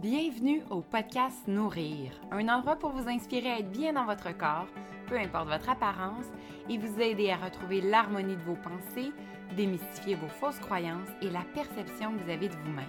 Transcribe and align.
Bienvenue 0.00 0.62
au 0.70 0.80
podcast 0.80 1.48
Nourrir, 1.48 2.12
un 2.30 2.48
endroit 2.48 2.76
pour 2.76 2.90
vous 2.90 3.08
inspirer 3.08 3.50
à 3.50 3.58
être 3.58 3.72
bien 3.72 3.94
dans 3.94 4.04
votre 4.04 4.30
corps, 4.38 4.68
peu 5.08 5.18
importe 5.18 5.48
votre 5.48 5.70
apparence, 5.70 6.26
et 6.70 6.78
vous 6.78 7.00
aider 7.00 7.30
à 7.30 7.36
retrouver 7.36 7.80
l'harmonie 7.80 8.36
de 8.36 8.42
vos 8.42 8.54
pensées, 8.54 9.10
démystifier 9.56 10.14
vos 10.14 10.28
fausses 10.28 10.60
croyances 10.60 11.08
et 11.20 11.30
la 11.30 11.42
perception 11.52 12.12
que 12.12 12.22
vous 12.22 12.30
avez 12.30 12.48
de 12.48 12.54
vous-même. 12.54 12.86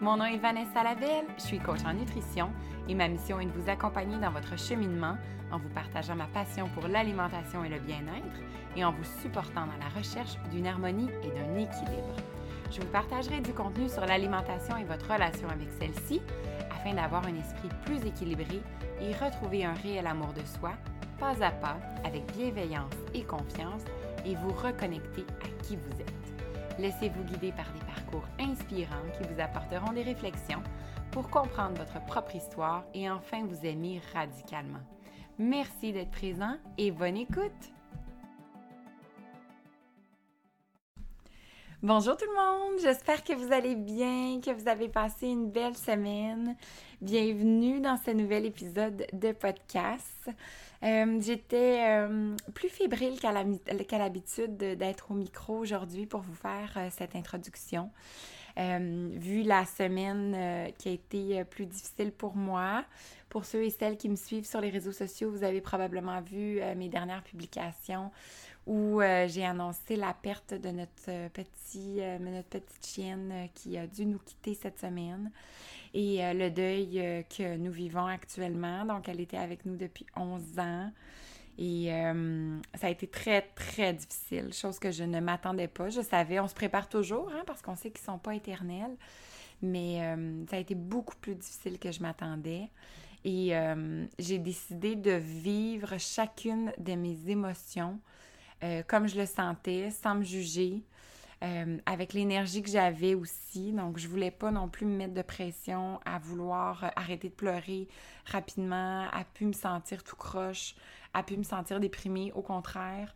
Mon 0.00 0.16
nom 0.16 0.24
est 0.24 0.38
Vanessa 0.38 0.82
Lavelle, 0.82 1.26
je 1.36 1.42
suis 1.42 1.58
coach 1.58 1.84
en 1.84 1.92
nutrition 1.92 2.48
et 2.88 2.94
ma 2.94 3.08
mission 3.08 3.38
est 3.38 3.44
de 3.44 3.52
vous 3.52 3.68
accompagner 3.68 4.16
dans 4.16 4.30
votre 4.30 4.58
cheminement 4.58 5.18
en 5.52 5.58
vous 5.58 5.68
partageant 5.68 6.16
ma 6.16 6.26
passion 6.28 6.70
pour 6.70 6.88
l'alimentation 6.88 7.64
et 7.64 7.68
le 7.68 7.80
bien-être 7.80 8.40
et 8.76 8.84
en 8.84 8.92
vous 8.92 9.04
supportant 9.20 9.66
dans 9.66 9.78
la 9.78 9.90
recherche 9.94 10.38
d'une 10.50 10.66
harmonie 10.66 11.10
et 11.22 11.28
d'un 11.28 11.54
équilibre. 11.56 12.16
Je 12.70 12.80
vous 12.80 12.86
partagerai 12.86 13.40
du 13.40 13.52
contenu 13.52 13.88
sur 13.88 14.06
l'alimentation 14.06 14.76
et 14.76 14.84
votre 14.84 15.12
relation 15.12 15.48
avec 15.48 15.68
celle-ci 15.80 16.22
afin 16.70 16.94
d'avoir 16.94 17.26
un 17.26 17.34
esprit 17.34 17.68
plus 17.84 18.06
équilibré 18.06 18.60
et 19.00 19.12
retrouver 19.12 19.64
un 19.64 19.74
réel 19.74 20.06
amour 20.06 20.32
de 20.32 20.46
soi, 20.58 20.72
pas 21.18 21.34
à 21.42 21.50
pas, 21.50 21.78
avec 22.04 22.24
bienveillance 22.32 22.94
et 23.12 23.24
confiance, 23.24 23.82
et 24.24 24.36
vous 24.36 24.52
reconnecter 24.52 25.24
à 25.42 25.64
qui 25.64 25.76
vous 25.76 26.00
êtes. 26.00 26.78
Laissez-vous 26.78 27.24
guider 27.24 27.52
par 27.52 27.66
des 27.72 27.84
parcours 27.84 28.24
inspirants 28.38 29.10
qui 29.18 29.28
vous 29.28 29.40
apporteront 29.40 29.92
des 29.92 30.02
réflexions 30.02 30.62
pour 31.10 31.28
comprendre 31.28 31.76
votre 31.76 32.04
propre 32.06 32.36
histoire 32.36 32.84
et 32.94 33.10
enfin 33.10 33.44
vous 33.44 33.66
aimer 33.66 34.00
radicalement. 34.14 34.80
Merci 35.38 35.92
d'être 35.92 36.10
présent 36.10 36.56
et 36.78 36.92
bonne 36.92 37.16
écoute! 37.16 37.72
Bonjour 41.82 42.14
tout 42.14 42.26
le 42.26 42.36
monde, 42.36 42.78
j'espère 42.82 43.24
que 43.24 43.32
vous 43.32 43.54
allez 43.54 43.74
bien, 43.74 44.38
que 44.44 44.50
vous 44.50 44.68
avez 44.68 44.90
passé 44.90 45.28
une 45.28 45.50
belle 45.50 45.74
semaine. 45.74 46.54
Bienvenue 47.00 47.80
dans 47.80 47.96
ce 47.96 48.10
nouvel 48.10 48.44
épisode 48.44 49.06
de 49.14 49.32
podcast. 49.32 50.28
Euh, 50.82 51.18
j'étais 51.22 51.78
euh, 51.88 52.36
plus 52.52 52.68
fébrile 52.68 53.18
qu'à 53.18 53.32
l'habitude 53.32 54.58
d'être 54.58 55.10
au 55.10 55.14
micro 55.14 55.56
aujourd'hui 55.56 56.04
pour 56.04 56.20
vous 56.20 56.34
faire 56.34 56.70
euh, 56.76 56.88
cette 56.90 57.16
introduction. 57.16 57.90
vu 58.58 59.42
la 59.42 59.64
semaine 59.64 60.72
qui 60.76 60.90
a 60.90 60.92
été 60.92 61.44
plus 61.44 61.64
difficile 61.64 62.12
pour 62.12 62.36
moi, 62.36 62.84
pour 63.30 63.46
ceux 63.46 63.64
et 63.64 63.70
celles 63.70 63.96
qui 63.96 64.10
me 64.10 64.16
suivent 64.16 64.46
sur 64.46 64.60
les 64.60 64.68
réseaux 64.68 64.92
sociaux, 64.92 65.30
vous 65.30 65.44
avez 65.44 65.62
probablement 65.62 66.20
vu 66.20 66.60
mes 66.76 66.90
dernières 66.90 67.22
publications 67.22 68.10
où 68.66 69.00
euh, 69.00 69.26
j'ai 69.28 69.44
annoncé 69.44 69.96
la 69.96 70.12
perte 70.12 70.54
de 70.54 70.70
notre, 70.70 71.08
euh, 71.08 71.28
euh, 71.76 72.18
notre 72.18 72.48
petite 72.48 72.86
chienne 72.86 73.48
qui 73.54 73.76
a 73.78 73.86
dû 73.86 74.06
nous 74.06 74.18
quitter 74.18 74.54
cette 74.54 74.78
semaine 74.78 75.30
et 75.92 76.18
le 76.34 76.50
deuil 76.50 77.24
que 77.36 77.56
nous 77.56 77.72
vivons 77.72 78.06
actuellement. 78.06 78.84
Donc, 78.84 79.08
elle 79.08 79.20
était 79.20 79.36
avec 79.36 79.66
nous 79.66 79.74
depuis 79.74 80.06
11 80.14 80.60
ans. 80.60 80.92
Et 81.58 81.90
ça 82.76 82.86
a 82.86 82.90
été 82.90 83.08
très, 83.08 83.42
très 83.56 83.92
difficile, 83.94 84.52
chose 84.52 84.78
que 84.78 84.92
je 84.92 85.02
ne 85.02 85.18
m'attendais 85.18 85.66
pas. 85.66 85.88
Je 85.88 86.00
savais, 86.00 86.38
on 86.38 86.46
se 86.46 86.54
prépare 86.54 86.88
toujours, 86.88 87.28
hein, 87.32 87.42
parce 87.44 87.60
qu'on 87.60 87.74
sait 87.74 87.90
qu'ils 87.90 88.02
ne 88.02 88.12
sont 88.12 88.18
pas 88.20 88.36
éternels, 88.36 88.96
mais 89.62 89.98
ça 90.48 90.58
a 90.58 90.58
été 90.60 90.76
beaucoup 90.76 91.16
plus 91.16 91.34
difficile 91.34 91.76
que 91.80 91.90
je 91.90 92.02
m'attendais. 92.02 92.68
Et 93.24 93.52
j'ai 94.20 94.38
décidé 94.38 94.94
de 94.94 95.10
vivre 95.10 95.98
chacune 95.98 96.72
de 96.78 96.94
mes 96.94 97.18
émotions 97.28 97.98
euh, 98.62 98.82
comme 98.86 99.08
je 99.08 99.16
le 99.16 99.26
sentais, 99.26 99.90
sans 99.90 100.16
me 100.16 100.22
juger, 100.22 100.82
euh, 101.42 101.78
avec 101.86 102.12
l'énergie 102.12 102.62
que 102.62 102.68
j'avais 102.68 103.14
aussi. 103.14 103.72
Donc, 103.72 103.98
je 103.98 104.06
voulais 104.06 104.30
pas 104.30 104.50
non 104.50 104.68
plus 104.68 104.84
me 104.84 104.94
mettre 104.94 105.14
de 105.14 105.22
pression 105.22 105.98
à 106.04 106.18
vouloir 106.18 106.84
euh, 106.84 106.88
arrêter 106.94 107.30
de 107.30 107.34
pleurer 107.34 107.88
rapidement, 108.26 109.06
à 109.10 109.24
pu 109.24 109.46
me 109.46 109.54
sentir 109.54 110.04
tout 110.04 110.16
croche, 110.16 110.74
à 111.14 111.22
pu 111.22 111.38
me 111.38 111.42
sentir 111.42 111.80
déprimée. 111.80 112.32
Au 112.34 112.42
contraire, 112.42 113.14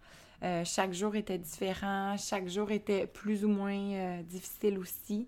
chaque 0.64 0.92
jour 0.92 1.16
était 1.16 1.38
différent, 1.38 2.18
chaque 2.18 2.48
jour 2.48 2.70
était 2.70 3.06
plus 3.06 3.46
ou 3.46 3.48
moins 3.48 4.20
difficile 4.24 4.78
aussi. 4.78 5.26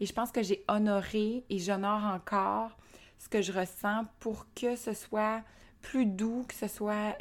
Et 0.00 0.06
je 0.06 0.12
pense 0.12 0.32
que 0.32 0.42
j'ai 0.42 0.64
honoré 0.66 1.44
et 1.48 1.58
j'honore 1.60 2.02
encore 2.02 2.76
ce 3.16 3.28
que 3.28 3.42
je 3.42 3.52
ressens 3.52 4.06
pour 4.18 4.44
que 4.56 4.74
ce 4.74 4.92
soit 4.92 5.44
plus 5.82 6.04
doux, 6.04 6.44
que 6.48 6.54
ce 6.54 6.66
soit 6.66 7.16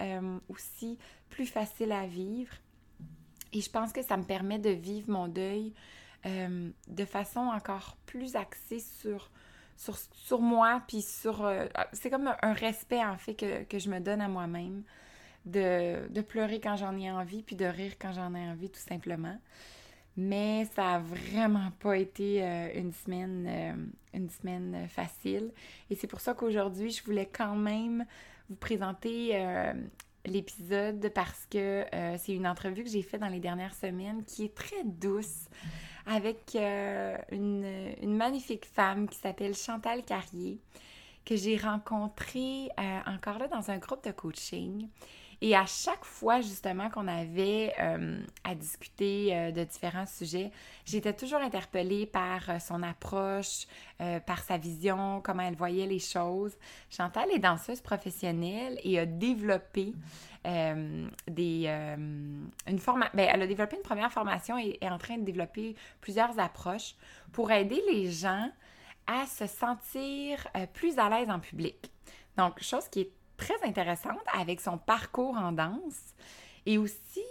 aussi 0.50 0.98
plus 1.36 1.46
facile 1.48 1.92
à 1.92 2.08
vivre. 2.08 2.54
Et 3.52 3.60
je 3.60 3.70
pense 3.70 3.92
que 3.92 4.02
ça 4.02 4.16
me 4.16 4.24
permet 4.24 4.58
de 4.58 4.70
vivre 4.70 5.12
mon 5.12 5.28
deuil 5.28 5.74
euh, 6.26 6.70
de 6.88 7.06
façon 7.06 7.42
encore 7.42 7.98
plus 8.06 8.38
axée 8.38 8.80
sur, 8.80 9.30
sur, 9.76 9.98
sur 9.98 10.40
moi, 10.40 10.82
puis 10.88 11.02
sur... 11.02 11.44
Euh, 11.46 11.66
c'est 11.92 12.10
comme 12.10 12.34
un 12.42 12.54
respect, 12.54 13.04
en 13.04 13.18
fait, 13.18 13.36
que, 13.36 13.64
que 13.66 13.80
je 13.80 13.90
me 13.90 14.00
donne 14.00 14.22
à 14.22 14.30
moi-même, 14.30 14.84
de, 15.46 16.08
de, 16.08 16.22
pleurer 16.22 16.62
quand 16.62 16.78
j'en 16.78 16.98
ai 16.98 17.12
envie, 17.12 17.44
puis 17.44 17.58
de 17.58 17.66
rire 17.66 17.96
quand 18.00 18.14
j'en 18.14 18.34
ai 18.34 18.50
envie, 18.50 18.70
tout 18.70 18.80
simplement. 18.80 19.38
Mais 20.16 20.64
ça 20.74 20.96
a 20.96 21.00
vraiment 21.00 21.70
pas 21.82 21.98
été 21.98 22.42
une 22.76 22.94
semaine, 22.94 23.92
une 24.14 24.30
semaine 24.30 24.88
facile. 24.88 25.52
Et 25.90 25.96
c'est 25.96 26.08
pour 26.08 26.22
ça 26.22 26.34
qu'aujourd'hui, 26.34 26.92
je 26.92 27.04
voulais 27.04 27.30
quand 27.30 27.56
même 27.56 28.06
vous 28.50 28.56
présenter 28.56 29.32
euh, 29.34 29.74
l'épisode 30.26 31.12
parce 31.14 31.46
que 31.50 31.86
euh, 31.94 32.18
c'est 32.18 32.34
une 32.34 32.48
entrevue 32.48 32.84
que 32.84 32.90
j'ai 32.90 33.02
faite 33.02 33.22
dans 33.22 33.28
les 33.28 33.40
dernières 33.40 33.74
semaines 33.74 34.24
qui 34.26 34.46
est 34.46 34.56
très 34.56 34.84
douce 34.84 35.46
avec 36.06 36.56
euh, 36.56 37.18
une, 37.32 37.66
une, 38.02 38.16
magnifique 38.16 38.66
femme 38.66 39.08
qui 39.08 39.18
s'appelle 39.18 39.56
Chantal 39.56 40.04
Carrier 40.04 40.60
que 41.26 41.36
j'ai 41.36 41.58
rencontrée 41.58 42.70
encore 43.08 43.40
là 43.40 43.48
dans 43.48 43.72
un 43.72 43.80
groupe 43.80 44.04
de 44.04 44.12
coaching. 44.12 44.88
Et 45.46 45.56
à 45.56 45.68
chaque 45.68 46.04
fois, 46.04 46.42
justement, 46.42 46.90
qu'on 46.90 47.08
avait 47.08 47.72
euh, 47.80 48.20
à 48.44 48.56
discuter 48.56 49.30
euh, 49.32 49.52
de 49.52 49.64
différents 49.64 50.08
sujets, 50.08 50.50
j'étais 50.86 51.14
toujours 51.14 51.38
interpellée 51.38 52.08
par 52.08 52.50
euh, 52.50 52.58
son 52.58 52.82
approche, 52.82 53.68
par 54.26 54.40
sa 54.44 54.58
vision, 54.58 55.22
comment 55.24 55.44
elle 55.44 55.56
voyait 55.56 55.86
les 55.86 56.00
choses. 56.00 56.58
Chantal 56.90 57.30
est 57.32 57.38
danseuse 57.38 57.80
professionnelle 57.80 58.80
et 58.84 58.98
a 58.98 59.06
développé 59.06 59.94
des, 60.44 61.68
une. 61.68 62.80
Ben, 63.14 63.30
elle 63.32 63.42
a 63.42 63.48
développé 63.48 63.78
une 63.78 63.84
première 63.84 64.12
formation 64.12 64.58
et 64.58 64.78
est 64.82 64.90
en 64.90 64.98
train 64.98 65.18
de 65.18 65.24
développer 65.24 65.76
plusieurs 66.02 66.38
approches 66.40 66.96
pour 67.32 67.52
aider 67.52 67.82
les 67.90 68.12
gens 68.12 68.50
à 69.08 69.26
se 69.28 69.46
sentir 69.48 70.46
plus 70.74 70.98
à 70.98 71.10
l'aise 71.10 71.30
en 71.30 71.40
public. 71.40 71.90
Donc, 72.36 72.62
chose 72.62 72.90
qui 72.90 73.02
est 73.02 73.12
très 73.38 73.62
intéressante 73.64 74.22
avec 74.34 74.62
son 74.62 74.78
parcours 74.78 75.38
en 75.38 75.52
danse 75.52 76.14
et 76.66 76.78
aussi 76.78 77.24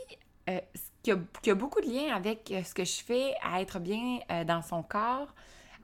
euh, 0.49 0.61
qui, 1.03 1.11
a, 1.11 1.55
beaucoup 1.55 1.81
de 1.81 1.87
liens 1.87 2.15
avec 2.15 2.51
euh, 2.51 2.63
ce 2.63 2.75
que 2.75 2.85
je 2.85 3.03
fais 3.03 3.35
à 3.43 3.61
être 3.61 3.79
bien 3.79 4.19
euh, 4.31 4.45
dans 4.45 4.63
son 4.63 4.83
corps, 4.83 5.35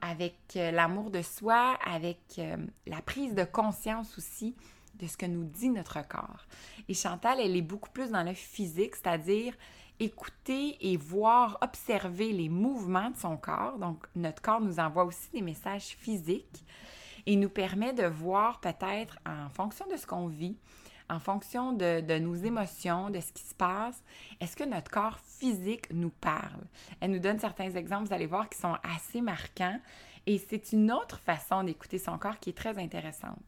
avec 0.02 0.34
l'amour 0.54 1.10
de 1.10 1.20
soi, 1.20 1.76
avec 1.84 2.40
la 2.86 3.02
prise 3.02 3.34
de 3.34 3.44
conscience 3.44 4.16
aussi 4.16 4.56
de 4.94 5.06
ce 5.06 5.18
que 5.18 5.26
nous 5.26 5.44
dit 5.44 5.68
notre 5.68 6.00
corps. 6.08 6.46
Et 6.88 6.94
Chantal, 6.94 7.38
elle 7.38 7.54
est 7.54 7.60
beaucoup 7.60 7.90
plus 7.90 8.08
dans 8.08 8.22
le 8.22 8.32
physique, 8.32 8.96
c'est-à-dire 8.96 9.52
écouter 9.98 10.78
et 10.80 10.96
voir, 10.96 11.58
observer 11.60 12.32
les 12.32 12.48
mouvements 12.48 13.10
de 13.10 13.16
son 13.18 13.36
corps. 13.36 13.76
Donc, 13.78 14.06
notre 14.16 14.40
corps 14.40 14.62
nous 14.62 14.80
envoie 14.80 15.04
aussi 15.04 15.28
des 15.34 15.42
messages 15.42 15.88
physiques 15.98 16.64
et 17.26 17.36
nous 17.36 17.48
permet 17.48 17.92
de 17.92 18.06
voir 18.06 18.60
peut-être 18.60 19.18
en 19.26 19.48
fonction 19.50 19.86
de 19.90 19.96
ce 19.96 20.06
qu'on 20.06 20.26
vit, 20.26 20.56
en 21.10 21.18
fonction 21.18 21.72
de, 21.72 22.18
nos 22.18 22.36
émotions, 22.36 23.10
de 23.10 23.20
ce 23.20 23.32
qui 23.32 23.42
se 23.42 23.54
passe, 23.54 24.02
est-ce 24.40 24.56
que 24.56 24.64
notre 24.64 24.90
corps 24.90 25.18
physique 25.18 25.92
nous 25.92 26.10
parle? 26.10 26.64
Elle 27.00 27.10
nous 27.10 27.18
donne 27.18 27.40
certains 27.40 27.70
exemples, 27.70 28.06
vous 28.06 28.14
allez 28.14 28.26
voir, 28.26 28.48
qui 28.48 28.58
sont 28.58 28.76
assez 28.82 29.20
marquants. 29.20 29.80
Et 30.26 30.38
c'est 30.38 30.72
une 30.72 30.92
autre 30.92 31.18
façon 31.18 31.64
d'écouter 31.64 31.98
son 31.98 32.16
corps 32.18 32.38
qui 32.38 32.50
est 32.50 32.56
très 32.56 32.78
intéressante. 32.78 33.42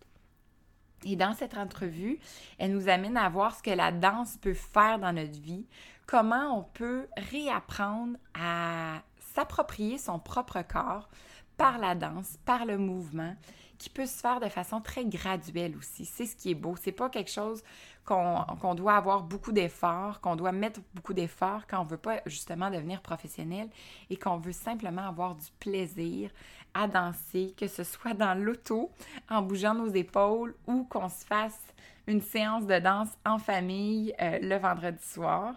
Et 1.05 1.17
dans 1.17 1.35
cette 1.35 1.57
entrevue, 1.57 2.19
elle 2.59 2.73
nous 2.73 2.89
amène 2.89 3.17
à 3.17 3.29
voir 3.29 3.57
ce 3.57 3.63
que 3.63 3.71
la 3.71 3.93
danse 3.93 4.37
peut 4.37 4.55
faire 4.55 4.99
dans 4.99 5.13
notre 5.13 5.41
vie, 5.41 5.67
comment 6.07 6.59
on 6.59 6.63
peut 6.63 7.07
réapprendre 7.17 8.17
à 8.35 9.03
s'approprier 9.35 9.99
son 9.99 10.19
propre 10.19 10.63
corps 10.63 11.09
par 11.57 11.79
la 11.79 11.95
danse, 11.95 12.39
par 12.45 12.65
le 12.65 12.79
mouvement 12.79 13.35
qui 13.83 13.91
peut 13.91 14.07
se 14.07 14.21
faire 14.21 14.39
de 14.39 14.49
façon 14.49 14.81
très 14.81 15.05
graduelle 15.05 15.77
aussi. 15.77 16.05
C'est 16.05 16.27
ce 16.27 16.37
qui 16.37 16.53
est 16.53 16.55
beau. 16.55 16.77
C'est 16.81 16.93
pas 16.93 17.09
quelque 17.11 17.33
chose 17.33 17.65
qu'on 18.05 18.75
doit 18.77 18.95
avoir 18.95 19.25
beaucoup 19.25 19.51
d'efforts, 19.51 20.21
qu'on 20.21 20.37
doit 20.37 20.53
mettre 20.53 20.81
beaucoup 20.95 21.15
d'efforts 21.15 21.67
quand 21.67 21.81
on 21.81 21.85
veut 21.85 21.97
pas 21.97 22.21
justement 22.27 22.71
devenir 22.71 23.03
professionnel 23.03 23.69
et 24.09 24.17
qu'on 24.17 24.37
veut 24.37 24.53
simplement 24.53 25.03
avoir 25.03 25.35
du 25.35 25.47
plaisir 25.59 26.31
à 26.75 26.87
danser, 26.87 27.55
que 27.57 27.67
ce 27.67 27.83
soit 27.83 28.15
dans 28.15 28.35
l'auto, 28.35 28.91
en 29.29 29.43
bougeant 29.43 29.75
nos 29.75 29.93
épaules 29.93 30.55
ou 30.69 30.85
qu'on 30.85 31.09
se 31.09 31.25
fasse 31.25 31.61
une 32.07 32.21
séance 32.21 32.67
de 32.67 32.79
danse 32.79 33.11
en 33.27 33.39
famille 33.39 34.15
euh, 34.21 34.39
le 34.41 34.57
vendredi 34.59 35.03
soir. 35.03 35.55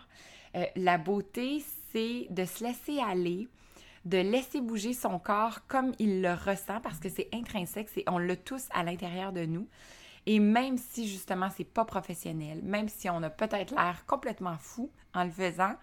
Euh, 0.56 0.65
la 0.75 0.97
beauté, 0.97 1.63
c'est 1.92 2.27
de 2.31 2.45
se 2.45 2.63
laisser 2.63 3.00
aller, 3.00 3.47
de 4.06 4.19
laisser 4.19 4.62
bouger 4.62 4.94
son 4.94 5.19
corps 5.19 5.66
comme 5.68 5.94
il 6.00 6.22
le 6.22 6.34
ressent 6.34 6.80
parce 6.81 7.00
que 7.00 7.10
c'est 7.10 7.28
intrinsèque, 7.34 7.90
c'est 7.94 8.04
on 8.07 8.18
l'a 8.18 8.36
tous 8.36 8.68
à 8.72 8.84
l'intérieur 8.84 9.34
de 9.34 9.46
nous. 9.46 9.68
Et 10.28 10.40
même 10.40 10.78
si 10.78 11.07
justement 11.07 11.50
c'est 11.56 11.63
pas 11.63 11.86
professionnel, 11.86 12.62
même 12.63 12.88
si 12.88 13.10
on 13.10 13.22
a 13.24 13.30
peut-être 13.30 13.75
l'air 13.75 14.06
complètement 14.06 14.57
fou 14.57 14.90
en 15.13 15.24
le 15.24 15.31
faisant, 15.31 15.75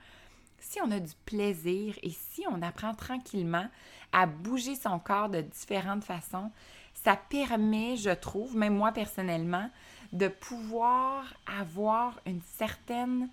si 0.59 0.81
on 0.81 0.91
a 0.93 1.01
du 1.01 1.13
plaisir 1.25 1.97
et 2.03 2.11
si 2.11 2.45
on 2.49 2.63
apprend 2.63 2.95
tranquillement 2.95 3.67
à 4.13 4.27
bouger 4.27 4.77
son 4.77 4.99
corps 4.99 5.29
de 5.29 5.41
différentes 5.41 6.05
façons, 6.05 6.51
ça 6.95 7.17
permet, 7.17 7.97
je 7.97 8.11
trouve, 8.11 8.57
même 8.57 8.77
moi 8.77 8.93
personnellement, 8.93 9.69
de 10.13 10.29
pouvoir 10.29 11.25
avoir 11.47 12.21
une 12.27 12.43
certaine... 12.57 13.29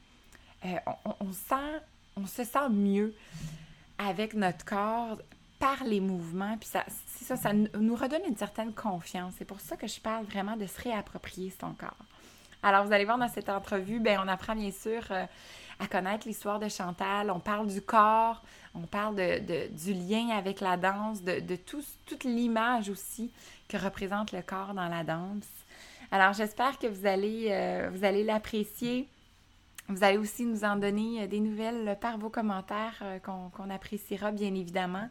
Euh, 0.65 0.75
on, 1.21 1.31
sent, 1.31 1.81
on 2.17 2.25
se 2.25 2.43
sent 2.43 2.69
mieux 2.69 3.13
avec 3.99 4.33
notre 4.33 4.65
corps 4.65 5.19
par 5.59 5.83
les 5.83 5.99
mouvements. 5.99 6.57
Puis 6.57 6.69
ça, 6.69 6.85
ça, 7.05 7.35
ça 7.35 7.53
nous 7.53 7.95
redonne 7.95 8.23
une 8.27 8.37
certaine 8.37 8.73
confiance. 8.73 9.33
C'est 9.37 9.45
pour 9.45 9.59
ça 9.59 9.75
que 9.75 9.87
je 9.87 9.99
parle 9.99 10.25
vraiment 10.25 10.55
de 10.55 10.65
se 10.65 10.81
réapproprier 10.81 11.53
son 11.59 11.73
corps. 11.73 12.05
Alors, 12.63 12.85
vous 12.85 12.91
allez 12.91 13.05
voir 13.05 13.17
dans 13.17 13.29
cette 13.29 13.49
entrevue, 13.49 13.99
ben, 13.99 14.19
on 14.23 14.27
apprend 14.27 14.55
bien 14.55 14.71
sûr 14.71 15.01
euh, 15.11 15.25
à 15.79 15.87
connaître 15.87 16.27
l'histoire 16.27 16.59
de 16.59 16.67
Chantal. 16.67 17.31
On 17.31 17.39
parle 17.39 17.67
du 17.67 17.81
corps, 17.81 18.41
on 18.75 18.81
parle 18.81 19.15
de, 19.15 19.67
du 19.69 19.93
lien 19.93 20.29
avec 20.29 20.59
la 20.59 20.75
danse, 20.75 21.21
de, 21.21 21.39
de 21.39 21.55
tout, 21.55 21.83
toute 22.05 22.23
l'image 22.25 22.89
aussi 22.89 23.31
que 23.69 23.77
représente 23.77 24.31
le 24.31 24.41
corps 24.41 24.73
dans 24.73 24.89
la 24.89 25.03
danse. 25.03 25.47
Alors, 26.11 26.33
j'espère 26.33 26.77
que 26.79 26.87
vous 26.87 27.05
allez, 27.05 27.47
euh, 27.49 27.89
vous 27.93 28.03
allez 28.03 28.23
l'apprécier. 28.23 29.07
Vous 29.89 30.03
allez 30.03 30.17
aussi 30.17 30.45
nous 30.45 30.63
en 30.63 30.75
donner 30.75 31.23
euh, 31.23 31.27
des 31.27 31.39
nouvelles 31.39 31.97
par 31.99 32.17
vos 32.17 32.29
commentaires 32.29 33.03
qu'on 33.23 33.69
appréciera 33.69 34.31
bien 34.31 34.53
évidemment. 34.53 35.09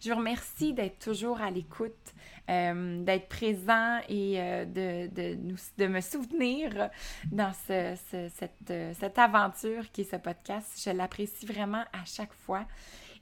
Je 0.00 0.10
vous 0.10 0.16
remercie 0.16 0.72
d'être 0.72 0.98
toujours 0.98 1.42
à 1.42 1.50
l'écoute, 1.50 2.14
euh, 2.48 3.04
d'être 3.04 3.28
présent 3.28 4.00
et 4.08 4.40
euh, 4.40 4.64
de, 4.64 5.86
me 5.86 6.00
soutenir 6.00 6.90
dans 7.30 7.52
ce, 7.52 7.94
cette, 8.10 8.70
euh, 8.70 8.94
cette, 8.98 9.18
aventure 9.18 9.90
qui 9.92 10.00
est 10.02 10.10
ce 10.10 10.16
podcast. 10.16 10.82
Je 10.82 10.90
l'apprécie 10.90 11.44
vraiment 11.44 11.84
à 11.92 12.04
chaque 12.06 12.32
fois. 12.32 12.64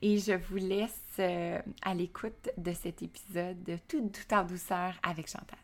Et 0.00 0.18
je 0.18 0.34
vous 0.34 0.58
laisse 0.58 1.18
à 1.82 1.94
l'écoute 1.94 2.50
de 2.56 2.72
cet 2.72 3.02
épisode 3.02 3.60
de 3.64 3.76
Tout, 3.88 4.08
tout 4.10 4.32
en 4.32 4.44
douceur 4.44 4.94
avec 5.02 5.26
Chantal. 5.26 5.58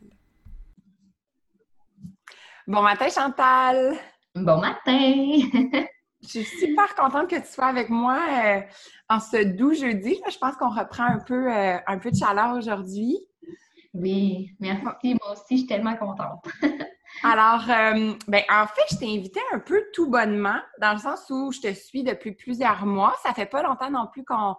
Bon 2.66 2.82
matin, 2.82 3.08
Chantal! 3.08 3.96
Bon 4.34 4.58
matin! 4.58 5.38
Je 6.22 6.28
suis 6.28 6.44
super 6.44 6.92
contente 6.96 7.30
que 7.30 7.36
tu 7.36 7.46
sois 7.46 7.66
avec 7.66 7.88
moi 7.88 8.18
euh, 8.18 8.60
en 9.08 9.20
ce 9.20 9.44
doux 9.44 9.74
jeudi. 9.74 10.20
Je 10.28 10.38
pense 10.38 10.56
qu'on 10.56 10.70
reprend 10.70 11.04
un 11.04 11.20
peu, 11.20 11.52
euh, 11.52 11.76
un 11.86 11.98
peu 11.98 12.10
de 12.10 12.16
chaleur 12.16 12.56
aujourd'hui. 12.56 13.16
Oui, 13.92 14.50
merci. 14.58 15.14
Moi 15.22 15.32
aussi, 15.32 15.44
je 15.50 15.56
suis 15.58 15.66
tellement 15.66 15.94
contente. 15.94 16.44
Alors, 17.22 17.70
euh, 17.70 18.14
ben, 18.26 18.42
en 18.50 18.66
fait, 18.66 18.82
je 18.90 18.96
t'ai 18.96 19.16
invité 19.16 19.38
un 19.52 19.60
peu 19.60 19.84
tout 19.92 20.10
bonnement, 20.10 20.58
dans 20.80 20.94
le 20.94 20.98
sens 20.98 21.30
où 21.30 21.52
je 21.52 21.60
te 21.60 21.72
suis 21.72 22.02
depuis 22.02 22.32
plusieurs 22.32 22.86
mois. 22.86 23.14
Ça 23.22 23.34
fait 23.34 23.46
pas 23.46 23.62
longtemps 23.62 23.90
non 23.90 24.08
plus 24.10 24.24
qu'on 24.24 24.56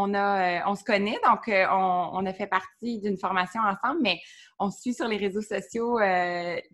on 0.00 0.14
a, 0.14 0.68
on 0.68 0.74
se 0.74 0.84
connaît, 0.84 1.18
donc 1.24 1.48
on, 1.48 2.26
a 2.26 2.32
fait 2.32 2.46
partie 2.46 3.00
d'une 3.00 3.18
formation 3.18 3.60
ensemble, 3.60 4.00
mais 4.02 4.20
on 4.58 4.70
se 4.70 4.80
suit 4.80 4.94
sur 4.94 5.08
les 5.08 5.16
réseaux 5.16 5.42
sociaux 5.42 5.98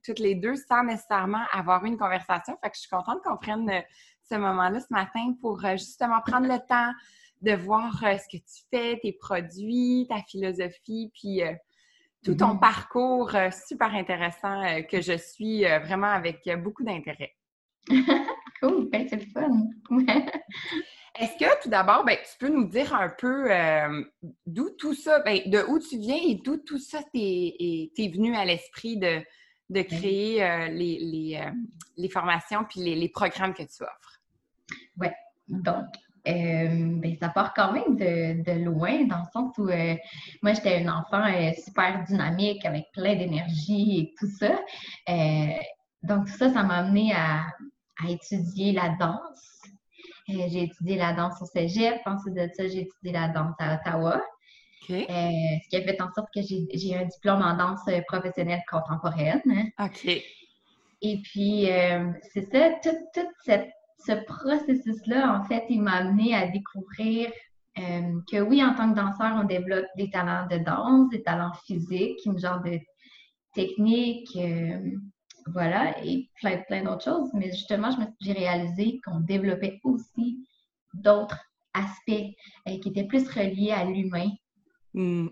toutes 0.05 0.19
les 0.19 0.35
deux 0.35 0.57
sans 0.57 0.85
nécessairement 0.85 1.45
avoir 1.53 1.85
une 1.85 1.97
conversation. 1.97 2.57
Fait 2.63 2.71
que 2.71 2.77
je 2.77 2.81
suis 2.81 2.91
contente 2.91 3.19
qu'on 3.25 3.37
prenne 3.37 3.83
ce 4.31 4.35
moment-là 4.37 4.81
ce 4.81 4.87
matin 4.91 5.35
pour 5.41 5.65
euh, 5.65 5.73
justement 5.73 6.21
prendre 6.21 6.47
le 6.47 6.59
temps 6.67 6.93
de 7.43 7.53
voir 7.53 8.03
euh, 8.05 8.17
ce 8.17 8.37
que 8.37 8.43
tu 8.43 8.63
fais, 8.71 8.99
tes 9.01 9.13
produits, 9.13 10.07
ta 10.09 10.23
philosophie, 10.23 11.11
puis 11.15 11.43
euh, 11.43 11.53
tout 12.25 12.35
ton 12.35 12.55
mm-hmm. 12.55 12.61
parcours 12.61 13.31
super 13.67 13.95
intéressant 13.95 14.83
que 14.91 15.03
je 15.03 15.13
suis 15.13 15.65
vraiment 15.65 16.07
avec 16.07 16.49
beaucoup 16.63 16.83
d'intérêt. 16.83 17.35
cool, 18.67 18.89
ben, 18.91 19.07
c'est 19.09 19.17
le 19.17 19.27
fun. 19.27 19.69
Est-ce 21.21 21.39
que 21.39 21.63
tout 21.63 21.69
d'abord, 21.69 22.05
ben, 22.05 22.17
tu 22.17 22.39
peux 22.39 22.49
nous 22.49 22.69
dire 22.69 22.95
un 22.95 23.09
peu 23.09 23.49
d'où 24.47 24.71
tout 24.71 24.95
ça, 24.95 25.21
ben, 25.21 25.41
de 25.47 25.63
où 25.69 25.79
tu 25.79 25.99
viens 25.99 26.17
et 26.17 26.35
d'où 26.35 26.57
tout 26.57 26.79
ça 26.79 27.01
t'est 27.13 27.89
venu 27.99 28.35
à 28.35 28.45
l'esprit 28.45 28.97
de, 28.97 29.23
de 29.71 29.83
créer 29.83 30.69
les, 30.71 30.99
les, 30.99 31.51
les, 31.97 32.09
formations 32.09 32.65
puis 32.69 32.81
les, 32.81 32.97
les, 32.97 33.09
programmes 33.09 33.55
que 33.55 33.63
tu 33.63 33.85
offres? 33.85 34.21
Oui. 34.99 35.07
Donc, 35.49 35.87
euh, 36.27 36.99
ben, 37.01 37.17
ça 37.21 37.29
part 37.29 37.53
quand 37.53 37.73
même 37.73 37.97
de, 37.97 38.65
loin, 38.65 39.05
dans 39.05 39.19
le 39.19 39.31
sens 39.33 39.57
où 39.59 39.69
euh, 39.69 39.95
moi, 40.43 40.55
j'étais 40.55 40.81
une 40.81 40.89
enfant 40.89 41.23
euh, 41.23 41.53
super 41.63 42.03
dynamique, 42.05 42.65
avec 42.65 42.87
plein 42.93 43.15
d'énergie 43.15 44.01
et 44.01 44.15
tout 44.19 44.31
ça. 44.39 44.59
donc, 46.03 46.27
tout 46.27 46.37
ça, 46.37 46.51
ça 46.51 46.63
m'a 46.63 46.79
amené 46.79 47.13
à, 47.13 47.45
étudier 48.09 48.73
la 48.73 48.91
danse. 49.01 49.63
j'ai 50.29 50.65
étudié 50.65 50.97
la 50.97 51.13
danse 51.13 51.41
au 51.43 51.47
cégep. 51.47 52.01
Ensuite 52.07 52.35
de 52.35 52.49
ça, 52.55 52.67
j'ai 52.69 52.83
étudié 52.83 53.13
la 53.13 53.29
danse 53.29 53.55
à 53.59 53.77
Ottawa. 53.77 54.23
ce 54.89 55.69
qui 55.69 55.77
a 55.77 55.83
fait 55.83 56.01
en 56.01 56.13
sorte 56.13 56.29
que 56.35 56.41
j'ai 56.43 56.97
un 56.97 57.05
diplôme 57.05 57.43
en 57.43 57.57
danse 57.57 57.89
professionnelle 58.07 58.63
contemporaine. 58.71 59.43
OK. 59.79 60.07
Et 61.03 61.19
puis, 61.23 61.69
c'est 62.33 62.51
ça, 62.51 62.71
toute 62.83 63.27
cette 63.45 63.71
ce 64.07 64.13
processus-là, 64.13 65.39
en 65.39 65.45
fait, 65.45 65.65
il 65.71 65.83
m'a 65.83 65.93
amené 65.93 66.35
à 66.35 66.47
découvrir 66.49 67.31
euh, 67.79 68.21
que 68.31 68.41
oui, 68.41 68.63
en 68.63 68.75
tant 68.75 68.91
que 68.91 68.97
danseur, 68.97 69.37
on 69.41 69.45
développe 69.45 69.87
des 69.97 70.11
talents 70.11 70.47
de 70.47 70.59
danse, 70.59 71.09
des 71.11 71.23
talents 71.23 71.53
physiques, 71.67 72.21
une 72.25 72.39
genre 72.39 72.61
de 72.63 72.79
technique, 73.55 74.29
euh, 74.37 74.79
voilà, 75.47 75.95
et 76.05 76.29
plein, 76.41 76.59
plein 76.59 76.83
d'autres 76.83 77.05
choses. 77.05 77.31
Mais 77.35 77.51
justement, 77.51 77.91
j'ai 78.21 78.33
réalisé 78.33 79.01
qu'on 79.05 79.21
développait 79.21 79.81
aussi 79.85 80.47
d'autres 80.95 81.39
aspects 81.73 82.35
euh, 82.69 82.79
qui 82.81 82.89
étaient 82.89 83.05
plus 83.07 83.29
reliés 83.29 83.73
à 83.73 83.85
l'humain. 83.85 84.31
Mmh. 84.95 85.29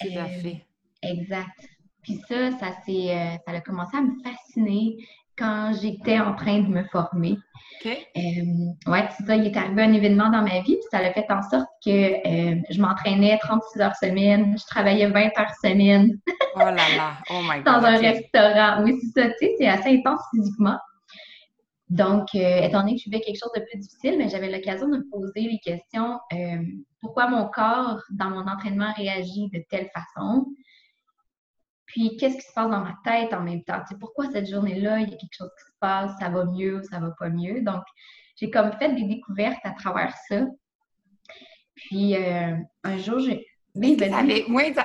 tout 0.00 0.18
à 0.18 0.26
fait. 0.26 0.64
Exact. 1.02 1.68
Puis 2.02 2.20
ça, 2.28 2.52
ça, 2.58 2.72
ça 2.86 3.52
a 3.52 3.60
commencé 3.60 3.96
à 3.96 4.02
me 4.02 4.22
fasciner 4.22 4.96
quand 5.36 5.72
j'étais 5.80 6.18
en 6.18 6.34
train 6.34 6.60
de 6.60 6.68
me 6.68 6.84
former. 6.84 7.36
OK. 7.84 7.90
Euh, 8.16 8.90
ouais, 8.90 9.08
c'est 9.16 9.26
ça. 9.26 9.36
Il 9.36 9.46
est 9.46 9.56
arrivé 9.56 9.82
un 9.82 9.92
événement 9.92 10.30
dans 10.30 10.42
ma 10.42 10.60
vie, 10.60 10.76
puis 10.76 10.86
ça 10.90 10.98
a 10.98 11.12
fait 11.12 11.26
en 11.30 11.42
sorte 11.42 11.68
que 11.84 11.90
euh, 11.90 12.60
je 12.70 12.80
m'entraînais 12.80 13.38
36 13.42 13.80
heures 13.80 13.96
semaine, 13.96 14.56
je 14.58 14.64
travaillais 14.66 15.08
20 15.08 15.20
heures 15.38 15.54
semaine. 15.62 16.18
oh 16.56 16.60
là 16.60 16.74
là, 16.74 17.18
oh 17.30 17.40
my 17.42 17.62
God. 17.62 17.64
Dans 17.64 17.84
un 17.84 17.96
restaurant. 17.96 18.82
Oui, 18.84 18.98
c'est 19.00 19.22
ça, 19.22 19.28
tu 19.28 19.34
sais, 19.46 19.54
c'est 19.58 19.68
assez 19.68 19.90
intense 19.90 20.20
physiquement. 20.34 20.78
Donc, 21.90 22.28
euh, 22.34 22.62
étant 22.62 22.80
donné 22.80 22.94
que 22.94 23.02
je 23.04 23.10
vivais 23.10 23.20
quelque 23.20 23.38
chose 23.38 23.52
de 23.54 23.60
plus 23.60 23.78
difficile, 23.78 24.16
mais 24.18 24.28
j'avais 24.28 24.50
l'occasion 24.50 24.88
de 24.88 24.96
me 24.96 25.10
poser 25.10 25.42
les 25.42 25.58
questions 25.58 26.18
pourquoi 27.04 27.28
mon 27.28 27.46
corps, 27.48 28.02
dans 28.10 28.30
mon 28.30 28.48
entraînement, 28.48 28.92
réagit 28.96 29.50
de 29.50 29.62
telle 29.68 29.90
façon? 29.94 30.46
Puis, 31.94 32.16
qu'est-ce 32.16 32.34
qui 32.34 32.42
se 32.42 32.52
passe 32.52 32.68
dans 32.68 32.80
ma 32.80 32.98
tête 33.04 33.32
en 33.32 33.40
même 33.40 33.62
temps? 33.62 33.80
Tu 33.88 33.96
pourquoi 33.96 34.28
cette 34.32 34.50
journée-là, 34.50 34.98
il 34.98 35.10
y 35.10 35.14
a 35.14 35.16
quelque 35.16 35.36
chose 35.38 35.50
qui 35.56 35.64
se 35.64 35.78
passe, 35.78 36.10
ça 36.18 36.28
va 36.28 36.44
mieux, 36.44 36.82
ça 36.90 36.98
va 36.98 37.12
pas 37.16 37.28
mieux? 37.28 37.62
Donc, 37.62 37.84
j'ai 38.34 38.50
comme 38.50 38.72
fait 38.72 38.92
des 38.96 39.04
découvertes 39.04 39.60
à 39.62 39.70
travers 39.70 40.12
ça. 40.28 40.40
Puis, 41.76 42.16
euh, 42.16 42.56
un 42.82 42.98
jour, 42.98 43.20
j'ai. 43.20 43.46
Oui, 43.76 43.96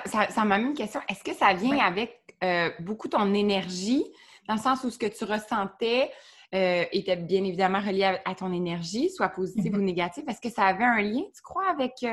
ça, 0.05 0.29
ça, 0.29 0.45
m'a 0.45 0.59
mis 0.59 0.65
une 0.65 0.75
question. 0.75 1.01
Est-ce 1.09 1.23
que 1.23 1.33
ça 1.33 1.53
vient 1.53 1.79
avec 1.79 2.35
euh, 2.43 2.69
beaucoup 2.79 3.07
ton 3.07 3.33
énergie, 3.33 4.03
dans 4.47 4.53
le 4.53 4.59
sens 4.59 4.83
où 4.83 4.91
ce 4.91 4.99
que 4.99 5.07
tu 5.07 5.23
ressentais 5.23 6.11
euh, 6.53 6.85
était 6.91 7.15
bien 7.15 7.43
évidemment 7.43 7.79
relié 7.79 8.19
à, 8.23 8.35
ton 8.35 8.53
énergie, 8.53 9.09
soit 9.09 9.29
positive 9.29 9.73
ou 9.73 9.79
mm-hmm. 9.79 9.83
négative? 9.83 10.23
Est-ce 10.27 10.41
que 10.41 10.51
ça 10.51 10.65
avait 10.65 10.83
un 10.83 11.01
lien, 11.01 11.23
tu 11.35 11.41
crois, 11.41 11.71
avec, 11.71 12.05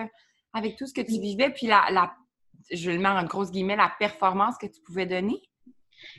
avec 0.55 0.77
tout 0.77 0.87
ce 0.87 0.95
que 0.95 1.03
tu 1.03 1.21
vivais, 1.21 1.51
puis 1.51 1.67
la, 1.67 1.85
la 1.91 2.15
je 2.73 2.91
le 2.91 2.99
mets 2.99 3.09
en 3.09 3.25
grosse 3.25 3.51
guillemets, 3.51 3.77
la 3.77 3.93
performance 3.99 4.57
que 4.59 4.67
tu 4.67 4.81
pouvais 4.85 5.07
donner? 5.07 5.41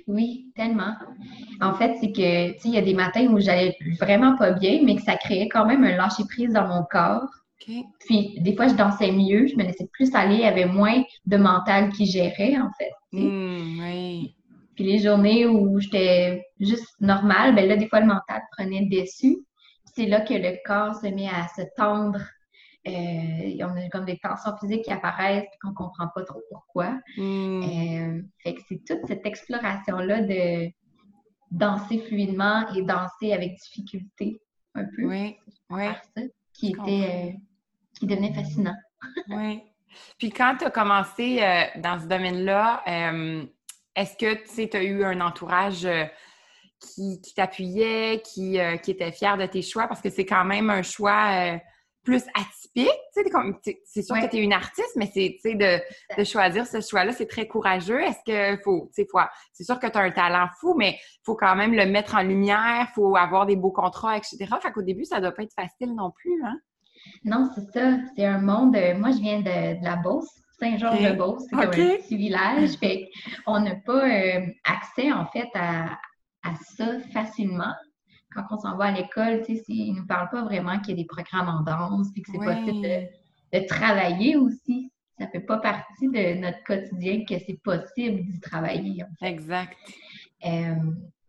Oui, 0.08 0.51
tellement. 0.56 0.94
En 1.62 1.74
fait, 1.74 1.98
c'est 2.00 2.12
que, 2.12 2.54
tu 2.54 2.60
sais, 2.60 2.68
il 2.70 2.74
y 2.74 2.77
a 2.77 2.82
des 2.82 2.94
matins 2.94 3.27
où 3.27 3.39
j'allais 3.39 3.75
vraiment 4.00 4.36
pas 4.36 4.51
bien, 4.51 4.82
mais 4.84 4.96
que 4.96 5.01
ça 5.01 5.16
créait 5.16 5.50
quand 5.50 5.66
même 5.66 5.84
un 5.84 5.96
lâcher-prise 5.96 6.54
dans 6.54 6.68
mon 6.68 6.84
corps. 6.84 7.30
Puis, 7.60 8.39
des 8.39 8.56
fois, 8.56 8.68
je 8.68 8.75
dansais 8.75 9.12
mieux, 9.12 9.48
je 9.48 9.56
me 9.56 9.63
laissais 9.63 9.88
plus 9.92 10.13
aller, 10.16 10.36
il 10.36 10.42
y 10.42 10.46
avait 10.46 10.66
moins 10.66 11.04
de 11.25 11.38
mental 11.38 11.89
qui 11.89 12.06
gérait, 12.06 12.58
en 12.58 12.72
fait. 12.77 12.92
Mmh, 13.12 13.80
oui. 13.82 14.36
Puis, 14.75 14.86
les 14.86 15.00
journées 15.00 15.46
où 15.46 15.80
j'étais 15.80 16.46
juste 16.60 16.96
normale, 17.01 17.56
ben 17.56 17.68
là, 17.68 17.75
des 17.75 17.88
fois, 17.88 18.00
le 18.00 18.06
mental 18.06 18.42
prenait 18.51 18.88
le 18.89 19.01
dessus. 19.01 19.38
C'est 19.96 20.06
là 20.06 20.22
que 20.22 20.34
le 20.34 20.58
corps 20.66 20.96
se 20.96 21.08
met 21.08 21.27
à 21.27 21.48
se 21.56 21.63
tendre, 21.75 22.22
euh, 22.88 23.65
on 23.65 23.75
a 23.75 23.89
comme 23.89 24.06
des 24.06 24.17
tensions 24.17 24.56
physiques 24.58 24.84
qui 24.84 24.91
apparaissent 24.91 25.44
et 25.44 25.58
qu'on 25.62 25.70
ne 25.70 25.75
comprend 25.75 26.08
pas 26.13 26.24
trop 26.24 26.41
pourquoi. 26.50 27.00
Hmm. 27.17 27.62
Euh, 27.63 28.22
fait 28.44 28.56
que 28.56 28.62
c'est 28.67 28.84
toute 28.86 29.06
cette 29.08 29.25
exploration-là 29.25 30.22
de 30.22 30.70
danser 31.51 32.00
fluidement 32.00 32.67
et 32.74 32.82
danser 32.84 33.34
avec 33.34 33.56
difficulté, 33.56 34.41
un 34.75 34.86
peu. 34.86 35.06
Oui, 35.06 35.38
oui. 35.70 35.86
qui 36.53 36.70
était, 36.70 37.10
euh, 37.10 37.32
qui 38.00 38.08
devenait 38.08 38.34
fascinant. 38.34 38.75
oui. 39.29 39.62
Puis 40.17 40.29
quand 40.29 40.58
tu 40.60 40.65
as 40.65 40.72
commencé 40.72 41.41
euh, 41.41 41.63
dans 41.82 42.00
ce 42.00 42.08
domaine-là, 42.08 42.84
est-ce 43.96 44.15
que 44.17 44.70
tu 44.70 44.77
as 44.77 44.84
eu 44.84 45.03
un 45.03 45.22
entourage 45.22 45.88
qui, 46.79 47.20
t'appuyait, 47.36 48.22
qui, 48.22 48.60
qui, 48.84 48.91
était 48.91 49.12
fier 49.12 49.38
de 49.38 49.46
tes 49.46 49.62
choix? 49.63 49.88
Parce 49.88 50.01
que 50.01 50.10
c'est 50.10 50.25
quand 50.25 50.46
même 50.46 50.70
un 50.70 50.84
choix 50.84 51.60
plus 52.08 52.24
atypique. 52.34 52.88
C'est 53.84 54.02
sûr 54.02 54.16
que 54.16 54.30
tu 54.30 54.38
es 54.38 54.44
une 54.44 54.54
artiste, 54.54 54.96
mais 54.96 55.12
c'est 55.14 55.40
de, 55.44 55.82
de, 56.18 56.24
choisir 56.24 56.66
ce 56.66 56.80
choix-là, 56.80 57.12
c'est 57.12 57.28
très 57.28 57.48
courageux. 57.48 58.00
Est-ce 58.02 58.24
que 58.26 58.62
faut, 58.64 58.90
c'est 58.94 59.64
sûr 59.64 59.78
que 59.78 59.88
tu 59.88 59.98
as 59.98 60.02
un 60.02 60.12
talent 60.12 60.48
fou, 60.62 60.74
mais 60.78 60.92
il 60.92 61.22
faut 61.26 61.36
quand 61.36 61.56
même 61.58 61.74
le 61.74 61.86
mettre 61.86 62.16
en 62.16 62.22
lumière, 62.22 62.88
il 62.90 62.94
faut 62.96 63.18
avoir 63.18 63.46
des 63.46 63.58
beaux 63.58 63.72
contrats, 63.72 64.16
etc. 64.16 64.38
Fait 64.62 64.72
qu'au 64.72 64.84
début, 64.84 65.04
ça 65.04 65.20
doit 65.20 65.34
pas 65.34 65.44
être 65.44 65.54
facile 65.54 65.94
non 65.96 66.12
plus, 66.12 66.42
hein? 66.46 66.58
Non, 67.26 67.50
c'est 67.54 67.70
ça. 67.72 67.98
C'est 68.16 68.26
un 68.26 68.40
monde. 68.40 68.76
Euh, 68.78 68.98
moi, 68.98 69.12
je 69.12 69.18
viens 69.18 69.42
de, 69.42 69.84
la 69.84 69.98
Beauce, 69.98 70.30
Saint-Georges-de-Beauce. 70.60 71.44
C'est 71.50 71.56
comme 71.56 71.60
un 71.60 71.68
petit 71.68 72.16
village. 72.16 72.72
on 73.46 73.60
n'a 73.60 73.76
pas 73.76 74.10
euh, 74.10 74.46
accès, 74.64 75.12
en 75.12 75.26
fait, 75.28 75.50
à, 75.56 75.98
à 76.44 76.56
ça 76.76 77.00
facilement 77.14 77.74
quand 78.38 78.56
on 78.56 78.60
s'en 78.60 78.77
va 78.77 78.86
à 78.86 78.91
l'école, 78.91 79.44
ils 79.48 79.94
ne 79.94 80.00
nous 80.00 80.06
parlent 80.06 80.29
pas 80.29 80.44
vraiment 80.44 80.79
qu'il 80.79 80.89
y 80.89 80.94
a 80.94 81.03
des 81.03 81.06
programmes 81.06 81.50
en 81.50 81.62
danse, 81.62 82.08
et 82.15 82.22
que 82.22 82.32
c'est 82.32 82.38
possible 82.38 82.82
de, 82.82 83.67
travailler 83.67 84.36
aussi. 84.36 84.91
Ça 85.17 85.25
ne 85.25 85.32
fait 85.32 85.39
pas 85.39 85.58
partie 85.58 86.10
de 86.10 86.39
notre 86.39 86.63
quotidien 86.63 87.25
que 87.25 87.39
c'est 87.39 87.60
possible 87.63 88.24
d'y 88.24 88.39
travailler. 88.39 89.03
Exact. 89.22 89.75
Euh, 90.46 90.75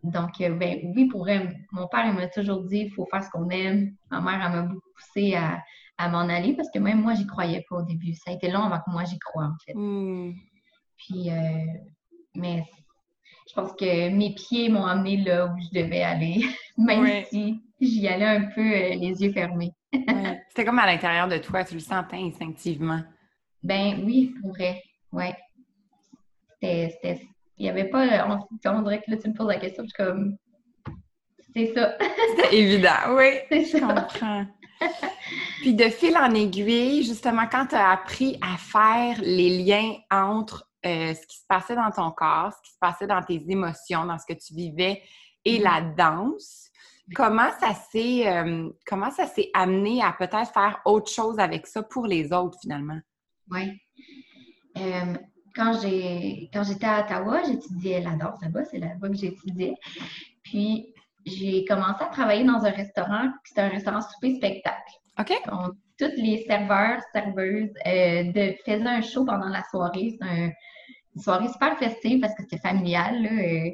donc, 0.02 0.40
euh, 0.40 0.54
ben, 0.54 0.78
oui, 0.94 1.06
pour 1.06 1.26
mon 1.72 1.88
père, 1.88 2.06
il 2.06 2.12
m'a 2.12 2.28
toujours 2.28 2.64
dit 2.64 2.80
il 2.80 2.90
faut 2.90 3.06
faire 3.06 3.22
ce 3.22 3.30
qu'on 3.30 3.48
aime. 3.48 3.94
Ma 4.10 4.20
mère, 4.20 4.44
elle 4.44 4.52
m'a 4.52 4.62
beaucoup 4.62 4.90
poussé 4.94 5.34
à, 5.34 6.08
m'en 6.08 6.28
aller 6.28 6.54
parce 6.54 6.70
que 6.70 6.78
même 6.78 7.00
moi, 7.00 7.14
j'y 7.14 7.26
croyais 7.26 7.64
pas 7.68 7.76
au 7.76 7.82
début. 7.82 8.12
Ça 8.14 8.30
a 8.30 8.34
été 8.34 8.50
long 8.50 8.62
avant 8.62 8.78
que 8.78 8.90
moi, 8.90 9.04
j'y 9.04 9.18
croie, 9.18 9.46
en 9.46 9.56
fait. 9.64 9.74
Hmm. 9.74 10.32
Puis, 10.96 11.30
euh, 11.30 11.64
mais 12.34 12.64
je 13.48 13.54
pense 13.54 13.72
que 13.72 14.10
mes 14.10 14.34
pieds 14.34 14.68
m'ont 14.68 14.84
amené 14.84 15.18
là 15.18 15.46
où 15.46 15.56
je 15.60 15.80
devais 15.80 16.02
aller, 16.02 16.44
même 16.76 17.24
si 17.30 17.60
j'y 17.80 18.06
allais 18.06 18.26
un 18.26 18.42
peu 18.54 18.60
euh, 18.60 18.94
les 18.94 19.22
yeux 19.22 19.32
fermés. 19.32 19.72
C'était 19.92 20.64
comme 20.64 20.78
à 20.78 20.86
l'intérieur 20.86 21.28
de 21.28 21.38
toi, 21.38 21.64
tu 21.64 21.74
le 21.74 21.80
sentais 21.80 22.16
instinctivement. 22.16 23.00
Ben 23.62 24.02
oui, 24.04 24.34
pour 24.40 24.50
vrai, 24.50 24.82
ouais. 25.12 25.34
C'était, 26.60 27.20
il 27.56 27.62
n'y 27.62 27.70
avait 27.70 27.88
pas, 27.88 28.26
on, 28.28 28.38
on, 28.68 28.82
dirait 28.82 29.00
que 29.00 29.10
là 29.10 29.16
tu 29.16 29.28
me 29.28 29.34
poses 29.34 29.48
la 29.48 29.58
question, 29.58 29.84
je 29.84 29.88
suis 29.88 29.96
comme, 29.96 30.36
c'est 31.54 31.72
ça. 31.74 31.96
C'était 32.36 32.56
évident, 32.56 33.16
oui. 33.16 33.38
C'est 33.50 33.64
ça. 33.64 33.78
Je 33.78 33.84
comprends. 33.84 34.46
Puis 35.60 35.74
de 35.74 35.88
fil 35.88 36.16
en 36.16 36.32
aiguille, 36.34 37.02
justement, 37.02 37.46
quand 37.50 37.66
tu 37.66 37.74
as 37.74 37.90
appris 37.90 38.38
à 38.40 38.56
faire 38.56 39.20
les 39.22 39.62
liens 39.62 39.94
entre 40.10 40.67
euh, 40.87 41.14
ce 41.14 41.26
qui 41.26 41.38
se 41.38 41.47
passait 41.49 41.75
dans 41.75 41.90
ton 41.90 42.11
corps, 42.11 42.52
ce 42.52 42.62
qui 42.62 42.73
se 42.73 42.78
passait 42.80 43.06
dans 43.06 43.23
tes 43.23 43.42
émotions, 43.49 44.04
dans 44.04 44.18
ce 44.18 44.26
que 44.26 44.38
tu 44.38 44.54
vivais 44.54 45.02
et 45.44 45.58
la 45.58 45.80
mm-hmm. 45.80 45.97
danse. 45.97 46.64
Comment 47.14 47.50
ça 47.58 47.73
s'est 47.75 48.28
euh, 48.28 48.68
comment 48.87 49.11
ça 49.11 49.26
s'est 49.26 49.50
amené 49.54 50.02
à 50.02 50.12
peut-être 50.12 50.52
faire 50.52 50.80
autre 50.85 51.11
chose 51.11 51.38
avec 51.38 51.66
ça 51.66 51.82
pour 51.82 52.06
les 52.06 52.32
autres 52.32 52.58
finalement? 52.61 52.99
Oui. 53.50 53.80
Euh, 54.76 55.14
quand 55.54 55.80
j'ai 55.80 56.50
quand 56.52 56.64
j'étais 56.64 56.87
à 56.87 57.00
Ottawa, 57.04 57.42
j'étudiais 57.44 58.00
la 58.02 58.12
danse 58.12 58.40
là-bas, 58.42 58.64
c'est 58.66 58.78
là-bas 58.78 59.08
que 59.08 59.16
j'étudiais. 59.16 59.75
Puis 60.42 60.94
j'ai 61.25 61.64
commencé 61.64 62.04
à 62.04 62.06
travailler 62.06 62.44
dans 62.44 62.64
un 62.64 62.70
restaurant, 62.70 63.32
c'était 63.42 63.62
un 63.62 63.68
restaurant 63.68 64.02
souper 64.02 64.37
spectacle. 64.37 64.92
OK. 65.18 65.32
Tous 65.98 66.12
les 66.16 66.44
serveurs, 66.46 67.00
serveuses 67.12 67.72
de, 67.84 68.54
faisaient 68.64 68.86
un 68.86 69.02
show 69.02 69.24
pendant 69.24 69.48
la 69.48 69.62
soirée. 69.70 70.16
C'est 70.18 70.26
un, 70.26 70.50
une 71.18 71.22
soirée 71.22 71.48
super 71.48 71.76
festive 71.78 72.20
parce 72.20 72.34
que 72.34 72.42
c'était 72.42 72.58
familial. 72.58 73.26
Euh. 73.26 73.70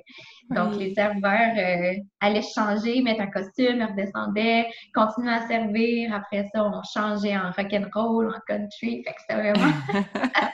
Donc, 0.50 0.76
les 0.76 0.94
serveurs 0.94 1.56
euh, 1.56 1.92
allaient 2.20 2.42
changer, 2.42 3.02
mettre 3.02 3.20
un 3.20 3.26
costume, 3.26 3.82
redescendaient, 3.82 4.66
continuaient 4.94 5.34
à 5.34 5.46
servir. 5.46 6.14
Après 6.14 6.48
ça, 6.54 6.64
on 6.64 6.82
changeait 6.82 7.36
en 7.36 7.50
rock'n'roll, 7.50 8.28
en 8.28 8.40
country. 8.46 9.02
Fait 9.04 9.12
que 9.12 9.20
c'était 9.20 9.40
vraiment. 9.40 9.72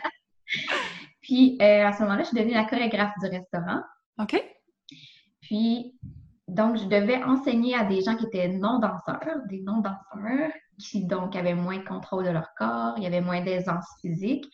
Puis, 1.23 1.59
euh, 1.63 1.87
à 1.87 1.93
ce 1.93 2.03
moment-là, 2.03 2.23
je 2.23 2.29
suis 2.29 2.37
devenue 2.37 2.55
la 2.55 2.65
chorégraphe 2.65 3.15
du 3.23 3.29
restaurant. 3.29 3.83
OK. 4.19 4.43
Puis, 5.43 5.95
donc, 6.51 6.77
je 6.77 6.85
devais 6.85 7.23
enseigner 7.23 7.75
à 7.75 7.85
des 7.85 8.03
gens 8.03 8.17
qui 8.17 8.27
étaient 8.27 8.49
non-danseurs, 8.49 9.39
des 9.49 9.61
non-danseurs, 9.61 10.51
qui 10.79 11.05
donc 11.05 11.37
avaient 11.37 11.55
moins 11.55 11.79
de 11.79 11.85
contrôle 11.85 12.25
de 12.25 12.31
leur 12.31 12.49
corps, 12.57 12.95
il 12.97 13.05
y 13.05 13.07
avait 13.07 13.21
moins 13.21 13.43
d'aisance 13.43 13.87
physique. 14.01 14.47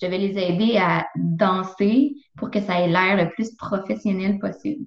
Je 0.00 0.06
devais 0.06 0.18
les 0.18 0.38
aider 0.38 0.76
à 0.78 1.06
danser 1.16 2.16
pour 2.36 2.50
que 2.50 2.60
ça 2.60 2.80
ait 2.80 2.88
l'air 2.88 3.16
le 3.16 3.30
plus 3.30 3.54
professionnel 3.54 4.38
possible. 4.38 4.86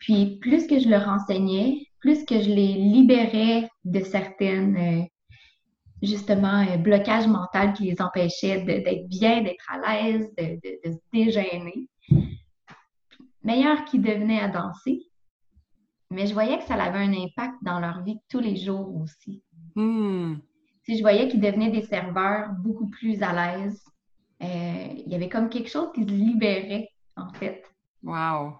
Puis 0.00 0.38
plus 0.40 0.66
que 0.66 0.78
je 0.78 0.88
leur 0.88 1.08
enseignais, 1.08 1.86
plus 1.98 2.24
que 2.24 2.40
je 2.40 2.48
les 2.48 2.74
libérais 2.74 3.68
de 3.84 4.00
certaines, 4.00 4.76
euh, 4.76 5.02
justement, 6.02 6.64
euh, 6.68 6.76
blocages 6.76 7.26
mentaux 7.26 7.72
qui 7.76 7.84
les 7.84 8.00
empêchaient 8.00 8.62
d'être 8.62 9.08
bien, 9.08 9.42
d'être 9.42 9.64
à 9.68 9.78
l'aise, 9.78 10.28
de, 10.36 10.90
se 10.92 10.98
dégêner, 11.12 11.88
meilleurs 13.42 13.84
qu'ils 13.84 14.02
devenaient 14.02 14.40
à 14.40 14.48
danser. 14.48 15.00
Mais 16.12 16.26
je 16.26 16.34
voyais 16.34 16.58
que 16.58 16.64
ça 16.64 16.74
avait 16.74 16.98
un 16.98 17.12
impact 17.12 17.54
dans 17.62 17.80
leur 17.80 18.02
vie 18.02 18.18
tous 18.28 18.40
les 18.40 18.56
jours 18.56 18.94
aussi. 18.96 19.42
Hmm. 19.74 20.34
je 20.86 21.00
voyais 21.00 21.28
qu'ils 21.28 21.40
devenaient 21.40 21.70
des 21.70 21.82
serveurs 21.82 22.50
beaucoup 22.58 22.88
plus 22.88 23.22
à 23.22 23.32
l'aise. 23.32 23.82
Euh, 24.42 24.86
il 25.06 25.10
y 25.10 25.14
avait 25.14 25.30
comme 25.30 25.48
quelque 25.48 25.70
chose 25.70 25.90
qui 25.94 26.02
se 26.02 26.10
libérait, 26.10 26.88
en 27.16 27.32
fait. 27.32 27.64
Wow! 28.02 28.54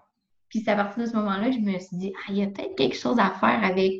Puis 0.49 0.61
c'est 0.61 0.71
à 0.71 0.75
partir 0.75 1.03
de 1.03 1.09
ce 1.09 1.15
moment-là 1.15 1.49
que 1.49 1.55
je 1.55 1.59
me 1.59 1.77
suis 1.77 1.97
dit, 1.97 2.13
ah, 2.15 2.31
il 2.31 2.37
y 2.37 2.43
a 2.43 2.47
peut-être 2.47 2.75
quelque 2.75 2.95
chose 2.95 3.19
à 3.19 3.31
faire 3.31 3.63
avec 3.63 3.99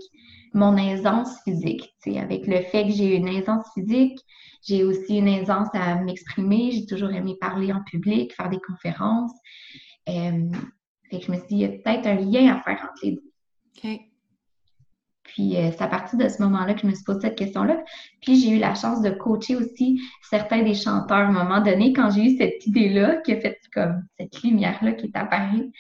mon 0.53 0.77
aisance 0.77 1.41
physique. 1.43 1.93
Avec 2.15 2.47
le 2.47 2.61
fait 2.61 2.85
que 2.85 2.91
j'ai 2.91 3.15
une 3.15 3.27
aisance 3.27 3.65
physique, 3.73 4.19
j'ai 4.65 4.83
aussi 4.83 5.17
une 5.17 5.27
aisance 5.27 5.69
à 5.73 5.95
m'exprimer. 5.95 6.71
J'ai 6.71 6.85
toujours 6.85 7.11
aimé 7.11 7.35
parler 7.39 7.73
en 7.73 7.83
public, 7.83 8.33
faire 8.33 8.49
des 8.49 8.59
conférences. 8.59 9.33
Euh, 10.09 10.49
fait 11.09 11.19
que 11.19 11.25
je 11.25 11.31
me 11.31 11.37
suis 11.37 11.47
dit, 11.47 11.55
il 11.55 11.59
y 11.61 11.65
a 11.65 11.69
peut-être 11.69 12.07
un 12.07 12.15
lien 12.15 12.55
à 12.55 12.61
faire 12.61 12.79
entre 12.83 13.03
les 13.03 13.11
deux. 13.13 13.32
OK. 13.77 13.99
Puis 15.23 15.57
euh, 15.57 15.71
c'est 15.71 15.81
à 15.81 15.87
partir 15.87 16.19
de 16.19 16.27
ce 16.27 16.41
moment-là 16.43 16.73
que 16.73 16.81
je 16.81 16.87
me 16.87 16.93
suis 16.93 17.03
posé 17.03 17.21
cette 17.21 17.37
question-là. 17.37 17.83
Puis 18.21 18.39
j'ai 18.39 18.51
eu 18.51 18.59
la 18.59 18.75
chance 18.75 19.01
de 19.01 19.09
coacher 19.09 19.55
aussi 19.55 19.99
certains 20.21 20.61
des 20.61 20.75
chanteurs 20.75 21.17
à 21.17 21.21
un 21.27 21.31
moment 21.31 21.61
donné. 21.61 21.93
Quand 21.93 22.11
j'ai 22.11 22.25
eu 22.25 22.37
cette 22.37 22.65
idée-là, 22.67 23.17
qui 23.17 23.31
a 23.31 23.39
fait 23.39 23.59
comme 23.73 24.03
cette 24.19 24.43
lumière-là 24.43 24.91
qui 24.93 25.07
est 25.07 25.17
apparue, 25.17 25.71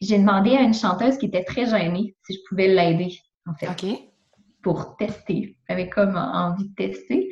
j'ai 0.00 0.18
demandé 0.18 0.54
à 0.54 0.60
une 0.60 0.74
chanteuse 0.74 1.18
qui 1.18 1.26
était 1.26 1.44
très 1.44 1.66
gênée 1.66 2.14
si 2.24 2.34
je 2.34 2.38
pouvais 2.48 2.68
l'aider, 2.68 3.18
en 3.46 3.54
fait. 3.54 3.68
OK. 3.68 3.98
Pour 4.62 4.96
tester. 4.96 5.56
J'avais 5.68 5.88
comme 5.88 6.16
envie 6.16 6.68
de 6.68 6.74
tester. 6.74 7.30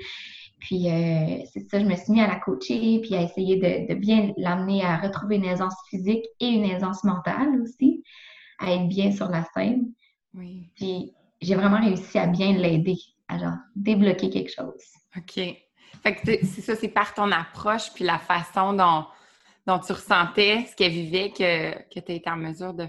Puis 0.59 0.89
euh, 0.89 1.45
c'est 1.53 1.69
ça, 1.69 1.81
je 1.81 1.85
me 1.85 1.95
suis 1.97 2.13
mis 2.13 2.21
à 2.21 2.29
la 2.29 2.37
coacher, 2.37 3.01
puis 3.03 3.15
à 3.15 3.23
essayer 3.23 3.57
de, 3.57 3.93
de 3.93 3.99
bien 3.99 4.33
l'amener 4.37 4.85
à 4.85 4.97
retrouver 4.97 5.37
une 5.37 5.45
aisance 5.45 5.75
physique 5.91 6.25
et 6.41 6.49
une 6.49 6.65
aisance 6.65 7.03
mentale 7.05 7.61
aussi, 7.61 8.05
à 8.63 8.73
être 8.73 8.89
bien 8.89 9.13
sur 9.13 9.29
la 9.29 9.45
scène. 9.55 9.93
Oui. 10.35 10.71
Puis 10.77 11.13
j'ai 11.41 11.55
vraiment 11.55 11.81
réussi 11.81 12.19
à 12.19 12.27
bien 12.27 12.53
l'aider, 12.53 12.99
à 13.29 13.39
genre 13.39 13.57
débloquer 13.75 14.31
quelque 14.31 14.53
chose. 14.53 14.83
OK. 15.17 15.35
Fait 16.03 16.15
que 16.15 16.21
c'est 16.25 16.63
ça, 16.63 16.75
c'est 16.75 16.89
par 16.89 17.15
ton 17.15 17.31
approche 17.31 17.93
puis 17.95 18.05
la 18.05 18.19
façon 18.19 18.73
dont, 18.73 19.05
dont 19.67 19.79
tu 19.79 19.93
ressentais 19.93 20.65
ce 20.71 20.75
qu'elle 20.75 20.93
vivait 20.93 21.31
que, 21.31 21.73
que 21.93 22.01
tu 22.01 22.13
été 22.13 22.31
en 22.31 22.37
mesure 22.37 22.75
de, 22.75 22.87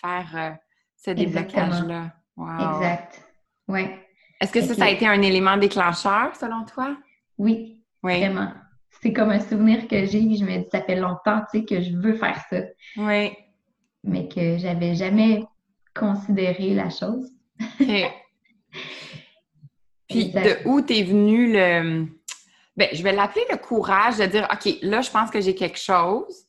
faire 0.00 0.30
euh, 0.34 0.50
ce 0.96 1.10
déblocage-là. 1.12 2.12
Wow. 2.36 2.74
Exact. 2.74 3.22
Oui. 3.68 3.86
Est-ce 4.40 4.52
que 4.52 4.60
ça, 4.60 4.74
ça 4.74 4.84
a 4.84 4.90
été 4.90 5.06
un 5.06 5.22
élément 5.22 5.56
déclencheur 5.56 6.36
selon 6.36 6.64
toi? 6.64 6.96
Oui, 7.38 7.82
oui. 8.02 8.18
vraiment. 8.18 8.52
C'est 9.02 9.12
comme 9.12 9.30
un 9.30 9.40
souvenir 9.40 9.88
que 9.88 10.04
j'ai, 10.04 10.20
je 10.36 10.44
me 10.44 10.58
dis, 10.58 10.68
ça 10.70 10.82
fait 10.82 10.96
longtemps, 10.96 11.40
tu 11.50 11.60
sais, 11.60 11.64
que 11.64 11.80
je 11.80 11.96
veux 11.96 12.14
faire 12.14 12.40
ça. 12.50 12.60
Oui. 12.96 13.32
Mais 14.06 14.28
que 14.28 14.56
j'avais 14.58 14.94
jamais 14.94 15.44
considéré 15.94 16.74
la 16.74 16.90
chose. 16.90 17.30
Puis 20.08 20.30
de 20.30 20.66
où 20.66 20.80
t'es 20.80 21.02
venu 21.02 21.52
le. 21.52 22.06
Ben, 22.76 22.88
je 22.92 23.02
vais 23.02 23.12
l'appeler 23.12 23.44
le 23.50 23.56
courage 23.56 24.18
de 24.18 24.26
dire 24.26 24.46
OK, 24.52 24.76
là, 24.82 25.00
je 25.00 25.10
pense 25.10 25.30
que 25.30 25.40
j'ai 25.40 25.54
quelque 25.54 25.78
chose. 25.78 26.44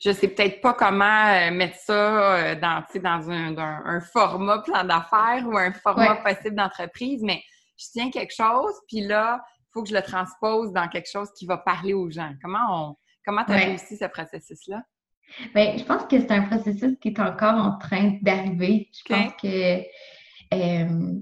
Je 0.00 0.10
sais 0.12 0.28
peut-être 0.28 0.60
pas 0.60 0.74
comment 0.74 1.04
euh, 1.04 1.50
mettre 1.52 1.76
ça 1.76 2.34
euh, 2.34 2.54
dans, 2.56 2.82
dans 3.00 3.30
un, 3.30 3.56
un, 3.58 4.00
format 4.00 4.58
plan 4.58 4.82
d'affaires 4.84 5.44
ou 5.46 5.56
un 5.56 5.72
format 5.72 6.16
possible 6.16 6.56
d'entreprise, 6.56 7.22
mais 7.22 7.40
je 7.76 7.86
tiens 7.92 8.10
quelque 8.10 8.34
chose, 8.34 8.72
puis 8.88 9.02
là, 9.02 9.44
il 9.60 9.68
faut 9.72 9.82
que 9.82 9.88
je 9.88 9.94
le 9.94 10.02
transpose 10.02 10.72
dans 10.72 10.88
quelque 10.88 11.08
chose 11.08 11.30
qui 11.36 11.46
va 11.46 11.56
parler 11.58 11.94
aux 11.94 12.10
gens. 12.10 12.32
Comment 12.42 12.66
on 12.70 12.96
comment 13.24 13.44
tu 13.44 13.52
as 13.52 13.56
réussi 13.56 13.96
ce 13.96 14.06
processus-là? 14.06 14.82
Bien, 15.54 15.76
je 15.76 15.84
pense 15.84 16.04
que 16.04 16.20
c'est 16.20 16.30
un 16.30 16.42
processus 16.42 16.96
qui 17.00 17.08
est 17.08 17.20
encore 17.20 17.54
en 17.54 17.78
train 17.78 18.18
d'arriver. 18.22 18.88
Je 18.92 19.14
pense 19.14 19.32
que 19.40 19.80
euh, 20.54 21.20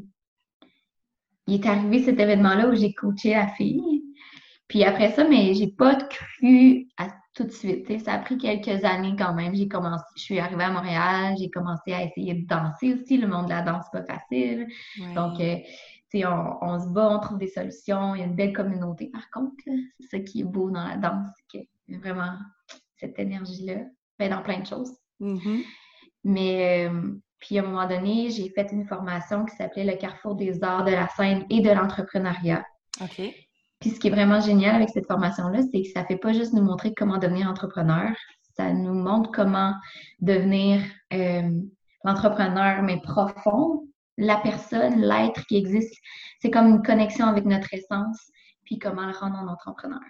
il 1.47 1.55
est 1.55 1.67
arrivé 1.67 2.02
cet 2.02 2.19
événement-là 2.19 2.69
où 2.69 2.75
j'ai 2.75 2.93
coaché 2.93 3.35
la 3.35 3.49
fille. 3.49 4.02
Puis 4.69 4.85
après 4.85 5.11
ça, 5.12 5.26
mais 5.29 5.55
j'ai 5.55 5.69
pas 5.69 5.97
cru 5.97 6.87
à 6.97 7.09
tout 7.35 7.45
de 7.45 7.50
suite. 7.50 8.00
Ça 8.05 8.14
a 8.14 8.19
pris 8.19 8.38
quelques 8.38 8.85
années 8.85 9.14
quand 9.19 9.35
même. 9.35 9.55
J'ai 9.55 9.69
commencé, 9.69 10.05
je 10.17 10.23
suis 10.23 10.38
arrivée 10.38 10.64
à 10.64 10.71
Montréal, 10.71 11.35
j'ai 11.38 11.50
commencé 11.50 11.93
à 11.93 12.05
essayer 12.05 12.35
de 12.35 12.47
danser 12.47 12.95
aussi. 12.95 13.17
Le 13.17 13.26
monde 13.26 13.47
de 13.47 13.50
la 13.50 13.62
danse, 13.62 13.85
c'est 13.93 14.05
pas 14.05 14.14
facile. 14.14 14.69
Donc, 15.14 15.40
euh, 15.40 15.57
on, 16.14 16.59
on, 16.62 16.81
se 16.81 16.88
bat, 16.88 17.09
on 17.11 17.21
trouve 17.21 17.38
des 17.38 17.49
solutions. 17.49 18.14
Il 18.14 18.21
y 18.21 18.23
a 18.23 18.26
une 18.26 18.37
belle 18.37 18.52
communauté, 18.52 19.09
par 19.09 19.29
contre. 19.31 19.57
C'est 19.99 20.07
ça 20.07 20.21
qui 20.21 20.40
est 20.40 20.45
beau 20.45 20.71
dans 20.71 20.87
la 20.87 20.97
danse, 20.97 21.31
a 21.55 21.99
vraiment 21.99 22.33
cette 22.97 23.19
énergie-là. 23.19 23.87
Ben, 24.20 24.30
dans 24.30 24.42
plein 24.42 24.60
de 24.60 24.66
choses. 24.66 24.92
Mm-hmm. 25.20 25.64
Mais 26.24 26.88
euh, 26.88 27.14
puis 27.38 27.58
à 27.58 27.62
un 27.62 27.66
moment 27.66 27.88
donné, 27.88 28.28
j'ai 28.28 28.50
fait 28.50 28.68
une 28.70 28.86
formation 28.86 29.46
qui 29.46 29.56
s'appelait 29.56 29.84
le 29.84 29.96
Carrefour 29.96 30.34
des 30.34 30.62
arts, 30.62 30.84
de 30.84 30.90
la 30.90 31.08
scène 31.08 31.46
et 31.48 31.62
de 31.62 31.70
l'entrepreneuriat. 31.70 32.62
OK. 33.00 33.22
Puis 33.80 33.90
ce 33.90 33.98
qui 33.98 34.08
est 34.08 34.10
vraiment 34.10 34.40
génial 34.40 34.76
avec 34.76 34.90
cette 34.90 35.06
formation-là, 35.06 35.60
c'est 35.72 35.80
que 35.80 35.88
ça 35.88 36.02
ne 36.02 36.06
fait 36.06 36.18
pas 36.18 36.34
juste 36.34 36.52
nous 36.52 36.62
montrer 36.62 36.92
comment 36.92 37.16
devenir 37.16 37.48
entrepreneur, 37.48 38.10
ça 38.54 38.74
nous 38.74 38.92
montre 38.92 39.30
comment 39.32 39.72
devenir 40.20 40.82
euh, 41.14 41.50
l'entrepreneur, 42.04 42.82
mais 42.82 43.00
profond, 43.00 43.88
la 44.18 44.36
personne, 44.36 45.00
l'être 45.00 45.46
qui 45.46 45.56
existe. 45.56 45.96
C'est 46.42 46.50
comme 46.50 46.66
une 46.66 46.82
connexion 46.82 47.24
avec 47.24 47.46
notre 47.46 47.72
essence, 47.72 48.30
puis 48.64 48.78
comment 48.78 49.06
le 49.06 49.16
rendre 49.16 49.38
en 49.38 49.48
entrepreneur. 49.48 50.00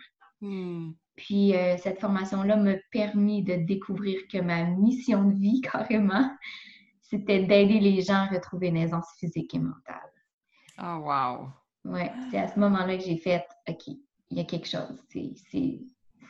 Hmm. 0.41 0.91
Puis 1.21 1.55
euh, 1.55 1.77
cette 1.77 2.01
formation-là 2.01 2.57
m'a 2.57 2.77
permis 2.91 3.43
de 3.43 3.57
découvrir 3.57 4.21
que 4.33 4.39
ma 4.39 4.65
mission 4.65 5.25
de 5.25 5.35
vie, 5.35 5.61
carrément, 5.73 6.31
c'était 7.03 7.45
d'aider 7.45 7.79
les 7.79 8.01
gens 8.01 8.25
à 8.25 8.27
retrouver 8.27 8.69
une 8.69 8.79
aisance 8.79 9.07
physique 9.19 9.55
et 9.55 9.59
mentale. 9.59 10.13
Oh, 10.83 11.03
wow! 11.05 11.49
Ouais, 11.85 12.11
c'est 12.31 12.39
à 12.39 12.49
ce 12.49 12.59
moment-là 12.59 12.97
que 12.97 13.05
j'ai 13.05 13.19
fait, 13.19 13.45
OK, 13.69 13.87
il 13.87 14.39
y 14.39 14.41
a 14.41 14.45
quelque 14.45 14.69
chose. 14.69 15.05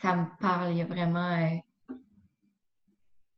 Ça 0.02 0.16
me 0.16 0.26
parle, 0.40 0.73
il 0.73 0.78
y 0.78 0.82
a 0.82 0.87
vraiment. 0.87 1.38
Euh, 1.38 1.56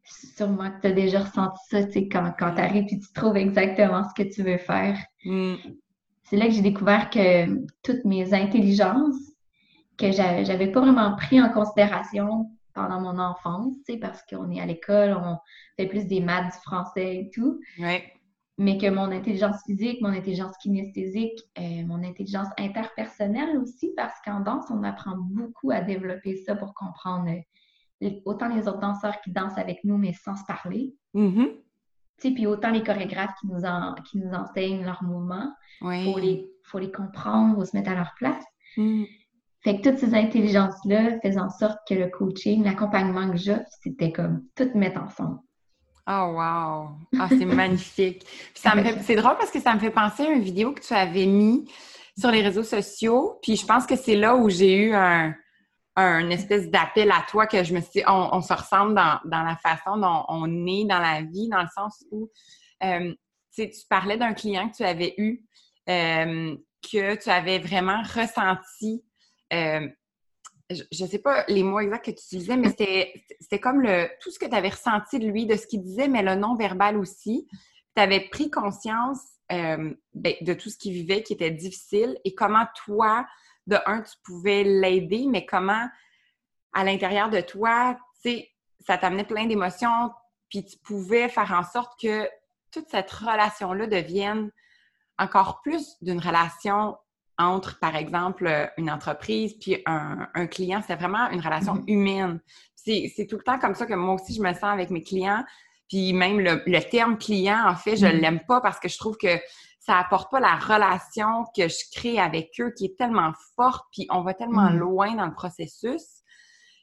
sûrement 0.04 0.70
que 0.70 0.80
tu 0.80 0.86
as 0.86 0.92
déjà 0.92 1.20
ressenti 1.20 1.60
ça, 1.68 1.84
tu 1.84 1.92
sais, 1.92 2.08
quand, 2.08 2.32
quand 2.38 2.54
tu 2.54 2.60
arrives 2.60 2.86
et 2.90 2.98
tu 2.98 3.12
trouves 3.14 3.36
exactement 3.36 4.04
ce 4.08 4.22
que 4.22 4.28
tu 4.28 4.42
veux 4.42 4.58
faire. 4.58 4.98
Mm. 5.24 5.54
C'est 6.24 6.36
là 6.36 6.46
que 6.46 6.52
j'ai 6.52 6.62
découvert 6.62 7.10
que 7.10 7.46
toutes 7.82 8.04
mes 8.06 8.32
intelligences, 8.32 9.31
que 10.02 10.12
j'avais 10.12 10.70
pas 10.70 10.80
vraiment 10.80 11.14
pris 11.16 11.40
en 11.40 11.50
considération 11.50 12.50
pendant 12.74 13.00
mon 13.00 13.18
enfance, 13.18 13.76
parce 14.00 14.22
qu'on 14.24 14.50
est 14.50 14.60
à 14.60 14.66
l'école, 14.66 15.12
on 15.12 15.38
fait 15.76 15.86
plus 15.86 16.06
des 16.06 16.20
maths, 16.20 16.52
du 16.52 16.60
français 16.60 17.16
et 17.16 17.30
tout. 17.32 17.60
Mais 18.58 18.76
que 18.78 18.88
mon 18.90 19.10
intelligence 19.10 19.56
physique, 19.66 20.00
mon 20.02 20.10
intelligence 20.10 20.56
kinesthésique, 20.58 21.38
euh, 21.58 21.86
mon 21.86 22.02
intelligence 22.04 22.48
interpersonnelle 22.58 23.56
aussi, 23.58 23.92
parce 23.96 24.14
qu'en 24.24 24.40
danse, 24.40 24.66
on 24.70 24.82
apprend 24.84 25.16
beaucoup 25.16 25.70
à 25.70 25.80
développer 25.80 26.36
ça 26.36 26.54
pour 26.54 26.74
comprendre 26.74 27.30
euh, 28.02 28.10
autant 28.24 28.48
les 28.48 28.68
autres 28.68 28.80
danseurs 28.80 29.20
qui 29.22 29.32
dansent 29.32 29.58
avec 29.58 29.84
nous, 29.84 29.96
mais 29.96 30.12
sans 30.12 30.36
se 30.36 30.44
parler. 30.44 30.94
Sais, 32.18 32.30
puis 32.30 32.46
autant 32.46 32.70
les 32.70 32.82
chorégraphes 32.82 33.34
qui 33.40 33.48
nous, 33.48 33.64
en, 33.64 33.94
qui 33.94 34.18
nous 34.18 34.32
enseignent 34.32 34.84
leurs 34.84 35.02
mouvements. 35.02 35.52
Il 35.82 36.12
faut 36.12 36.18
les, 36.18 36.46
faut 36.62 36.78
les 36.78 36.92
comprendre, 36.92 37.56
faut 37.56 37.64
se 37.64 37.76
mettre 37.76 37.90
à 37.90 37.94
leur 37.94 38.14
place. 38.16 38.44
Mm. 38.76 39.04
Fait 39.64 39.80
que 39.80 39.88
toutes 39.88 39.98
ces 39.98 40.14
intelligences-là 40.14 41.20
faisaient 41.20 41.38
en 41.38 41.50
sorte 41.50 41.78
que 41.88 41.94
le 41.94 42.08
coaching, 42.08 42.64
l'accompagnement 42.64 43.30
que 43.30 43.36
j'offre, 43.36 43.70
c'était 43.80 44.10
comme 44.10 44.42
tout 44.56 44.70
mettre 44.74 45.00
ensemble. 45.00 45.38
Oh 46.08 46.34
wow! 46.34 46.98
Ah, 47.20 47.28
c'est 47.28 47.44
magnifique. 47.44 48.26
C'est 48.54 49.14
drôle 49.14 49.36
parce 49.36 49.52
que 49.52 49.60
ça 49.60 49.74
me 49.74 49.78
fait 49.78 49.90
penser 49.90 50.24
à 50.24 50.30
une 50.30 50.42
vidéo 50.42 50.72
que 50.72 50.80
tu 50.80 50.92
avais 50.94 51.26
mis 51.26 51.70
sur 52.18 52.32
les 52.32 52.42
réseaux 52.42 52.64
sociaux. 52.64 53.38
Puis 53.40 53.56
je 53.56 53.64
pense 53.64 53.86
que 53.86 53.94
c'est 53.94 54.16
là 54.16 54.34
où 54.34 54.50
j'ai 54.50 54.76
eu 54.76 54.94
un, 54.94 55.34
espèce 56.30 56.68
d'appel 56.68 57.12
à 57.12 57.24
toi 57.28 57.46
que 57.46 57.62
je 57.62 57.72
me 57.72 57.80
suis 57.80 58.00
dit, 58.00 58.02
on, 58.08 58.40
se 58.40 58.52
ressemble 58.52 58.94
dans, 58.94 59.44
la 59.44 59.56
façon 59.56 59.96
dont 59.96 60.24
on 60.28 60.66
est 60.66 60.86
dans 60.86 60.98
la 60.98 61.22
vie, 61.22 61.48
dans 61.48 61.62
le 61.62 61.68
sens 61.72 62.04
où 62.10 62.28
euh, 62.82 63.14
tu 63.54 63.70
parlais 63.88 64.16
d'un 64.16 64.32
client 64.32 64.68
que 64.70 64.78
tu 64.78 64.82
avais 64.82 65.14
eu, 65.18 65.44
euh, 65.88 66.56
que 66.82 67.14
tu 67.22 67.30
avais 67.30 67.60
vraiment 67.60 68.02
ressenti 68.02 69.04
euh, 69.52 69.88
je 70.70 71.04
ne 71.04 71.08
sais 71.08 71.18
pas 71.18 71.44
les 71.48 71.62
mots 71.62 71.80
exacts 71.80 72.06
que 72.06 72.10
tu 72.10 72.24
utilisais, 72.24 72.56
mais 72.56 72.70
c'était 72.70 73.60
comme 73.60 73.80
le, 73.80 74.08
tout 74.20 74.30
ce 74.30 74.38
que 74.38 74.46
tu 74.46 74.54
avais 74.54 74.70
ressenti 74.70 75.18
de 75.18 75.26
lui, 75.26 75.46
de 75.46 75.56
ce 75.56 75.66
qu'il 75.66 75.82
disait, 75.82 76.08
mais 76.08 76.22
le 76.22 76.34
non-verbal 76.34 76.96
aussi. 76.96 77.46
Tu 77.94 78.02
avais 78.02 78.20
pris 78.20 78.50
conscience 78.50 79.20
euh, 79.50 79.94
ben, 80.14 80.34
de 80.40 80.54
tout 80.54 80.70
ce 80.70 80.78
qu'il 80.78 80.94
vivait 80.94 81.22
qui 81.22 81.34
était 81.34 81.50
difficile 81.50 82.18
et 82.24 82.34
comment 82.34 82.66
toi, 82.84 83.26
de 83.66 83.76
un, 83.86 84.00
tu 84.00 84.14
pouvais 84.24 84.64
l'aider, 84.64 85.26
mais 85.28 85.44
comment 85.44 85.88
à 86.72 86.84
l'intérieur 86.84 87.28
de 87.28 87.40
toi, 87.40 87.98
tu 88.22 88.30
sais, 88.30 88.50
ça 88.80 88.96
t'amenait 88.96 89.24
plein 89.24 89.46
d'émotions, 89.46 90.10
puis 90.48 90.64
tu 90.64 90.78
pouvais 90.78 91.28
faire 91.28 91.52
en 91.52 91.62
sorte 91.62 92.00
que 92.00 92.28
toute 92.70 92.88
cette 92.88 93.10
relation-là 93.10 93.86
devienne 93.86 94.50
encore 95.18 95.60
plus 95.60 95.96
d'une 96.00 96.18
relation 96.18 96.96
entre, 97.42 97.78
par 97.78 97.96
exemple, 97.96 98.46
euh, 98.46 98.66
une 98.76 98.90
entreprise 98.90 99.54
puis 99.54 99.82
un, 99.86 100.46
client. 100.46 100.82
C'est 100.86 100.96
vraiment 100.96 101.30
une 101.30 101.40
relation 101.40 101.76
mm-hmm. 101.76 101.92
humaine. 101.92 102.40
C'est 102.74 103.26
tout 103.28 103.36
le 103.36 103.42
temps 103.42 103.58
comme 103.58 103.74
ça 103.74 103.86
que 103.86 103.94
moi 103.94 104.14
aussi, 104.14 104.34
je 104.34 104.42
me 104.42 104.52
sens 104.52 104.64
avec 104.64 104.90
mes 104.90 105.02
clients. 105.02 105.44
Puis 105.88 106.12
même 106.12 106.40
le, 106.40 106.80
terme 106.90 107.18
client, 107.18 107.64
en 107.66 107.76
fait, 107.76 107.96
je 107.96 108.06
ne 108.06 108.12
mm-hmm. 108.12 108.20
l'aime 108.20 108.40
pas 108.46 108.60
parce 108.60 108.80
que 108.80 108.88
je 108.88 108.98
trouve 108.98 109.16
que 109.16 109.38
ça 109.78 109.98
apporte 109.98 110.30
pas 110.30 110.40
la 110.40 110.54
relation 110.56 111.44
que 111.56 111.68
je 111.68 111.90
crée 111.92 112.18
avec 112.18 112.50
eux 112.60 112.72
qui 112.76 112.86
est 112.86 112.96
tellement 112.96 113.32
forte, 113.56 113.84
puis 113.92 114.06
on 114.10 114.22
va 114.22 114.32
tellement 114.32 114.70
mm-hmm. 114.70 114.78
loin 114.78 115.14
dans 115.16 115.26
le 115.26 115.34
processus 115.34 116.22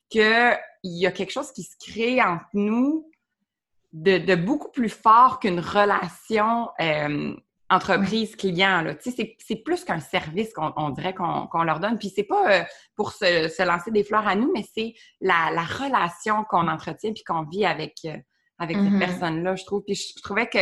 qu'il 0.09 0.57
y 0.83 1.05
a 1.05 1.11
quelque 1.11 1.31
chose 1.31 1.51
qui 1.51 1.63
se 1.63 1.75
crée 1.79 2.21
entre 2.21 2.45
nous 2.53 3.09
de, 3.93 4.35
beaucoup 4.35 4.69
plus 4.69 4.89
fort 4.89 5.39
qu'une 5.39 5.59
relation 5.59 6.69
euh, 6.79 7.35
entreprise 7.69 8.35
client. 8.35 8.81
Là. 8.81 8.95
Tu 8.95 9.11
sais, 9.11 9.35
c'est 9.37 9.55
plus 9.57 9.83
qu'un 9.83 9.99
service 9.99 10.51
qu'on 10.53 10.89
dirait 10.89 11.13
qu'on 11.13 11.63
leur 11.63 11.79
donne. 11.79 11.97
Puis 11.97 12.11
c'est 12.13 12.23
pas 12.23 12.51
euh, 12.51 12.63
pour 12.95 13.11
se, 13.11 13.63
lancer 13.63 13.91
des 13.91 14.03
fleurs 14.03 14.27
à 14.27 14.35
nous, 14.35 14.51
mais 14.53 14.65
c'est 14.73 14.93
la, 15.21 15.49
relation 15.63 16.43
qu'on 16.45 16.67
entretient 16.67 17.13
puis 17.13 17.23
qu'on 17.23 17.43
vit 17.43 17.65
avec, 17.65 17.97
euh, 18.05 18.17
avec 18.57 18.77
cette 18.77 18.85
mm-hmm. 18.87 18.99
personne-là, 18.99 19.55
je 19.55 19.65
trouve. 19.65 19.83
Puis 19.83 19.95
je, 19.95 20.21
trouvais 20.21 20.47
que 20.47 20.59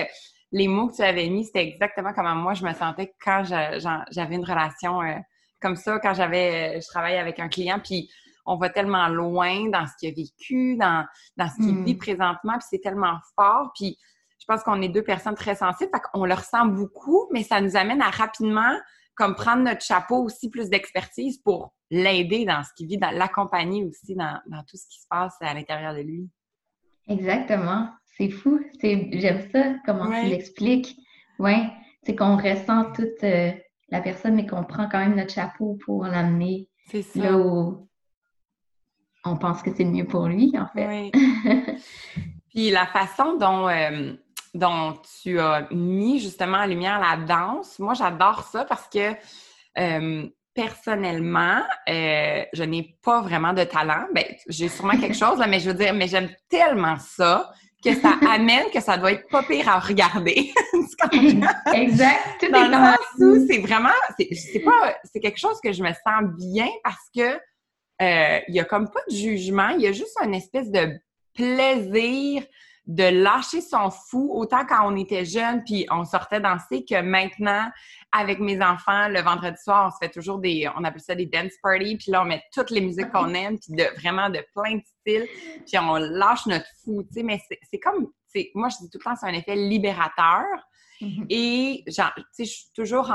les 0.52 0.68
mots 0.68 0.88
que 0.88 0.96
tu 0.96 1.02
avais 1.02 1.30
mis, 1.30 1.46
c'était 1.46 1.66
exactement 1.66 2.14
comme 2.14 2.28
moi 2.40 2.54
je 2.54 2.64
me 2.64 2.74
sentais 2.74 3.14
quand 3.24 3.44
j'avais 3.46 4.36
une 4.36 4.46
relation 4.46 5.02
euh, 5.02 5.16
comme 5.62 5.76
ça, 5.76 6.00
quand 6.00 6.14
j'avais 6.14 6.82
je 6.82 6.88
travaillais 6.88 7.20
avec 7.20 7.40
un 7.40 7.48
client. 7.48 7.80
Puis 7.84 8.10
on 8.46 8.58
va 8.58 8.70
tellement 8.70 9.08
loin 9.08 9.70
dans 9.70 9.86
ce 9.88 9.94
qu'il 10.00 10.10
a 10.10 10.14
vécu, 10.14 10.78
dans, 10.78 11.06
dans 11.36 11.50
ce 11.50 11.56
qu'il 11.56 11.84
vit 11.84 11.96
mm. 11.96 11.98
présentement, 11.98 12.54
puis 12.54 12.68
c'est 12.70 12.80
tellement 12.80 13.18
fort. 13.36 13.72
Puis 13.76 13.98
pense 14.48 14.64
qu'on 14.64 14.82
est 14.82 14.90
deux 14.90 15.04
personnes 15.04 15.36
très 15.36 15.56
sensibles, 15.56 15.92
fait 15.94 16.02
qu'on 16.14 16.26
le 16.26 16.34
ressent 16.34 16.66
beaucoup, 16.66 17.28
mais 17.32 17.44
ça 17.44 17.62
nous 17.62 17.76
amène 17.76 18.02
à 18.02 18.10
rapidement 18.10 18.74
comme 19.16 19.36
prendre 19.36 19.64
notre 19.64 19.84
chapeau 19.84 20.24
aussi 20.24 20.50
plus 20.50 20.70
d'expertise 20.70 21.40
pour 21.40 21.74
l'aider 21.90 22.46
dans 22.46 22.64
ce 22.64 22.70
qu'il 22.76 22.88
vit, 22.88 22.98
dans 22.98 23.12
l'accompagner 23.12 23.84
aussi 23.84 24.16
dans, 24.16 24.40
tout 24.68 24.78
ce 24.78 24.88
qui 24.88 25.02
se 25.02 25.08
passe 25.10 25.36
à 25.42 25.54
l'intérieur 25.54 25.94
de 25.94 26.02
lui. 26.02 26.30
Exactement. 27.08 27.90
C'est 28.18 28.30
fou. 28.30 28.60
J'aime 28.82 29.42
ça, 29.52 29.76
comment 29.86 30.12
tu 30.22 30.28
l'expliques. 30.28 30.96
Oui, 31.40 31.56
c'est 32.04 32.16
qu'on 32.16 32.38
ressent 32.38 32.92
toute 32.94 33.24
euh, 33.24 33.52
la 33.90 34.02
personne, 34.02 34.36
mais 34.36 34.46
qu'on 34.46 34.64
prend 34.64 34.88
quand 34.90 35.00
même 35.00 35.16
notre 35.16 35.34
chapeau 35.34 35.78
pour 35.86 36.04
l'amener 36.04 36.70
là 37.16 37.38
où 37.38 37.88
on 39.26 39.38
pense 39.38 39.62
que 39.62 39.74
c'est 39.76 39.84
le 39.84 39.92
mieux 39.92 40.08
pour 40.08 40.28
lui, 40.28 40.54
en 40.58 40.68
fait. 40.68 41.12
Puis 42.50 42.72
la 42.72 42.88
façon 42.88 43.38
dont 43.38 43.68
euh, 43.68 44.14
dont 44.58 44.94
tu 45.22 45.40
as 45.40 45.68
mis 45.72 46.20
justement 46.20 46.58
en 46.58 46.66
lumière 46.66 47.00
la 47.00 47.18
danse. 47.18 47.80
Moi, 47.80 47.94
j'adore 47.94 48.44
ça 48.44 48.66
parce 48.66 48.88
que 48.88 49.14
euh, 49.78 50.28
personnellement, 50.54 51.62
euh, 51.88 52.44
je 52.52 52.64
n'ai 52.64 52.98
pas 53.04 53.22
vraiment 53.22 53.54
de 53.54 53.64
talent. 53.64 54.08
Ben, 54.14 54.26
j'ai 54.48 54.70
sûrement 54.70 54.98
quelque 54.98 55.16
chose, 55.16 55.42
mais 55.48 55.60
je 55.60 55.70
veux 55.70 55.76
dire, 55.76 55.94
mais 55.94 56.08
j'aime 56.08 56.30
tellement 56.50 56.98
ça 56.98 57.52
que 57.84 57.94
ça 57.94 58.16
amène 58.30 58.70
que 58.74 58.82
ça 58.82 58.98
doit 58.98 59.12
être 59.12 59.28
pas 59.30 59.44
pire 59.44 59.70
à 59.70 59.80
regarder. 59.80 60.52
exact. 61.74 62.46
Dans 62.52 62.68
le 62.68 63.38
sens 63.38 63.48
c'est 63.48 63.60
vraiment, 63.60 63.90
c'est 64.18 64.60
pas, 64.60 64.96
c'est 65.04 65.20
quelque 65.20 65.40
chose 65.40 65.60
que 65.64 65.72
je 65.72 65.84
me 65.84 65.90
sens 65.90 66.24
bien 66.40 66.68
parce 66.84 67.08
que 67.16 67.40
euh, 68.02 68.40
il 68.48 68.56
y 68.56 68.60
a 68.60 68.64
comme 68.64 68.90
pas 68.90 69.02
de 69.10 69.16
jugement, 69.16 69.70
il 69.70 69.82
y 69.82 69.88
a 69.88 69.92
juste 69.92 70.18
une 70.24 70.34
espèce 70.34 70.72
de 70.72 70.90
plaisir 71.36 72.44
de 72.88 73.04
lâcher 73.04 73.62
son 73.62 73.92
fou 73.92 74.32
autant 74.34 74.66
quand 74.66 74.90
on 74.92 74.96
était 74.96 75.26
jeune 75.26 75.64
puis 75.64 75.86
on 75.92 76.06
sortait 76.06 76.40
danser 76.40 76.86
que 76.86 77.02
maintenant 77.02 77.70
avec 78.12 78.40
mes 78.40 78.62
enfants 78.62 79.10
le 79.10 79.22
vendredi 79.22 79.58
soir 79.62 79.88
on 79.88 79.92
se 79.92 79.98
fait 80.02 80.12
toujours 80.12 80.40
des 80.40 80.70
on 80.78 80.84
appelle 80.84 81.02
ça 81.02 81.14
des 81.14 81.26
dance 81.26 81.52
parties 81.62 81.98
puis 81.98 82.12
là 82.12 82.22
on 82.22 82.26
met 82.26 82.42
toutes 82.54 82.72
les 82.72 82.82
musiques 82.82 83.12
qu'on 83.12 83.34
aime 83.34 83.60
puis 83.60 83.76
de 83.76 83.84
vraiment 84.00 84.30
de 84.30 84.40
plein 84.56 84.78
de 84.78 84.84
styles 85.02 85.28
puis 85.66 85.78
on 85.78 85.96
lâche 85.96 86.46
notre 86.46 86.68
fou 86.84 87.04
tu 87.04 87.14
sais 87.14 87.24
mais 87.24 87.42
c'est 87.70 87.80
comme 87.80 88.08
moi, 88.56 88.70
je 88.70 88.78
dis 88.84 88.90
tout 88.90 89.00
le 89.00 89.04
temps, 89.04 89.16
c'est 89.16 89.28
un 89.28 89.34
effet 89.34 89.56
libérateur. 89.56 90.44
Mm-hmm. 91.02 91.26
Et 91.30 91.84
je 91.88 92.44
suis 92.44 92.72
toujours 92.74 93.14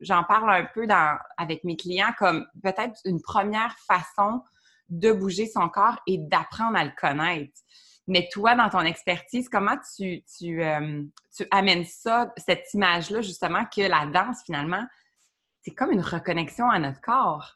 j'en 0.00 0.24
parle 0.24 0.50
un 0.50 0.66
peu 0.72 0.86
dans, 0.86 1.18
avec 1.36 1.64
mes 1.64 1.76
clients 1.76 2.12
comme 2.16 2.46
peut-être 2.62 3.00
une 3.04 3.20
première 3.20 3.74
façon 3.88 4.42
de 4.88 5.10
bouger 5.12 5.46
son 5.46 5.68
corps 5.68 5.98
et 6.06 6.18
d'apprendre 6.18 6.76
à 6.76 6.84
le 6.84 6.92
connaître. 6.96 7.58
Mais 8.06 8.28
toi, 8.30 8.54
dans 8.54 8.68
ton 8.68 8.80
expertise, 8.80 9.48
comment 9.48 9.76
tu, 9.96 10.22
euh, 10.42 11.02
tu 11.34 11.46
amènes 11.50 11.84
ça, 11.84 12.32
cette 12.36 12.72
image-là, 12.74 13.22
justement, 13.22 13.64
que 13.64 13.80
la 13.80 14.06
danse, 14.06 14.42
finalement, 14.44 14.84
c'est 15.62 15.74
comme 15.74 15.92
une 15.92 16.02
reconnexion 16.02 16.68
à 16.68 16.78
notre 16.78 17.00
corps? 17.00 17.54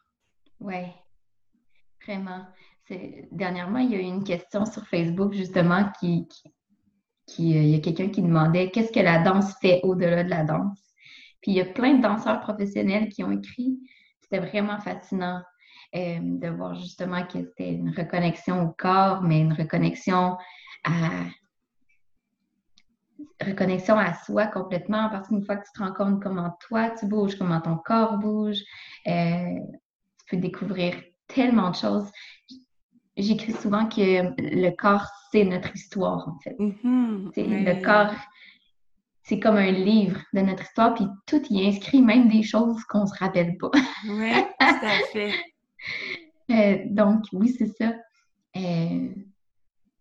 Oui, 0.60 0.86
vraiment. 2.04 2.46
Dernièrement, 3.30 3.80
il 3.80 3.90
y 3.90 3.94
a 3.96 3.98
eu 3.98 4.02
une 4.02 4.24
question 4.24 4.64
sur 4.64 4.86
Facebook, 4.86 5.34
justement, 5.34 5.90
qui, 6.00 6.26
qui, 7.26 7.56
euh, 7.56 7.62
il 7.62 7.68
y 7.68 7.74
a 7.74 7.80
quelqu'un 7.80 8.08
qui 8.08 8.22
demandait 8.22 8.70
qu'est-ce 8.70 8.92
que 8.92 9.00
la 9.00 9.18
danse 9.18 9.54
fait 9.60 9.80
au-delà 9.82 10.24
de 10.24 10.30
la 10.30 10.44
danse. 10.44 10.80
Puis 11.42 11.52
il 11.52 11.56
y 11.56 11.60
a 11.60 11.66
plein 11.66 11.94
de 11.94 12.02
danseurs 12.02 12.40
professionnels 12.40 13.10
qui 13.10 13.22
ont 13.22 13.30
écrit. 13.30 13.78
C'était 14.20 14.40
vraiment 14.40 14.80
fascinant 14.80 15.42
euh, 15.94 16.18
de 16.20 16.48
voir 16.48 16.74
justement 16.74 17.24
que 17.24 17.38
c'était 17.38 17.72
une 17.72 17.90
reconnexion 17.90 18.62
au 18.64 18.68
corps, 18.70 19.22
mais 19.22 19.40
une 19.40 19.52
reconnexion 19.52 20.36
à 20.84 21.24
reconnexion 23.40 23.96
à 23.96 24.14
soi 24.14 24.46
complètement 24.46 25.08
parce 25.10 25.28
qu'une 25.28 25.44
fois 25.44 25.56
que 25.56 25.64
tu 25.64 25.72
te 25.72 25.82
rends 25.82 25.92
compte 25.92 26.22
comment 26.22 26.56
toi 26.68 26.90
tu 26.90 27.06
bouges, 27.06 27.36
comment 27.36 27.60
ton 27.60 27.76
corps 27.76 28.18
bouge, 28.18 28.58
euh, 29.06 29.54
tu 30.18 30.26
peux 30.30 30.36
découvrir 30.36 30.94
tellement 31.28 31.70
de 31.70 31.76
choses 31.76 32.10
j'écris 33.18 33.52
souvent 33.52 33.86
que 33.86 34.32
le 34.38 34.70
corps, 34.70 35.06
c'est 35.30 35.44
notre 35.44 35.74
histoire, 35.74 36.28
en 36.28 36.38
fait. 36.38 36.56
Mm-hmm. 36.58 37.64
Le 37.64 37.84
corps, 37.84 38.14
c'est 39.24 39.40
comme 39.40 39.56
un 39.56 39.72
livre 39.72 40.20
de 40.32 40.40
notre 40.40 40.62
histoire, 40.62 40.94
puis 40.94 41.06
tout 41.26 41.42
y 41.50 41.64
est 41.64 41.68
inscrit, 41.68 42.00
même 42.00 42.28
des 42.28 42.42
choses 42.42 42.82
qu'on 42.84 43.02
ne 43.02 43.06
se 43.06 43.18
rappelle 43.18 43.58
pas. 43.58 43.70
oui, 44.08 44.32
tout 44.60 44.86
à 44.86 45.06
fait. 45.12 45.32
Euh, 46.50 46.78
donc, 46.86 47.24
oui, 47.34 47.54
c'est 47.58 47.66
ça. 47.66 47.92
Euh, 48.56 49.08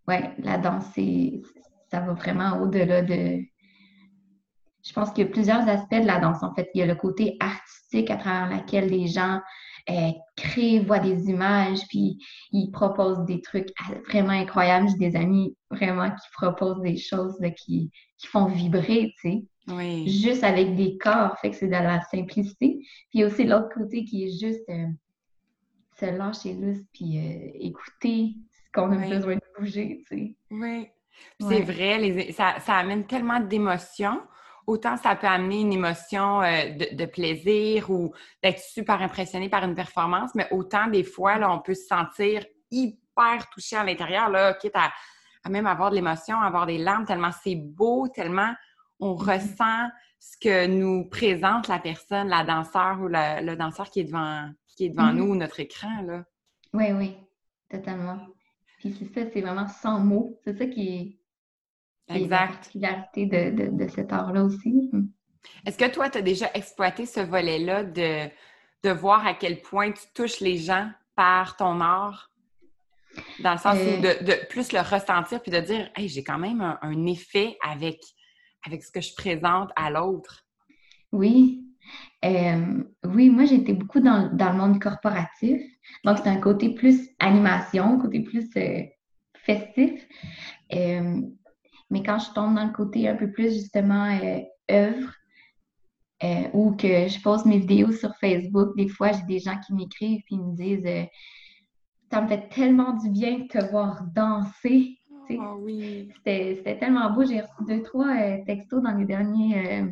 ouais, 0.07 0.33
la 0.37 0.57
danse, 0.57 0.85
ça 1.91 1.99
va 1.99 2.13
vraiment 2.13 2.61
au-delà 2.61 3.01
de. 3.01 3.41
Je 4.81 4.93
pense 4.93 5.11
qu'il 5.11 5.25
y 5.25 5.27
a 5.27 5.29
plusieurs 5.29 5.67
aspects 5.67 5.99
de 5.99 6.07
la 6.07 6.19
danse. 6.19 6.41
En 6.43 6.53
fait, 6.55 6.69
il 6.73 6.79
y 6.79 6.83
a 6.83 6.85
le 6.85 6.95
côté 6.95 7.35
artistique 7.41 8.09
à 8.09 8.15
travers 8.15 8.57
lequel 8.57 8.87
les 8.87 9.07
gens 9.07 9.41
euh, 9.89 10.11
crée, 10.35 10.79
voit 10.79 10.99
des 10.99 11.29
images, 11.29 11.79
puis 11.89 12.17
il 12.51 12.71
propose 12.71 13.25
des 13.25 13.41
trucs 13.41 13.69
vraiment 14.07 14.29
incroyables. 14.29 14.87
J'ai 14.89 15.09
des 15.09 15.15
amis 15.17 15.55
vraiment 15.69 16.09
qui 16.09 16.27
proposent 16.33 16.81
des 16.81 16.97
choses 16.97 17.37
qui, 17.57 17.91
qui 18.17 18.27
font 18.27 18.45
vibrer, 18.45 19.13
tu 19.19 19.29
sais. 19.29 19.45
Oui. 19.69 20.07
Juste 20.09 20.43
avec 20.43 20.75
des 20.75 20.97
corps, 20.97 21.37
fait 21.39 21.51
que 21.51 21.57
c'est 21.57 21.67
de 21.67 21.71
la 21.71 22.01
simplicité. 22.01 22.77
Puis 22.79 23.09
il 23.13 23.21
y 23.21 23.23
a 23.23 23.27
aussi 23.27 23.43
l'autre 23.43 23.69
côté 23.73 24.05
qui 24.05 24.25
est 24.25 24.39
juste 24.39 24.63
euh, 24.69 24.87
se 25.99 26.05
lâcher 26.05 26.53
loose 26.53 26.83
puis 26.93 27.17
euh, 27.17 27.51
écouter 27.55 28.35
ce 28.51 28.71
qu'on 28.73 28.91
a 28.91 29.07
besoin 29.07 29.35
de 29.35 29.59
bouger, 29.59 30.03
tu 30.07 30.17
sais. 30.17 30.35
Oui. 30.51 30.87
C'est 31.39 31.61
vrai, 31.61 31.97
les, 31.97 32.31
ça, 32.31 32.59
ça 32.59 32.75
amène 32.75 33.07
tellement 33.07 33.39
d'émotions 33.39 34.21
autant 34.67 34.97
ça 34.97 35.15
peut 35.15 35.27
amener 35.27 35.61
une 35.61 35.73
émotion 35.73 36.41
euh, 36.41 36.69
de, 36.91 37.05
plaisir 37.05 37.89
ou 37.89 38.13
d'être 38.43 38.59
super 38.59 39.01
impressionné 39.01 39.49
par 39.49 39.63
une 39.63 39.73
performance, 39.73 40.35
mais 40.35 40.47
autant 40.51 40.87
des 40.87 41.05
fois, 41.05 41.37
là, 41.37 41.49
on 41.51 41.59
peut 41.59 41.73
se 41.73 41.87
sentir 41.87 42.45
hyper 42.69 43.49
touché 43.49 43.77
à 43.77 43.83
l'intérieur, 43.83 44.29
là, 44.29 44.53
quitte 44.53 44.75
à, 44.75 44.91
même 45.49 45.65
avoir 45.65 45.91
de 45.91 45.95
l'émotion, 45.95 46.41
avoir 46.41 46.65
des 46.65 46.77
larmes, 46.77 47.05
tellement 47.05 47.31
c'est 47.41 47.55
beau, 47.55 48.09
tellement 48.09 48.53
on 48.99 49.13
mm-hmm. 49.13 49.31
ressent 49.31 49.89
ce 50.19 50.37
que 50.37 50.67
nous 50.67 51.07
présente 51.07 51.69
la 51.69 51.79
personne, 51.79 52.27
la 52.27 52.43
danseur 52.43 52.99
ou 52.99 53.07
le 53.07 53.55
danseur 53.55 53.89
qui 53.89 54.01
est 54.01 54.03
devant, 54.03 54.49
qui 54.77 54.85
est 54.85 54.89
devant 54.89 55.11
mm-hmm. 55.11 55.17
nous, 55.17 55.35
notre 55.35 55.59
écran. 55.59 56.01
Là. 56.03 56.23
Oui, 56.73 56.91
oui, 56.93 57.17
totalement. 57.69 58.19
Puis 58.79 58.95
c'est 58.97 59.13
ça, 59.13 59.29
c'est 59.33 59.41
vraiment 59.41 59.67
sans 59.67 59.99
mots. 59.99 60.39
C'est 60.45 60.57
ça 60.57 60.67
qui 60.67 60.87
est, 60.87 61.19
Exact. 62.09 62.29
La 62.29 62.47
particularité 62.47 63.25
de, 63.25 63.69
de, 63.71 63.87
cet 63.89 64.13
art-là 64.13 64.43
aussi. 64.43 64.89
Est-ce 65.65 65.77
que 65.77 65.89
toi, 65.91 66.09
tu 66.09 66.19
as 66.19 66.21
déjà 66.21 66.49
exploité 66.53 67.05
ce 67.05 67.19
volet-là 67.19 67.83
de, 67.83 68.29
de 68.83 68.89
voir 68.89 69.27
à 69.27 69.33
quel 69.33 69.61
point 69.61 69.91
tu 69.91 70.03
touches 70.13 70.39
les 70.39 70.57
gens 70.57 70.89
par 71.15 71.57
ton 71.57 71.81
art? 71.81 72.31
Dans 73.39 73.53
le 73.53 73.57
sens 73.57 73.75
où 73.77 73.79
euh. 73.79 73.97
de, 73.97 74.25
de, 74.25 74.47
plus 74.47 74.71
le 74.71 74.79
ressentir 74.79 75.41
puis 75.41 75.51
de 75.51 75.59
dire 75.59 75.89
Hey, 75.95 76.07
j'ai 76.07 76.23
quand 76.23 76.37
même 76.37 76.61
un, 76.81 77.05
effet 77.07 77.57
avec, 77.61 77.99
avec 78.65 78.83
ce 78.83 78.91
que 78.91 79.01
je 79.01 79.13
présente 79.15 79.71
à 79.75 79.89
l'autre. 79.89 80.45
Oui. 81.11 81.66
Euh, 82.25 82.83
oui, 83.05 83.29
moi 83.29 83.45
j'étais 83.45 83.73
beaucoup 83.73 83.99
dans, 83.99 84.29
dans, 84.33 84.51
le 84.51 84.57
monde 84.57 84.81
corporatif. 84.81 85.61
Donc 86.03 86.17
c'est 86.17 86.29
un 86.29 86.39
côté 86.39 86.73
plus 86.73 87.09
animation, 87.19 87.99
côté 87.99 88.21
plus 88.21 88.49
euh, 88.57 88.83
festif. 89.45 90.07
Mais 91.89 92.03
quand 92.03 92.19
je 92.19 92.31
tombe 92.33 92.55
dans 92.55 92.65
le 92.65 92.73
côté 92.73 93.07
un 93.07 93.15
peu 93.15 93.31
plus 93.31 93.53
justement 93.53 94.05
euh, 94.05 94.39
œuvre, 94.71 95.13
euh, 96.23 96.49
ou 96.53 96.71
que 96.71 97.07
je 97.07 97.21
pose 97.21 97.45
mes 97.45 97.59
vidéos 97.59 97.91
sur 97.91 98.13
Facebook, 98.15 98.75
des 98.75 98.87
fois 98.87 99.11
j'ai 99.11 99.23
des 99.23 99.39
gens 99.39 99.57
qui 99.65 99.73
m'écrivent 99.73 100.23
et 100.29 100.35
me 100.35 100.55
disent 100.55 100.85
euh, 100.85 101.05
Ça 102.11 102.21
me 102.21 102.27
fait 102.27 102.49
tellement 102.49 102.93
du 102.93 103.09
bien 103.09 103.39
de 103.39 103.47
te 103.47 103.71
voir 103.71 104.03
danser. 104.13 104.97
Oh, 105.29 105.59
oui. 105.59 106.09
C'était 106.15 106.77
tellement 106.79 107.11
beau. 107.11 107.25
J'ai 107.25 107.41
reçu 107.41 107.65
deux, 107.67 107.83
trois 107.83 108.15
textos 108.45 108.81
dans 108.81 108.95
les 108.95 109.05
dernières 109.05 109.89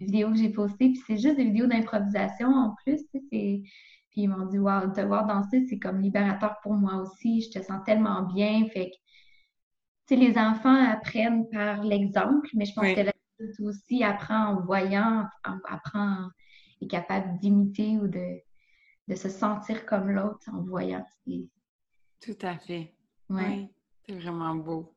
vidéos 0.00 0.30
que 0.30 0.36
j'ai 0.36 0.50
postées. 0.50 0.90
Puis 0.90 1.02
c'est 1.06 1.18
juste 1.18 1.36
des 1.36 1.44
vidéos 1.44 1.66
d'improvisation 1.66 2.48
en 2.48 2.74
plus. 2.84 3.02
Puis 3.30 4.22
ils 4.22 4.28
m'ont 4.28 4.46
dit 4.46 4.58
Waouh, 4.58 4.92
te 4.92 5.00
voir 5.00 5.26
danser, 5.26 5.66
c'est 5.68 5.78
comme 5.78 6.00
libérateur 6.00 6.56
pour 6.62 6.74
moi 6.74 6.96
aussi. 6.96 7.42
Je 7.42 7.58
te 7.58 7.64
sens 7.64 7.80
tellement 7.84 8.22
bien. 8.22 8.66
Fait 8.68 8.90
que 10.08 10.14
les 10.14 10.36
enfants 10.38 10.74
apprennent 10.74 11.48
par 11.50 11.82
l'exemple, 11.84 12.48
mais 12.54 12.64
je 12.64 12.74
pense 12.74 12.86
que 12.86 13.00
l'adulte 13.00 13.60
aussi 13.60 14.02
apprend 14.02 14.54
en 14.54 14.60
voyant, 14.60 15.26
apprend, 15.44 16.28
est 16.80 16.88
capable 16.88 17.38
d'imiter 17.38 17.98
ou 17.98 18.08
de, 18.08 18.40
de, 19.08 19.14
se 19.14 19.28
sentir 19.28 19.86
comme 19.86 20.10
l'autre 20.10 20.50
en 20.52 20.62
voyant. 20.62 21.06
Tout 22.20 22.38
à 22.42 22.58
fait. 22.58 22.94
Oui. 23.28 23.68
C'est 24.06 24.14
vraiment 24.14 24.56
beau. 24.56 24.94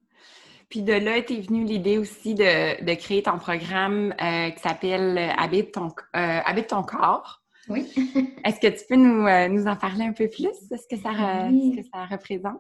Puis 0.74 0.82
de 0.82 0.94
là 0.94 1.18
est 1.18 1.48
venue 1.48 1.66
l'idée 1.66 2.00
aussi 2.00 2.34
de, 2.34 2.84
de, 2.84 2.96
créer 2.96 3.22
ton 3.22 3.38
programme 3.38 4.12
euh, 4.20 4.50
qui 4.50 4.60
s'appelle 4.60 5.20
Habite 5.38 5.74
ton, 5.74 5.90
euh, 6.16 6.40
Habite 6.44 6.66
ton 6.66 6.82
corps. 6.82 7.44
Oui. 7.70 7.86
Est-ce 8.44 8.60
que 8.60 8.76
tu 8.76 8.84
peux 8.90 8.96
nous, 8.96 9.28
euh, 9.28 9.50
nous, 9.50 9.68
en 9.68 9.76
parler 9.76 10.06
un 10.06 10.14
peu 10.14 10.28
plus? 10.28 10.50
ce 10.72 10.88
que 10.90 11.00
ça, 11.00 11.12
ce 11.12 11.76
que 11.76 11.88
ça 11.94 12.06
représente? 12.06 12.58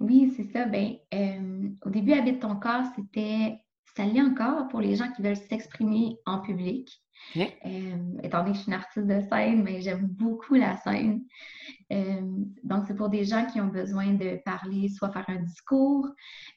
Oui, 0.00 0.32
c'est 0.34 0.50
ça. 0.50 0.64
Ben, 0.64 0.94
euh, 1.12 1.68
au 1.84 1.90
début, 1.90 2.14
Habite 2.14 2.40
ton 2.40 2.56
corps, 2.56 2.84
c'était, 2.96 3.58
ça 3.96 4.04
l'est 4.04 4.20
encore 4.20 4.68
pour 4.68 4.80
les 4.80 4.96
gens 4.96 5.10
qui 5.12 5.22
veulent 5.22 5.36
s'exprimer 5.36 6.16
en 6.26 6.40
public. 6.40 7.02
Euh, 7.36 8.18
étant 8.22 8.38
donné 8.42 8.52
que 8.52 8.56
je 8.56 8.62
suis 8.62 8.68
une 8.68 8.74
artiste 8.74 9.06
de 9.06 9.20
scène, 9.28 9.62
mais 9.62 9.80
j'aime 9.82 10.06
beaucoup 10.06 10.54
la 10.54 10.76
scène. 10.78 11.22
Euh, 11.92 12.20
donc, 12.64 12.84
c'est 12.86 12.96
pour 12.96 13.08
des 13.08 13.24
gens 13.24 13.46
qui 13.46 13.60
ont 13.60 13.68
besoin 13.68 14.14
de 14.14 14.40
parler, 14.44 14.88
soit 14.88 15.10
faire 15.10 15.28
un 15.28 15.42
discours, 15.42 16.08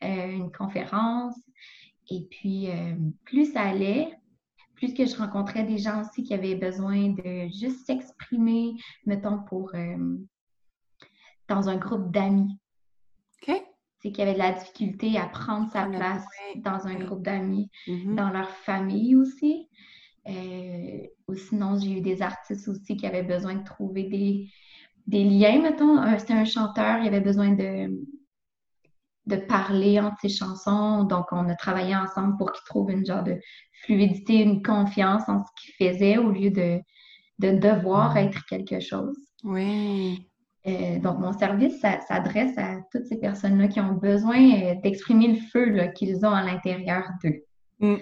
une 0.02 0.52
conférence. 0.52 1.36
Et 2.10 2.28
puis, 2.30 2.70
plus 3.26 3.54
ça 3.54 3.62
allait, 3.62 4.14
plus 4.76 4.94
que 4.94 5.06
je 5.06 5.16
rencontrais 5.16 5.64
des 5.64 5.78
gens 5.78 6.02
aussi 6.02 6.24
qui 6.24 6.34
avaient 6.34 6.56
besoin 6.56 7.10
de 7.10 7.48
juste 7.48 7.86
s'exprimer, 7.86 8.76
mettons, 9.06 9.44
pour 9.44 9.72
dans 11.48 11.70
un 11.70 11.78
groupe 11.78 12.12
d'amis. 12.12 12.58
C'est 14.04 14.12
qu'il 14.12 14.20
y 14.20 14.28
avait 14.28 14.34
de 14.34 14.40
la 14.40 14.52
difficulté 14.52 15.18
à 15.18 15.28
prendre 15.28 15.72
sa 15.72 15.86
place 15.86 16.26
dans 16.58 16.86
un 16.88 16.96
groupe 16.96 17.24
d'amis, 17.24 17.70
mm-hmm. 17.88 18.16
dans 18.16 18.30
leur 18.30 18.50
famille 18.50 19.16
aussi. 19.16 19.70
Euh, 20.28 21.00
ou 21.28 21.36
sinon, 21.36 21.80
j'ai 21.80 21.92
eu 21.92 22.02
des 22.02 22.22
artistes 22.22 22.68
aussi 22.68 22.98
qui 22.98 23.06
avaient 23.06 23.24
besoin 23.24 23.56
de 23.56 23.64
trouver 23.64 24.04
des, 24.04 24.50
des 25.08 25.24
liens, 25.24 25.62
mettons. 25.62 26.02
C'était 26.20 26.34
un 26.34 26.46
chanteur, 26.46 27.00
il 27.00 27.08
avait 27.08 27.22
besoin 27.22 27.52
de, 27.52 28.06
de 29.26 29.36
parler 29.38 30.00
entre 30.00 30.18
ses 30.22 30.30
chansons. 30.30 31.06
Donc, 31.06 31.28
on 31.32 31.48
a 31.48 31.56
travaillé 31.56 31.96
ensemble 31.96 32.38
pour 32.38 32.52
qu'il 32.52 32.64
trouve 32.66 32.92
une 32.92 33.06
genre 33.06 33.24
de 33.24 33.40
fluidité, 33.84 34.42
une 34.42 34.62
confiance 34.62 35.24
en 35.28 35.44
ce 35.44 35.50
qu'il 35.56 35.88
faisait 35.88 36.18
au 36.18 36.30
lieu 36.30 36.52
de, 36.52 36.80
de 37.40 37.58
devoir 37.58 38.18
être 38.18 38.46
quelque 38.48 38.80
chose. 38.80 39.18
Oui. 39.44 40.30
Euh, 40.66 41.00
donc, 41.00 41.20
mon 41.20 41.34
service 41.34 41.80
s'adresse 41.80 42.58
à 42.58 42.78
toutes 42.92 43.06
ces 43.06 43.20
personnes-là 43.20 43.68
qui 43.68 43.82
ont 43.82 43.94
besoin 43.94 44.38
euh, 44.38 44.76
d'exprimer 44.82 45.28
le 45.28 45.40
feu 45.52 45.92
qu'ils 45.94 46.26
ont 46.26 46.32
à 46.32 46.44
l'intérieur 46.44 47.04
d'eux. 47.24 47.44
Mm. 47.80 47.96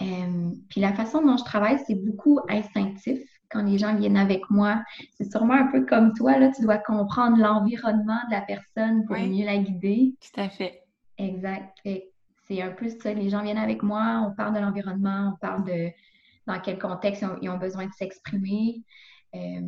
Euh, 0.00 0.50
puis 0.70 0.80
la 0.80 0.92
façon 0.92 1.22
dont 1.22 1.36
je 1.36 1.44
travaille, 1.44 1.78
c'est 1.86 1.96
beaucoup 1.96 2.40
instinctif. 2.48 3.20
Quand 3.50 3.62
les 3.62 3.78
gens 3.78 3.96
viennent 3.96 4.16
avec 4.16 4.48
moi, 4.50 4.82
c'est 5.16 5.28
sûrement 5.30 5.54
un 5.54 5.66
peu 5.66 5.84
comme 5.84 6.12
toi, 6.12 6.38
là, 6.38 6.50
tu 6.54 6.62
dois 6.62 6.78
comprendre 6.78 7.38
l'environnement 7.38 8.20
de 8.28 8.34
la 8.34 8.42
personne 8.42 9.04
pour 9.06 9.16
mieux 9.16 9.44
la 9.44 9.56
guider. 9.56 10.14
Tout 10.20 10.40
à 10.40 10.48
fait. 10.48 10.82
Exact. 11.16 11.76
C'est 11.84 12.62
un 12.62 12.70
peu 12.70 12.88
ça. 12.88 13.12
Les 13.12 13.30
gens 13.30 13.42
viennent 13.42 13.58
avec 13.58 13.82
moi, 13.82 14.24
on 14.28 14.34
parle 14.34 14.54
de 14.54 14.60
l'environnement, 14.60 15.32
on 15.34 15.38
parle 15.38 15.64
de 15.64 15.90
dans 16.46 16.58
quel 16.60 16.78
contexte 16.78 17.24
ils 17.42 17.50
ont, 17.50 17.58
besoin 17.58 17.86
de 17.86 17.92
s'exprimer. 17.92 18.82
Euh, 19.34 19.60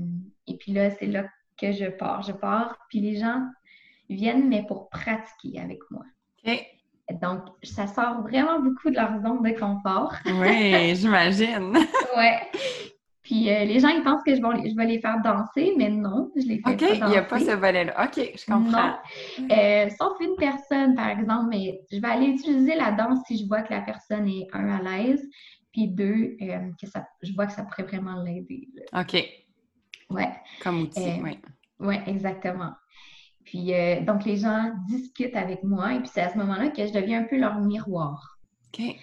et 0.46 0.56
puis 0.56 0.72
là, 0.72 0.90
c'est 0.90 1.06
là 1.06 1.26
que 1.60 1.72
je 1.72 1.86
pars. 1.86 2.22
Je 2.22 2.32
pars, 2.32 2.76
puis 2.88 3.00
les 3.00 3.16
gens 3.16 3.42
viennent, 4.08 4.48
mais 4.48 4.64
pour 4.66 4.88
pratiquer 4.88 5.60
avec 5.60 5.78
moi. 5.90 6.04
OK. 6.44 6.66
Donc, 7.20 7.40
ça 7.62 7.86
sort 7.86 8.22
vraiment 8.22 8.60
beaucoup 8.60 8.90
de 8.90 8.96
leur 8.96 9.20
zone 9.20 9.42
de 9.42 9.58
confort. 9.58 10.14
Oui, 10.26 10.94
j'imagine. 10.94 11.76
ouais. 12.16 12.40
Puis 13.22 13.50
euh, 13.50 13.64
les 13.64 13.78
gens, 13.78 13.88
ils 13.88 14.02
pensent 14.02 14.22
que 14.24 14.34
je 14.34 14.40
vais, 14.40 14.70
je 14.70 14.76
vais, 14.76 14.86
les 14.86 15.00
faire 15.00 15.20
danser, 15.22 15.74
mais 15.76 15.88
non, 15.88 16.30
je 16.34 16.42
les 16.42 16.56
fais 16.56 16.62
pas 16.62 16.72
danser. 16.72 16.92
OK, 16.92 16.98
il 17.00 17.06
n'y 17.06 17.16
a 17.16 17.22
pas 17.22 17.38
ce 17.38 17.52
volet-là. 17.52 18.04
OK, 18.04 18.32
je 18.34 18.46
comprends. 18.46 18.94
Euh, 19.50 19.88
sauf 19.90 20.18
une 20.20 20.34
personne, 20.36 20.94
par 20.94 21.10
exemple, 21.10 21.46
mais 21.48 21.80
je 21.92 22.00
vais 22.00 22.08
aller 22.08 22.26
utiliser 22.26 22.74
la 22.74 22.92
danse 22.92 23.18
si 23.26 23.38
je 23.38 23.46
vois 23.46 23.62
que 23.62 23.72
la 23.72 23.82
personne 23.82 24.26
est, 24.26 24.48
un, 24.52 24.68
à 24.68 24.82
l'aise, 24.82 25.24
puis 25.72 25.88
deux, 25.88 26.36
euh, 26.42 26.70
que 26.80 26.88
ça, 26.88 27.06
je 27.22 27.32
vois 27.34 27.46
que 27.46 27.52
ça 27.52 27.62
pourrait 27.62 27.84
vraiment 27.84 28.22
l'aider. 28.22 28.68
OK. 28.98 29.24
Ouais. 30.10 30.32
Comme 30.62 30.82
outil, 30.82 31.20
oui. 31.22 31.38
Oui, 31.78 31.96
exactement. 32.06 32.72
Puis, 33.44 33.72
donc, 34.02 34.24
les 34.24 34.36
gens 34.36 34.72
discutent 34.86 35.34
avec 35.34 35.64
moi, 35.64 35.94
et 35.94 36.00
puis 36.00 36.10
c'est 36.12 36.20
à 36.20 36.28
ce 36.28 36.38
moment-là 36.38 36.68
que 36.68 36.86
je 36.86 36.92
deviens 36.92 37.22
un 37.22 37.24
peu 37.24 37.38
leur 37.38 37.58
miroir. 37.58 38.38
OK. 38.68 38.96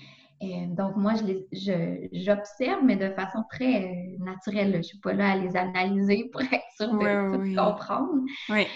Euh, 0.44 0.68
donc, 0.68 0.96
moi, 0.96 1.14
je 1.16 2.08
j'observe, 2.14 2.84
mais 2.84 2.96
de 2.96 3.10
façon 3.12 3.44
très 3.50 3.86
euh, 3.86 4.24
naturelle. 4.24 4.72
Je 4.74 4.78
ne 4.78 4.82
suis 4.84 5.00
pas 5.00 5.14
là 5.14 5.32
à 5.32 5.36
les 5.36 5.56
analyser 5.56 6.30
pour 6.32 6.42
être 6.42 6.64
sûre 6.76 6.94
de 6.94 7.36
tout 7.36 7.56
comprendre. 7.56 8.22
Oui. 8.50 8.68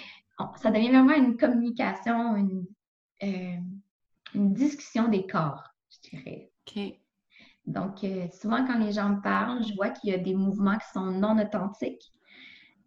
ça 0.55 0.71
devient 0.71 0.89
vraiment 0.89 1.13
une 1.13 1.37
communication, 1.37 2.35
une, 2.35 2.65
euh, 3.23 3.57
une 4.33 4.53
discussion 4.53 5.07
des 5.07 5.27
corps, 5.27 5.63
je 5.91 6.09
dirais. 6.09 6.51
OK. 6.67 6.97
Donc, 7.67 7.99
souvent, 8.33 8.65
quand 8.65 8.79
les 8.79 8.91
gens 8.91 9.09
me 9.09 9.21
parlent, 9.21 9.63
je 9.63 9.75
vois 9.75 9.89
qu'il 9.89 10.09
y 10.09 10.15
a 10.15 10.17
des 10.17 10.33
mouvements 10.33 10.77
qui 10.77 10.89
sont 10.93 11.11
non 11.11 11.37
authentiques. 11.37 12.11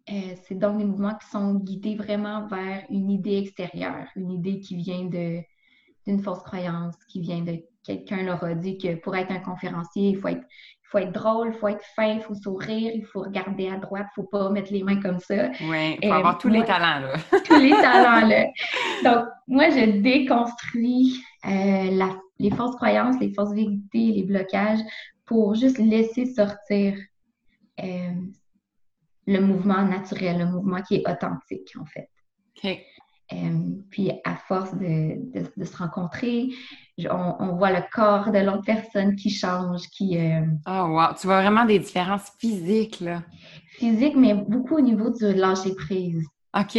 C'est 0.07 0.57
donc 0.57 0.77
des 0.77 0.85
mouvements 0.85 1.15
qui 1.15 1.27
sont 1.27 1.55
guidés 1.55 1.95
vraiment 1.95 2.45
vers 2.47 2.83
une 2.89 3.09
idée 3.09 3.37
extérieure, 3.37 4.05
une 4.15 4.31
idée 4.31 4.59
qui 4.59 4.75
vient 4.75 5.03
d'une 5.05 6.21
fausse 6.21 6.43
croyance, 6.43 6.95
qui 7.07 7.21
vient 7.21 7.41
de 7.41 7.59
quelqu'un 7.85 8.23
leur 8.23 8.43
a 8.43 8.53
dit 8.53 8.77
que 8.77 8.95
pour 8.95 9.15
être 9.15 9.31
un 9.31 9.39
conférencier, 9.39 10.09
il 10.09 10.17
faut 10.17 10.27
être, 10.27 10.41
il 10.41 10.87
faut 10.87 10.97
être 10.97 11.11
drôle, 11.11 11.51
il 11.53 11.53
faut 11.53 11.67
être 11.67 11.83
fin, 11.95 12.13
il 12.13 12.21
faut 12.21 12.35
sourire, 12.35 12.91
il 12.93 13.05
faut 13.05 13.21
regarder 13.21 13.69
à 13.69 13.77
droite, 13.77 14.07
il 14.15 14.21
ne 14.21 14.23
faut 14.23 14.29
pas 14.29 14.49
mettre 14.49 14.71
les 14.71 14.83
mains 14.83 14.99
comme 14.99 15.19
ça. 15.19 15.49
Oui, 15.61 15.97
il 16.01 16.07
faut 16.07 16.13
avoir 16.13 16.37
tous 16.39 16.49
les 16.49 16.63
talents, 16.63 17.07
là. 17.07 17.13
tous 17.45 17.59
les 17.59 17.71
talents, 17.71 18.27
là. 18.27 18.45
Donc, 19.03 19.27
moi, 19.47 19.69
je 19.69 20.01
déconstruis 20.01 21.23
euh, 21.45 22.09
les 22.39 22.51
fausses 22.51 22.75
croyances, 22.75 23.19
les 23.19 23.33
fausses 23.33 23.53
vérités, 23.53 24.11
les 24.11 24.23
blocages 24.23 24.79
pour 25.25 25.55
juste 25.55 25.77
laisser 25.77 26.25
sortir 26.25 26.95
euh, 27.83 28.11
le 29.27 29.39
mouvement 29.39 29.83
naturel, 29.83 30.39
le 30.39 30.45
mouvement 30.45 30.81
qui 30.81 30.95
est 30.95 31.09
authentique, 31.09 31.73
en 31.79 31.85
fait. 31.85 32.09
Euh, 33.33 33.37
puis 33.89 34.11
à 34.23 34.35
force 34.35 34.71
de, 34.75 35.19
se 35.63 35.77
rencontrer, 35.77 36.49
on, 37.09 37.55
voit 37.55 37.71
le 37.71 37.83
corps 37.91 38.31
de 38.31 38.37
l'autre 38.37 38.63
personne 38.65 39.15
qui 39.15 39.31
change, 39.31 39.81
qui... 39.89 40.17
Oh 40.67 40.85
wow! 40.89 41.13
Tu 41.19 41.27
vois 41.27 41.41
vraiment 41.41 41.65
des 41.65 41.79
différences 41.79 42.31
physiques, 42.39 42.99
là. 42.99 43.23
Physiques, 43.77 44.15
mais 44.15 44.35
beaucoup 44.35 44.77
au 44.77 44.81
niveau 44.81 45.09
du 45.09 45.33
lâcher 45.33 45.73
prise. 45.75 46.25
OK. 46.55 46.77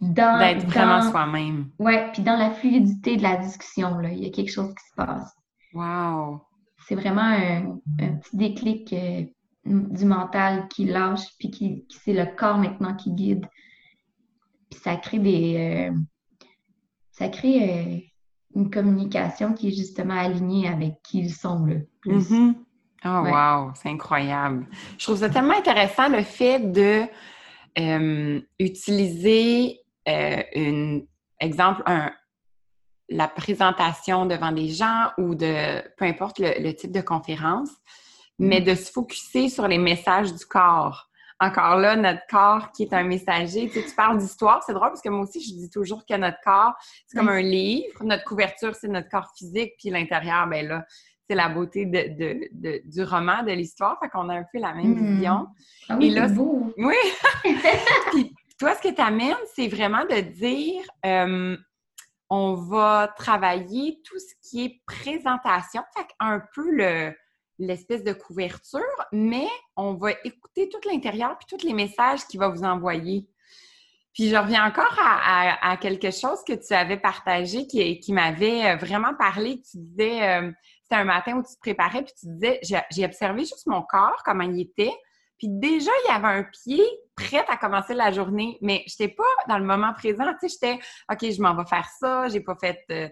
D'être 0.00 0.66
vraiment 0.66 1.02
soi-même. 1.02 1.70
Oui, 1.78 1.94
puis 2.12 2.22
dans 2.22 2.36
la 2.36 2.50
fluidité 2.50 3.16
de 3.16 3.22
la 3.22 3.36
discussion, 3.36 3.98
là, 3.98 4.10
il 4.10 4.24
y 4.24 4.26
a 4.26 4.30
quelque 4.30 4.50
chose 4.50 4.74
qui 4.74 4.88
se 4.88 4.94
passe. 4.96 5.32
Wow! 5.74 6.40
C'est 6.86 6.94
vraiment 6.94 7.20
un, 7.20 7.78
petit 7.96 8.36
déclic 8.36 8.92
euh, 8.92 9.24
du 9.64 10.04
mental 10.04 10.68
qui 10.68 10.86
lâche, 10.86 11.36
puis 11.38 11.50
qui 11.50 11.86
c'est 12.04 12.12
le 12.12 12.26
corps 12.34 12.58
maintenant 12.58 12.94
qui 12.94 13.10
guide. 13.12 13.46
Puis 14.70 14.80
ça 14.80 14.96
crée 14.96 15.18
des. 15.18 15.90
Euh, 15.90 15.96
ça 17.10 17.28
crée 17.28 17.70
euh, 17.70 17.98
une 18.58 18.70
communication 18.70 19.52
qui 19.52 19.68
est 19.68 19.76
justement 19.76 20.18
alignée 20.18 20.68
avec 20.68 21.02
qui 21.02 21.20
ils 21.20 21.34
sont 21.34 21.64
le 21.64 21.86
plus. 22.00 22.30
Mm-hmm. 22.30 22.54
Oh, 23.04 23.08
wow! 23.08 23.72
C'est 23.74 23.88
incroyable. 23.88 24.66
Je 24.98 25.04
trouve 25.04 25.18
ça 25.18 25.30
tellement 25.30 25.56
intéressant 25.56 26.08
le 26.08 26.22
fait 26.22 26.58
de 26.72 27.02
euh, 27.78 28.40
utiliser 28.58 29.80
un 30.06 31.00
exemple, 31.40 31.82
un, 31.86 32.10
la 33.10 33.26
présentation 33.28 34.24
devant 34.24 34.52
des 34.52 34.68
gens 34.68 35.10
ou 35.18 35.34
de 35.34 35.82
peu 35.96 36.04
importe 36.04 36.38
le, 36.38 36.72
type 36.72 36.92
de 36.92 37.00
conférence, 37.00 37.70
mais 38.40 38.60
mm-hmm. 38.60 38.64
de 38.64 38.74
se 38.74 38.90
focuser 38.90 39.48
sur 39.48 39.68
les 39.68 39.78
messages 39.78 40.34
du 40.34 40.44
corps 40.44 41.10
encore 41.40 41.76
là, 41.76 41.96
notre 41.96 42.20
corps 42.28 42.70
qui 42.72 42.82
est 42.82 42.92
un 42.92 43.02
messager. 43.02 43.68
Tu, 43.68 43.80
sais, 43.80 43.86
tu 43.88 43.94
parles 43.94 44.18
d'histoire, 44.18 44.62
c'est 44.64 44.74
drôle 44.74 44.88
parce 44.90 45.00
que 45.00 45.08
moi 45.08 45.22
aussi, 45.22 45.40
je 45.40 45.54
dis 45.54 45.70
toujours 45.70 46.04
que 46.04 46.14
notre 46.14 46.36
corps, 46.44 46.74
c'est 47.06 47.18
comme 47.18 47.30
un 47.30 47.40
livre. 47.40 48.04
Notre 48.04 48.24
couverture, 48.24 48.74
c'est 48.74 48.88
notre 48.88 49.08
corps 49.08 49.32
physique, 49.36 49.72
puis 49.78 49.88
l'intérieur, 49.88 50.46
ben 50.46 50.68
là, 50.68 50.84
c'est 51.28 51.34
la 51.34 51.48
beauté 51.48 51.86
de, 51.86 52.84
du 52.84 53.02
roman, 53.02 53.42
de 53.42 53.52
l'histoire. 53.52 53.98
Fait 54.00 54.10
qu'on 54.10 54.28
a 54.28 54.34
un 54.34 54.44
peu 54.52 54.58
la 54.58 54.74
même 54.74 54.94
hmm. 54.94 55.14
vision. 55.14 55.46
Ah 55.88 55.96
oui, 55.96 56.12
c'est 56.14 56.34
beau. 56.34 56.74
Oui! 56.76 56.96
puis 58.10 58.34
toi, 58.58 58.74
ce 58.74 58.86
que 58.86 58.94
tu 58.94 59.00
amènes, 59.00 59.34
c'est 59.54 59.68
vraiment 59.68 60.04
de 60.04 60.20
dire... 60.20 60.82
Euh, 61.06 61.56
on 62.32 62.54
va 62.54 63.12
travailler 63.16 64.00
tout 64.04 64.20
ce 64.20 64.34
qui 64.48 64.64
est 64.64 64.80
présentation, 64.86 65.82
fait 65.96 66.06
un 66.20 66.40
peu 66.54 66.70
le, 66.70 67.12
l'espèce 67.60 68.02
de 68.02 68.12
couverture, 68.12 68.80
mais 69.12 69.46
on 69.76 69.94
va 69.94 70.12
écouter 70.24 70.68
tout 70.68 70.80
l'intérieur 70.88 71.36
puis 71.38 71.46
tous 71.46 71.64
les 71.66 71.74
messages 71.74 72.26
qu'il 72.26 72.40
va 72.40 72.48
vous 72.48 72.64
envoyer. 72.64 73.28
Puis 74.12 74.28
je 74.28 74.36
reviens 74.36 74.66
encore 74.66 74.96
à, 74.98 75.76
quelque 75.76 76.10
chose 76.10 76.42
que 76.44 76.54
tu 76.54 76.74
avais 76.74 76.96
partagé 76.96 77.66
qui, 77.68 78.00
qui 78.00 78.12
m'avait 78.12 78.72
euh, 78.72 78.76
vraiment 78.76 79.14
parlé. 79.14 79.62
Tu 79.62 79.78
disais, 79.78 80.22
euh, 80.28 80.50
c'était 80.82 80.96
un 80.96 81.04
matin 81.04 81.36
où 81.36 81.42
tu 81.42 81.54
te 81.54 81.60
préparais, 81.60 82.02
puis 82.02 82.14
tu 82.18 82.26
disais, 82.26 82.60
j'ai 82.90 83.04
observé 83.04 83.40
juste 83.42 83.66
mon 83.66 83.82
corps, 83.82 84.20
comment 84.24 84.42
il 84.42 84.60
était, 84.60 84.92
puis 85.40 85.48
déjà, 85.48 85.90
il 86.04 86.08
y 86.08 86.14
avait 86.14 86.40
un 86.40 86.42
pied 86.42 86.84
prêt 87.24 87.44
à 87.48 87.56
commencer 87.56 87.94
la 87.94 88.10
journée, 88.10 88.58
mais 88.60 88.84
je 88.86 88.94
n'étais 88.98 89.14
pas 89.14 89.24
dans 89.48 89.58
le 89.58 89.64
moment 89.64 89.92
présent. 89.92 90.24
Tu 90.40 90.48
sais, 90.48 90.56
j'étais, 90.60 90.80
OK, 91.10 91.32
je 91.32 91.42
m'en 91.42 91.54
vais 91.54 91.66
faire 91.66 91.88
ça, 91.98 92.28
j'ai 92.28 92.40
pas 92.40 92.56
fait 92.56 92.84
euh, 92.90 93.08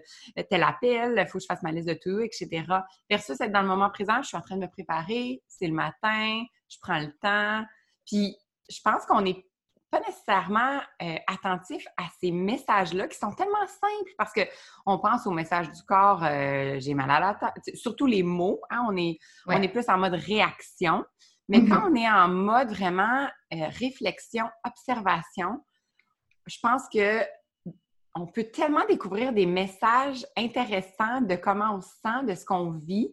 tel 0.49 0.63
appel, 0.63 1.15
il 1.17 1.27
faut 1.27 1.37
que 1.37 1.43
je 1.43 1.47
fasse 1.47 1.63
ma 1.63 1.71
liste 1.71 1.87
de 1.87 1.93
tout, 1.93 2.19
etc. 2.19 2.63
Versus 3.09 3.39
être 3.39 3.51
dans 3.51 3.61
le 3.61 3.67
moment 3.67 3.89
présent, 3.89 4.21
je 4.21 4.27
suis 4.27 4.37
en 4.37 4.41
train 4.41 4.55
de 4.55 4.61
me 4.61 4.69
préparer, 4.69 5.41
c'est 5.47 5.67
le 5.67 5.73
matin, 5.73 6.43
je 6.69 6.77
prends 6.81 6.99
le 6.99 7.11
temps. 7.21 7.65
Puis, 8.05 8.35
je 8.69 8.79
pense 8.83 9.05
qu'on 9.05 9.21
n'est 9.21 9.45
pas 9.91 9.99
nécessairement 10.01 10.79
euh, 11.01 11.15
attentif 11.27 11.85
à 11.97 12.03
ces 12.19 12.31
messages-là 12.31 13.07
qui 13.07 13.17
sont 13.17 13.31
tellement 13.33 13.65
simples 13.67 14.11
parce 14.17 14.31
qu'on 14.33 14.99
pense 14.99 15.25
aux 15.25 15.31
messages 15.31 15.71
du 15.71 15.81
corps, 15.83 16.23
euh, 16.23 16.75
j'ai 16.79 16.93
mal 16.93 17.09
à 17.09 17.19
la 17.19 17.33
tête, 17.33 17.75
surtout 17.75 18.05
les 18.05 18.23
mots, 18.23 18.61
hein, 18.69 18.85
on, 18.87 18.95
est, 18.95 19.17
on 19.47 19.61
est 19.61 19.67
plus 19.67 19.89
en 19.89 19.97
mode 19.97 20.13
réaction. 20.13 21.03
Mais 21.49 21.65
quand 21.65 21.89
mm-hmm. 21.89 21.91
on 21.91 21.95
est 21.95 22.09
en 22.09 22.27
mode 22.29 22.69
vraiment 22.69 23.27
euh, 23.53 23.67
réflexion, 23.79 24.45
observation, 24.63 25.59
je 26.45 26.57
pense 26.61 26.83
que 26.93 27.21
on 28.15 28.27
peut 28.27 28.45
tellement 28.45 28.85
découvrir 28.87 29.33
des 29.33 29.45
messages 29.45 30.25
intéressants 30.37 31.21
de 31.21 31.35
comment 31.35 31.75
on 31.75 31.81
se 31.81 31.89
sent, 32.03 32.25
de 32.27 32.35
ce 32.35 32.45
qu'on 32.45 32.71
vit, 32.71 33.11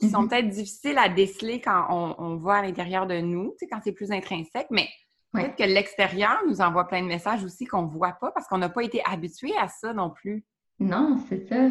qui 0.00 0.10
sont 0.10 0.24
mm-hmm. 0.24 0.28
peut-être 0.28 0.48
difficiles 0.48 0.98
à 0.98 1.08
déceler 1.08 1.60
quand 1.60 1.86
on, 1.90 2.14
on 2.18 2.36
voit 2.36 2.56
à 2.56 2.62
l'intérieur 2.62 3.06
de 3.06 3.18
nous, 3.20 3.50
tu 3.52 3.58
sais, 3.60 3.68
quand 3.68 3.80
c'est 3.82 3.92
plus 3.92 4.10
intrinsèque, 4.12 4.68
mais 4.70 4.88
peut-être 5.32 5.56
que 5.56 5.64
l'extérieur 5.64 6.38
nous 6.48 6.60
envoie 6.60 6.86
plein 6.86 7.02
de 7.02 7.08
messages 7.08 7.44
aussi 7.44 7.66
qu'on 7.66 7.82
ne 7.82 7.90
voit 7.90 8.12
pas 8.12 8.32
parce 8.32 8.46
qu'on 8.48 8.58
n'a 8.58 8.68
pas 8.68 8.82
été 8.82 9.02
habitué 9.04 9.56
à 9.56 9.68
ça 9.68 9.92
non 9.92 10.10
plus. 10.10 10.44
Non, 10.78 11.18
c'est 11.28 11.48
ça. 11.48 11.70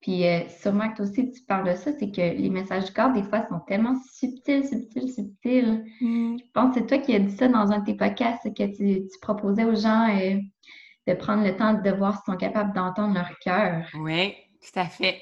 Puis 0.00 0.26
euh, 0.26 0.40
sûrement 0.48 0.90
que 0.90 0.96
toi 0.96 1.04
aussi 1.04 1.30
tu 1.30 1.42
parles 1.42 1.70
de 1.70 1.74
ça, 1.74 1.90
c'est 1.98 2.10
que 2.10 2.20
les 2.20 2.48
messages 2.48 2.86
du 2.86 2.92
corps, 2.92 3.12
des 3.12 3.22
fois, 3.22 3.46
sont 3.48 3.60
tellement 3.60 3.96
subtils, 4.10 4.66
subtils, 4.66 5.12
subtils. 5.12 5.84
Mm. 6.00 6.38
Je 6.38 6.52
pense 6.54 6.74
que 6.74 6.80
c'est 6.80 6.86
toi 6.86 6.98
qui 6.98 7.14
as 7.14 7.18
dit 7.18 7.36
ça 7.36 7.48
dans 7.48 7.70
un 7.70 7.80
de 7.80 7.84
tes 7.84 7.94
podcasts, 7.94 8.54
que 8.54 8.76
tu, 8.76 9.08
proposais 9.20 9.64
aux 9.64 9.74
gens 9.74 10.08
euh, 10.16 10.38
de 11.06 11.14
prendre 11.14 11.44
le 11.44 11.54
temps 11.54 11.74
de 11.74 11.90
voir 11.90 12.14
s'ils 12.14 12.32
sont 12.32 12.38
capables 12.38 12.72
d'entendre 12.74 13.14
leur 13.14 13.38
cœur. 13.40 13.84
Oui, 13.94 14.34
tout 14.62 14.78
à 14.78 14.86
fait. 14.86 15.20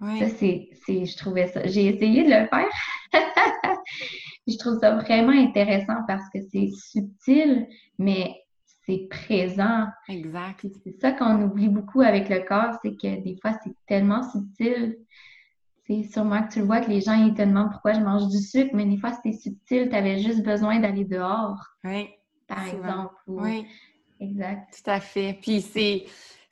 Ça, 0.00 0.28
c'est, 0.28 0.68
je 0.86 1.16
trouvais 1.16 1.48
ça. 1.48 1.66
J'ai 1.66 1.86
essayé 1.86 2.24
de 2.24 2.28
le 2.28 2.46
faire. 2.46 2.68
je 4.46 4.56
trouve 4.58 4.78
ça 4.78 4.94
vraiment 4.96 5.32
intéressant 5.32 6.02
parce 6.06 6.28
que 6.32 6.40
c'est 6.52 6.68
subtil, 6.68 7.66
mais 7.98 8.34
c'est 8.86 9.08
présent. 9.08 9.86
Exact. 10.08 10.66
C'est 10.84 11.00
ça 11.00 11.12
qu'on 11.12 11.42
oublie 11.42 11.68
beaucoup 11.68 12.00
avec 12.00 12.28
le 12.28 12.40
corps, 12.40 12.78
c'est 12.82 12.92
que 12.92 13.22
des 13.22 13.36
fois, 13.40 13.52
c'est 13.64 13.74
tellement 13.86 14.22
subtil. 14.30 14.98
C'est 15.86 16.02
sûrement 16.04 16.42
que 16.42 16.52
tu 16.54 16.58
le 16.60 16.64
vois 16.64 16.80
que 16.80 16.90
les 16.90 17.02
gens 17.02 17.12
ils 17.12 17.34
te 17.34 17.42
demandent 17.42 17.70
pourquoi 17.70 17.92
je 17.92 18.00
mange 18.00 18.28
du 18.28 18.38
sucre, 18.38 18.70
mais 18.74 18.86
des 18.86 18.96
fois, 18.96 19.12
c'était 19.12 19.36
subtil. 19.36 19.88
Tu 19.90 19.94
avais 19.94 20.18
juste 20.18 20.42
besoin 20.42 20.80
d'aller 20.80 21.04
dehors. 21.04 21.58
Oui. 21.84 22.08
Par 22.46 22.66
exemple. 22.66 23.14
Oui. 23.26 23.66
Exact. 24.20 24.82
Tout 24.82 24.90
à 24.90 25.00
fait. 25.00 25.38
Puis 25.42 25.60
c'est 25.60 26.06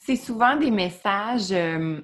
c'est 0.04 0.16
souvent 0.16 0.56
des 0.56 0.70
messages, 0.72 1.52
euh, 1.52 2.00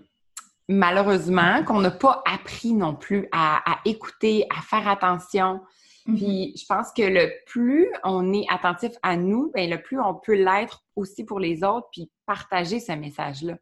malheureusement, 0.68 1.64
qu'on 1.64 1.80
n'a 1.80 1.90
pas 1.90 2.22
appris 2.24 2.72
non 2.72 2.94
plus 2.94 3.26
à, 3.32 3.80
écouter, 3.84 4.46
à 4.56 4.62
faire 4.62 4.86
attention. 4.88 5.60
Mm-hmm. 6.08 6.16
Puis 6.16 6.54
je 6.56 6.66
pense 6.66 6.92
que 6.92 7.02
le 7.02 7.30
plus 7.46 7.88
on 8.02 8.32
est 8.32 8.46
attentif 8.50 8.92
à 9.02 9.16
nous, 9.16 9.52
bien, 9.54 9.68
le 9.68 9.82
plus 9.82 10.00
on 10.00 10.14
peut 10.14 10.34
l'être 10.34 10.84
aussi 10.96 11.24
pour 11.24 11.38
les 11.38 11.62
autres, 11.62 11.88
puis 11.92 12.10
partager 12.26 12.80
ce 12.80 12.92
message-là 12.92 13.56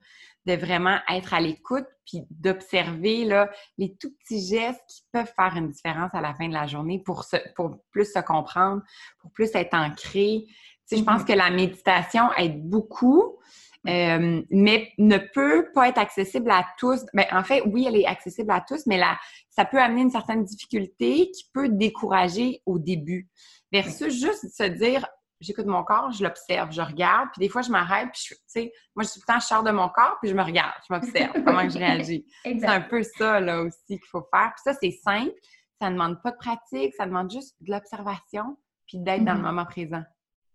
de 0.47 0.53
vraiment 0.53 0.99
être 1.11 1.35
à 1.35 1.41
l'écoute 1.41 1.87
puis 2.07 2.23
d'observer 2.31 3.25
là, 3.25 3.51
les 3.79 3.97
tout 3.97 4.13
petits 4.21 4.47
gestes 4.47 4.81
qui 4.89 5.03
peuvent 5.13 5.33
faire 5.35 5.57
une 5.57 5.71
différence 5.71 6.15
à 6.15 6.21
la 6.21 6.35
fin 6.35 6.49
de 6.49 6.55
la 6.55 6.69
journée 6.69 7.03
pour, 7.05 7.25
se, 7.25 7.37
pour 7.57 7.79
plus 7.91 8.13
se 8.13 8.21
comprendre, 8.21 8.83
pour 9.19 9.33
plus 9.33 9.51
être 9.55 9.75
ancré. 9.75 10.45
Tu 10.47 10.55
sais, 10.87 10.97
Je 10.99 11.03
pense 11.03 11.23
mm-hmm. 11.23 11.27
que 11.27 11.33
la 11.33 11.51
méditation 11.51 12.33
aide 12.37 12.63
beaucoup, 12.63 13.41
euh, 13.89 14.43
mais 14.51 14.93
ne 14.99 15.19
peut 15.19 15.69
pas 15.75 15.89
être 15.89 15.99
accessible 15.99 16.51
à 16.51 16.67
tous. 16.79 17.05
Ben, 17.15 17.27
en 17.33 17.43
fait, 17.43 17.63
oui, 17.63 17.87
elle 17.89 17.97
est 17.97 18.07
accessible 18.07 18.51
à 18.51 18.61
tous, 18.61 18.87
mais 18.87 18.99
là, 18.99 19.19
ça 19.51 19.65
peut 19.65 19.81
amener 19.81 20.03
une 20.03 20.11
certaine 20.11 20.45
difficulté 20.45 21.31
qui 21.31 21.49
peut 21.53 21.69
décourager 21.69 22.63
au 22.67 22.79
début. 22.79 23.29
Versus 23.73 24.13
juste 24.13 24.49
se 24.57 24.65
dire, 24.65 25.07
j'écoute 25.41 25.67
mon 25.67 25.85
corps, 25.85 26.11
je 26.13 26.23
l'observe, 26.23 26.73
je 26.73 26.81
regarde, 26.81 27.29
puis 27.33 27.41
des 27.41 27.49
fois, 27.49 27.63
je 27.63 27.71
m'arrête, 27.71 28.09
puis 28.13 28.23
tu 28.29 28.37
sais, 28.47 28.73
moi, 28.95 29.03
je 29.03 29.11
suis 29.11 29.21
tout 29.21 29.27
le 29.29 29.35
temps, 29.35 29.41
je 29.41 29.47
sors 29.47 29.63
de 29.63 29.71
mon 29.71 29.89
corps, 29.89 30.17
puis 30.21 30.31
je 30.31 30.37
me 30.37 30.43
regarde, 30.43 30.75
je 30.89 30.95
m'observe, 30.95 31.33
comment 31.45 31.69
je 31.69 31.79
réagis. 31.79 32.27
c'est 32.45 32.65
un 32.65 32.81
peu 32.81 33.03
ça, 33.03 33.41
là, 33.41 33.63
aussi, 33.63 33.79
qu'il 33.87 34.09
faut 34.11 34.27
faire. 34.33 34.53
Puis 34.55 34.73
ça, 34.73 34.79
c'est 34.81 34.91
simple, 34.91 35.35
ça 35.81 35.89
ne 35.89 35.95
demande 35.95 36.23
pas 36.23 36.31
de 36.31 36.37
pratique, 36.37 36.95
ça 36.95 37.07
demande 37.07 37.31
juste 37.31 37.55
de 37.61 37.73
l'observation, 37.73 38.57
puis 38.87 38.99
d'être 38.99 39.25
dans 39.25 39.35
le 39.35 39.41
mm-hmm. 39.41 39.43
moment 39.43 39.65
présent. 39.67 40.03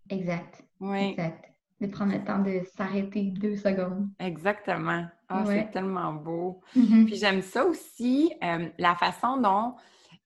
Exact. 0.09 0.63
Oui. 0.79 1.11
Exact. 1.11 1.50
De 1.81 1.87
prendre 1.87 2.13
le 2.13 2.23
temps 2.23 2.37
de 2.37 2.61
s'arrêter 2.77 3.23
deux 3.23 3.55
secondes. 3.55 4.07
Exactement. 4.19 5.05
Ah, 5.27 5.43
c'est 5.47 5.71
tellement 5.71 6.13
beau. 6.13 6.61
Mm-hmm. 6.75 7.05
Puis 7.05 7.15
j'aime 7.15 7.41
ça 7.41 7.65
aussi, 7.65 8.31
euh, 8.43 8.69
la 8.77 8.95
façon 8.95 9.37
dont... 9.37 9.73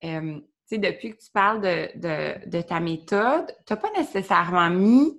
Euh, 0.04 0.40
sais, 0.66 0.78
depuis 0.80 1.12
que 1.12 1.24
tu 1.24 1.32
parles 1.32 1.62
de, 1.62 2.62
ta 2.62 2.82
méthode, 2.82 3.48
tu 3.66 3.74
n'as 3.74 3.78
pas 3.78 3.92
nécessairement 3.98 4.70
mis 4.70 5.18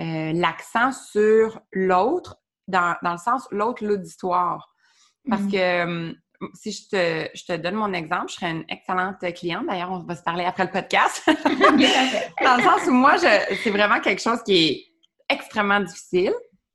euh, 0.00 0.32
l'accent 0.34 0.92
sur 0.92 1.60
l'autre, 1.72 2.36
dans, 2.68 2.96
le 3.02 3.16
sens 3.16 3.48
l'autre, 3.50 3.84
l'auditoire. 3.84 4.74
Parce 5.26 5.44
mm-hmm. 5.44 6.12
que 6.12 6.16
si 6.52 6.72
je 6.72 6.88
te, 6.88 7.28
je 7.34 7.44
te, 7.44 7.56
donne 7.56 7.76
mon 7.76 7.92
exemple, 7.94 8.28
je 8.28 8.34
serais 8.34 8.50
une 8.50 8.64
excellente 8.68 9.18
cliente. 9.34 9.66
D'ailleurs, 9.66 9.92
on 9.92 10.00
va 10.00 10.14
se 10.14 10.22
parler 10.22 10.44
après 10.44 10.64
le 10.64 10.70
podcast. 10.70 11.22
dans 11.26 12.56
le 12.56 12.62
sens 12.62 12.86
où 12.86 12.92
moi, 12.92 13.16
c'est 13.18 13.70
vraiment 13.70 14.00
quelque 14.00 14.20
chose 14.20 14.42
qui 14.42 14.56
est 14.56 14.93
extrêmement 15.28 15.80
difficile. 15.80 16.34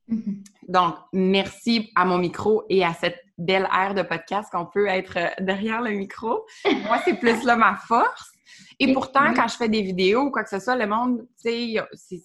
Mm-hmm. 0.10 0.44
Donc, 0.68 0.96
merci 1.14 1.92
à 1.96 2.06
mon 2.06 2.18
micro 2.18 2.64
et 2.70 2.84
à 2.84 2.94
cette 2.94 3.20
belle 3.38 3.68
ère 3.74 3.94
de 3.94 4.02
podcast 4.02 4.50
qu'on 4.52 4.66
peut 4.66 4.88
être 4.88 5.18
euh, 5.18 5.30
derrière 5.40 5.82
le 5.82 5.92
micro. 5.92 6.46
Moi, 6.86 7.00
c'est 7.06 7.16
plus 7.16 7.44
là 7.44 7.56
ma 7.56 7.76
force. 7.76 8.32
Et 8.80 8.94
pourtant, 8.94 9.34
quand 9.34 9.48
je 9.48 9.56
fais 9.56 9.70
des 9.70 9.82
vidéos 9.82 10.24
ou 10.24 10.32
quoi 10.32 10.44
que 10.44 10.50
ce 10.50 10.60
soit, 10.60 10.76
le 10.76 10.88
monde, 10.88 11.28
c'est 11.36 11.76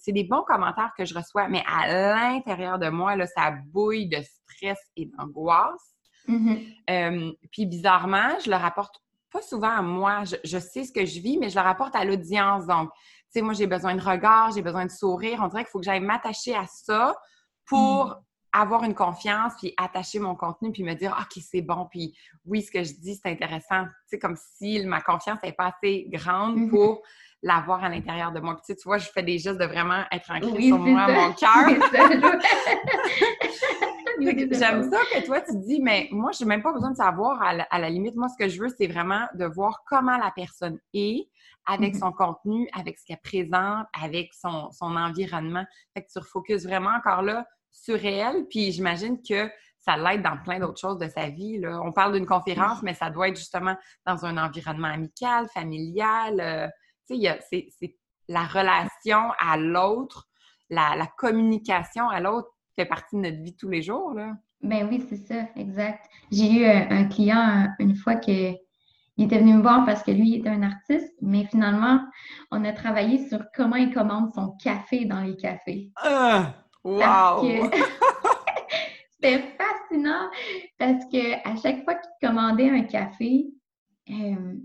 des 0.07 0.23
bons 0.23 0.43
commentaires 0.43 0.93
que 0.97 1.05
je 1.05 1.13
reçois, 1.13 1.47
mais 1.49 1.63
à 1.67 1.87
l'intérieur 1.87 2.79
de 2.79 2.89
moi, 2.89 3.15
là, 3.15 3.27
ça 3.27 3.51
bouille 3.51 4.07
de 4.07 4.17
stress 4.21 4.79
et 4.95 5.05
d'angoisse. 5.05 5.95
Mm-hmm. 6.27 6.75
Euh, 6.89 7.31
puis 7.51 7.65
bizarrement, 7.65 8.39
je 8.43 8.49
le 8.49 8.55
rapporte 8.55 9.01
pas 9.31 9.41
souvent 9.41 9.69
à 9.69 9.81
moi. 9.81 10.23
Je, 10.43 10.57
sais 10.57 10.85
ce 10.85 10.93
que 10.93 11.05
je 11.05 11.19
vis, 11.19 11.37
mais 11.37 11.49
je 11.49 11.55
le 11.55 11.61
rapporte 11.61 11.95
à 11.95 12.05
l'audience. 12.05 12.65
Donc, 12.65 12.89
sais, 13.39 13.41
moi, 13.41 13.53
j'ai 13.53 13.67
besoin 13.67 13.95
de 13.95 14.01
regard, 14.01 14.51
j'ai 14.51 14.61
besoin 14.61 14.85
de 14.85 14.91
sourire. 14.91 15.39
On 15.41 15.47
dirait 15.47 15.63
qu'il 15.63 15.71
faut 15.71 15.79
que 15.79 15.85
j'aille 15.85 16.01
m'attacher 16.01 16.55
à 16.55 16.65
ça 16.67 17.15
pour 17.67 18.07
mm 18.07 18.15
avoir 18.55 18.83
une 18.83 18.95
confiance, 18.95 19.53
puis 19.59 19.73
attacher 19.77 20.19
mon 20.19 20.35
contenu, 20.35 20.71
puis 20.71 20.83
me 20.83 20.93
dire, 20.93 21.15
OK, 21.19 21.41
c'est 21.43 21.61
bon, 21.61 21.87
puis 21.91 22.15
oui, 22.45 22.61
ce 22.61 22.71
que 22.71 22.83
je 22.83 22.93
dis, 22.93 23.19
c'est 23.21 23.29
intéressant. 23.29 23.83
Tu 23.83 23.91
sais, 24.07 24.19
comme 24.19 24.37
si 24.37 24.83
ma 24.85 25.01
confiance 25.01 25.39
n'est 25.43 25.51
pas 25.51 25.73
assez 25.75 26.05
grande 26.09 26.55
mhm. 26.57 26.69
pour 26.69 27.01
l'avoir 27.41 27.83
à 27.83 27.89
l'intérieur 27.89 28.31
de 28.31 28.39
moi. 28.39 28.55
Puis, 28.55 28.75
tu, 28.75 28.83
vois, 28.85 28.97
je 28.97 29.09
fais 29.09 29.23
des 29.23 29.37
gestes 29.37 29.59
de 29.59 29.65
vraiment 29.65 30.03
être 30.11 30.31
ancré 30.31 30.61
sur 30.63 30.79
moi, 30.79 31.07
mon 31.07 31.33
cœur. 31.33 31.69
J'aime 34.19 34.89
ça 34.89 34.99
que 35.13 35.25
toi, 35.25 35.41
tu 35.41 35.57
dis, 35.57 35.81
mais 35.81 36.07
moi, 36.11 36.31
je 36.31 36.43
n'ai 36.43 36.47
même 36.47 36.63
pas 36.63 36.71
besoin 36.71 36.91
de 36.91 36.95
savoir. 36.95 37.41
À 37.41 37.79
la, 37.79 37.89
limite, 37.89 38.15
moi, 38.15 38.29
ce 38.29 38.37
que 38.43 38.49
je 38.49 38.59
veux, 38.59 38.69
c'est 38.69 38.87
vraiment 38.87 39.27
de 39.35 39.45
voir 39.45 39.83
comment 39.87 40.17
la 40.17 40.31
personne 40.31 40.79
est 40.93 41.27
avec 41.67 41.93
mhm. 41.93 41.99
son 41.99 42.11
contenu, 42.11 42.67
avec 42.73 42.97
ce 42.97 43.05
qu'elle 43.05 43.21
présente, 43.21 43.87
avec 44.01 44.33
son, 44.33 44.71
son 44.71 44.95
environnement. 44.95 45.65
Fait 45.93 46.03
que 46.03 46.11
tu 46.11 46.19
refocuses 46.19 46.65
vraiment 46.65 46.91
encore 46.91 47.21
là 47.21 47.45
sur 47.71 48.03
elle, 48.05 48.45
puis 48.49 48.71
j'imagine 48.71 49.19
que 49.21 49.49
ça 49.79 49.97
l'aide 49.97 50.23
dans 50.23 50.37
plein 50.37 50.59
d'autres 50.59 50.79
choses 50.79 50.97
de 50.97 51.07
sa 51.07 51.29
vie. 51.29 51.59
Là. 51.59 51.79
On 51.83 51.91
parle 51.91 52.13
d'une 52.13 52.25
conférence, 52.25 52.81
mais 52.81 52.93
ça 52.93 53.09
doit 53.09 53.29
être 53.29 53.37
justement 53.37 53.75
dans 54.05 54.25
un 54.25 54.37
environnement 54.37 54.87
amical, 54.87 55.47
familial. 55.53 56.71
Euh, 57.11 57.33
tu 57.51 57.59
sais, 57.59 57.67
c'est 57.79 57.95
la 58.27 58.45
relation 58.45 59.31
à 59.39 59.57
l'autre, 59.57 60.27
la, 60.69 61.07
communication 61.17 62.09
à 62.09 62.19
l'autre 62.19 62.49
fait 62.75 62.85
partie 62.85 63.15
de 63.15 63.21
notre 63.21 63.41
vie 63.41 63.55
tous 63.55 63.69
les 63.69 63.81
jours. 63.81 64.13
Là. 64.13 64.33
Ben 64.61 64.87
oui, 64.89 65.05
c'est 65.07 65.17
ça, 65.17 65.47
exact. 65.55 66.05
J'ai 66.31 66.51
eu 66.51 66.65
un, 66.65 67.05
client 67.05 67.67
une 67.79 67.95
fois 67.95 68.15
qui 68.15 68.57
était 69.17 69.37
venu 69.37 69.53
me 69.53 69.61
voir 69.61 69.85
parce 69.85 70.03
que 70.03 70.11
lui, 70.11 70.29
il 70.29 70.39
était 70.39 70.49
un 70.49 70.63
artiste, 70.63 71.13
mais 71.21 71.45
finalement, 71.45 71.99
on 72.51 72.65
a 72.65 72.73
travaillé 72.73 73.27
sur 73.29 73.39
comment 73.55 73.75
il 73.75 73.93
commande 73.93 74.33
son 74.33 74.55
café 74.61 75.05
dans 75.05 75.21
les 75.21 75.37
cafés. 75.37 75.91
Ah! 75.97 76.55
Wow! 76.83 77.69
C'était 79.09 79.43
fascinant 79.57 80.29
parce 80.77 81.05
que 81.05 81.33
à 81.47 81.55
chaque 81.55 81.83
fois 81.83 81.95
qu'il 81.95 82.27
commandait 82.27 82.69
un 82.69 82.83
café, 82.83 83.47
euh, 84.09 84.55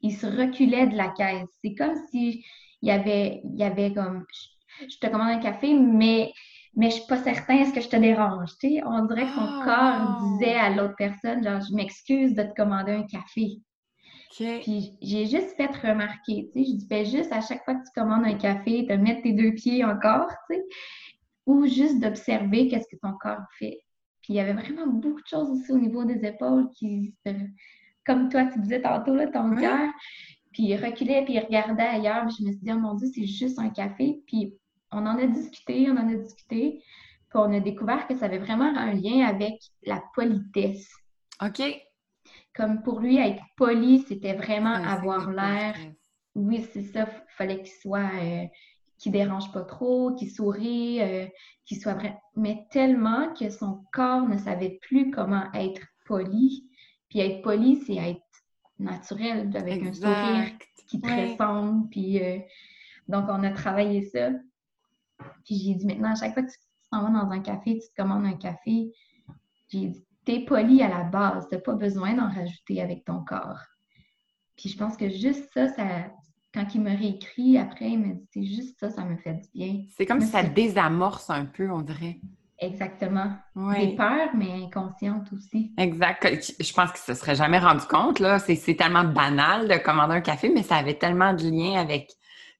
il 0.00 0.16
se 0.16 0.26
reculait 0.26 0.86
de 0.86 0.96
la 0.96 1.08
caisse. 1.08 1.48
C'est 1.62 1.74
comme 1.74 1.96
si 2.10 2.44
il 2.82 2.88
y 2.88 2.92
avait, 2.92 3.40
il 3.44 3.58
y 3.58 3.64
avait 3.64 3.92
comme 3.92 4.24
je, 4.80 4.98
te 4.98 5.06
commande 5.06 5.30
un 5.30 5.38
café, 5.38 5.74
mais 5.74 6.32
mais 6.76 6.90
je 6.90 6.96
suis 6.96 7.06
pas 7.08 7.16
certain, 7.16 7.56
est-ce 7.56 7.72
que 7.72 7.80
je 7.80 7.88
te 7.88 7.96
dérange? 7.96 8.50
on 8.62 9.04
dirait 9.06 9.24
que 9.24 9.34
son 9.34 9.62
corps 9.64 10.22
disait 10.22 10.54
à 10.54 10.70
l'autre 10.70 10.94
personne, 10.96 11.42
genre, 11.42 11.60
je 11.60 11.74
m'excuse 11.74 12.34
de 12.34 12.44
te 12.44 12.54
commander 12.54 12.92
un 12.92 13.02
café. 13.02 13.56
Puis 14.30 14.96
j'ai 15.02 15.26
juste 15.26 15.56
fait 15.56 15.74
remarquer, 15.82 16.48
tu 16.52 16.62
sais, 16.62 16.70
je 16.70 16.76
dis, 16.76 16.86
ben 16.88 17.04
juste 17.04 17.32
à 17.32 17.40
chaque 17.40 17.64
fois 17.64 17.74
que 17.74 17.84
tu 17.84 18.00
commandes 18.00 18.26
un 18.26 18.34
café, 18.34 18.86
te 18.86 18.92
mettre 18.92 19.22
tes 19.22 19.32
deux 19.32 19.54
pieds 19.54 19.82
encore, 19.84 20.30
tu 20.48 20.56
sais 20.56 20.62
ou 21.48 21.66
juste 21.66 21.98
d'observer 21.98 22.68
qu'est-ce 22.68 22.86
que 22.88 23.00
ton 23.00 23.14
corps 23.14 23.46
fait. 23.58 23.80
Puis 24.20 24.34
il 24.34 24.36
y 24.36 24.40
avait 24.40 24.52
vraiment 24.52 24.86
beaucoup 24.86 25.22
de 25.22 25.26
choses 25.26 25.48
aussi 25.48 25.72
au 25.72 25.78
niveau 25.78 26.04
des 26.04 26.24
épaules 26.26 26.68
qui, 26.78 27.14
comme 28.08 28.30
toi, 28.30 28.46
tu 28.46 28.58
disais 28.60 28.80
tantôt, 28.80 29.14
là, 29.14 29.26
ton 29.26 29.54
cœur, 29.54 29.90
puis 30.52 30.64
il 30.64 30.76
reculait, 30.76 31.24
puis 31.24 31.34
il 31.34 31.40
regardait 31.40 31.82
ailleurs. 31.82 32.28
je 32.30 32.42
me 32.42 32.50
suis 32.50 32.60
dit, 32.62 32.72
oh 32.72 32.78
mon 32.78 32.94
Dieu, 32.94 33.08
c'est 33.14 33.26
juste 33.26 33.58
un 33.58 33.68
café. 33.68 34.22
Puis 34.26 34.54
on 34.90 35.04
en 35.06 35.18
a 35.18 35.26
discuté, 35.26 35.88
on 35.90 35.96
en 35.98 36.08
a 36.08 36.14
discuté, 36.14 36.82
puis 37.28 37.34
on 37.34 37.52
a 37.52 37.60
découvert 37.60 38.08
que 38.08 38.16
ça 38.16 38.24
avait 38.24 38.38
vraiment 38.38 38.74
un 38.76 38.94
lien 38.94 39.26
avec 39.26 39.60
la 39.84 40.02
politesse. 40.14 40.90
OK. 41.44 41.62
Comme 42.56 42.82
pour 42.82 43.00
lui, 43.00 43.18
être 43.18 43.42
poli, 43.56 44.04
c'était 44.08 44.34
vraiment 44.34 44.72
avoir 44.72 45.30
l'air. 45.30 45.76
Oui, 46.34 46.66
c'est 46.72 46.82
ça. 46.82 47.06
Il 47.06 47.34
fallait 47.36 47.62
qu'il 47.62 47.74
soit 47.82 48.10
euh, 48.20 48.46
qui 48.96 49.10
dérange 49.10 49.52
pas 49.52 49.62
trop, 49.62 50.14
qui 50.14 50.28
sourit, 50.28 51.02
euh, 51.02 51.26
qui 51.66 51.76
soit 51.76 51.94
vrai. 51.94 52.18
Mais 52.36 52.66
tellement 52.70 53.34
que 53.34 53.50
son 53.50 53.84
corps 53.92 54.26
ne 54.26 54.38
savait 54.38 54.78
plus 54.80 55.10
comment 55.10 55.44
être 55.52 55.82
poli. 56.06 56.67
Puis 57.08 57.20
être 57.20 57.42
poli, 57.42 57.82
c'est 57.86 57.96
être 57.96 58.20
naturel, 58.78 59.50
avec 59.54 59.82
un 59.82 59.92
sourire 59.92 60.52
qui 60.86 61.00
te 61.00 61.08
ressemble. 61.08 61.88
Puis 61.88 62.22
euh, 62.22 62.38
donc, 63.08 63.24
on 63.28 63.42
a 63.42 63.50
travaillé 63.50 64.02
ça. 64.02 64.30
Puis 65.44 65.56
j'ai 65.56 65.74
dit 65.74 65.86
maintenant, 65.86 66.12
à 66.12 66.14
chaque 66.14 66.34
fois 66.34 66.42
que 66.42 66.50
tu 66.50 66.58
t'en 66.90 67.02
vas 67.02 67.10
dans 67.10 67.30
un 67.30 67.40
café, 67.40 67.78
tu 67.78 67.88
te 67.88 68.02
commandes 68.02 68.26
un 68.26 68.36
café, 68.36 68.92
j'ai 69.68 69.88
dit, 69.88 70.06
t'es 70.24 70.40
poli 70.40 70.82
à 70.82 70.88
la 70.88 71.04
base, 71.04 71.46
t'as 71.50 71.58
pas 71.58 71.74
besoin 71.74 72.14
d'en 72.14 72.28
rajouter 72.28 72.80
avec 72.80 73.04
ton 73.04 73.24
corps. 73.24 73.60
Puis 74.56 74.68
je 74.70 74.76
pense 74.76 74.96
que 74.96 75.08
juste 75.08 75.48
ça, 75.52 75.68
ça, 75.68 75.84
quand 76.52 76.74
il 76.74 76.82
me 76.82 76.96
réécrit 76.96 77.58
après, 77.58 77.90
il 77.90 77.98
me 77.98 78.14
dit 78.14 78.26
c'est 78.32 78.44
juste 78.44 78.78
ça, 78.78 78.90
ça 78.90 79.04
me 79.04 79.16
fait 79.16 79.34
du 79.34 79.48
bien. 79.54 79.84
C'est 79.96 80.06
comme 80.06 80.20
si 80.20 80.28
ça 80.28 80.42
désamorce 80.42 81.30
un 81.30 81.46
peu, 81.46 81.70
on 81.70 81.82
dirait. 81.82 82.20
Exactement. 82.60 83.30
Des 83.54 83.94
peurs, 83.94 84.34
mais 84.34 84.64
inconscientes 84.64 85.32
aussi. 85.32 85.72
Exact. 85.78 86.26
Je 86.58 86.72
pense 86.72 86.92
qu'il 86.92 87.12
ne 87.12 87.14
se 87.14 87.20
serait 87.20 87.36
jamais 87.36 87.58
rendu 87.58 87.86
compte, 87.86 88.18
là. 88.18 88.38
C'est 88.40 88.74
tellement 88.74 89.04
banal 89.04 89.68
de 89.68 89.76
commander 89.76 90.14
un 90.14 90.20
café, 90.20 90.50
mais 90.52 90.62
ça 90.62 90.76
avait 90.76 90.94
tellement 90.94 91.32
de 91.34 91.44
lien 91.44 91.80
avec 91.80 92.10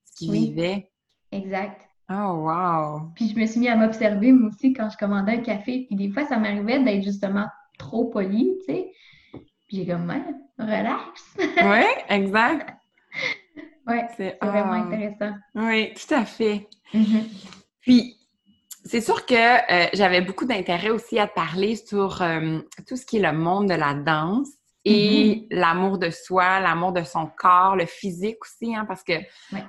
ce 0.04 0.16
qu'il 0.16 0.32
vivait. 0.32 0.90
Exact. 1.32 1.82
Oh, 2.10 2.48
wow! 2.48 3.10
Puis 3.14 3.28
je 3.28 3.38
me 3.38 3.44
suis 3.44 3.60
mis 3.60 3.68
à 3.68 3.76
m'observer, 3.76 4.32
moi 4.32 4.50
aussi, 4.50 4.72
quand 4.72 4.88
je 4.88 4.96
commandais 4.96 5.32
un 5.32 5.42
café. 5.42 5.84
Puis 5.88 5.96
des 5.96 6.10
fois, 6.10 6.24
ça 6.24 6.38
m'arrivait 6.38 6.82
d'être 6.82 7.02
justement 7.02 7.46
trop 7.78 8.06
poli, 8.06 8.56
tu 8.60 8.72
sais. 8.72 8.92
Puis 9.66 9.76
j'ai 9.78 9.86
comme, 9.86 10.10
relax. 10.58 11.36
oui, 11.38 11.84
exact. 12.08 12.74
Oui, 13.86 13.96
c'est 14.16 14.38
vraiment 14.40 14.72
intéressant. 14.72 15.34
Oui, 15.54 15.92
tout 15.94 16.14
à 16.14 16.24
fait. 16.24 16.66
Mm-hmm. 16.94 17.24
Puis, 17.80 18.17
C'est 18.88 19.02
sûr 19.02 19.26
que 19.26 19.34
euh, 19.34 19.86
j'avais 19.92 20.22
beaucoup 20.22 20.46
d'intérêt 20.46 20.88
aussi 20.88 21.18
à 21.18 21.28
te 21.28 21.34
parler 21.34 21.76
sur 21.76 22.22
euh, 22.22 22.58
tout 22.86 22.96
ce 22.96 23.04
qui 23.04 23.18
est 23.18 23.20
le 23.20 23.36
monde 23.36 23.68
de 23.68 23.74
la 23.74 23.92
danse 23.92 24.48
et 24.86 25.46
mm-hmm. 25.46 25.46
l'amour 25.50 25.98
de 25.98 26.08
soi, 26.08 26.58
l'amour 26.60 26.92
de 26.92 27.02
son 27.02 27.26
corps, 27.36 27.76
le 27.76 27.84
physique 27.84 28.38
aussi, 28.40 28.74
hein, 28.74 28.86
parce 28.86 29.02
que 29.02 29.12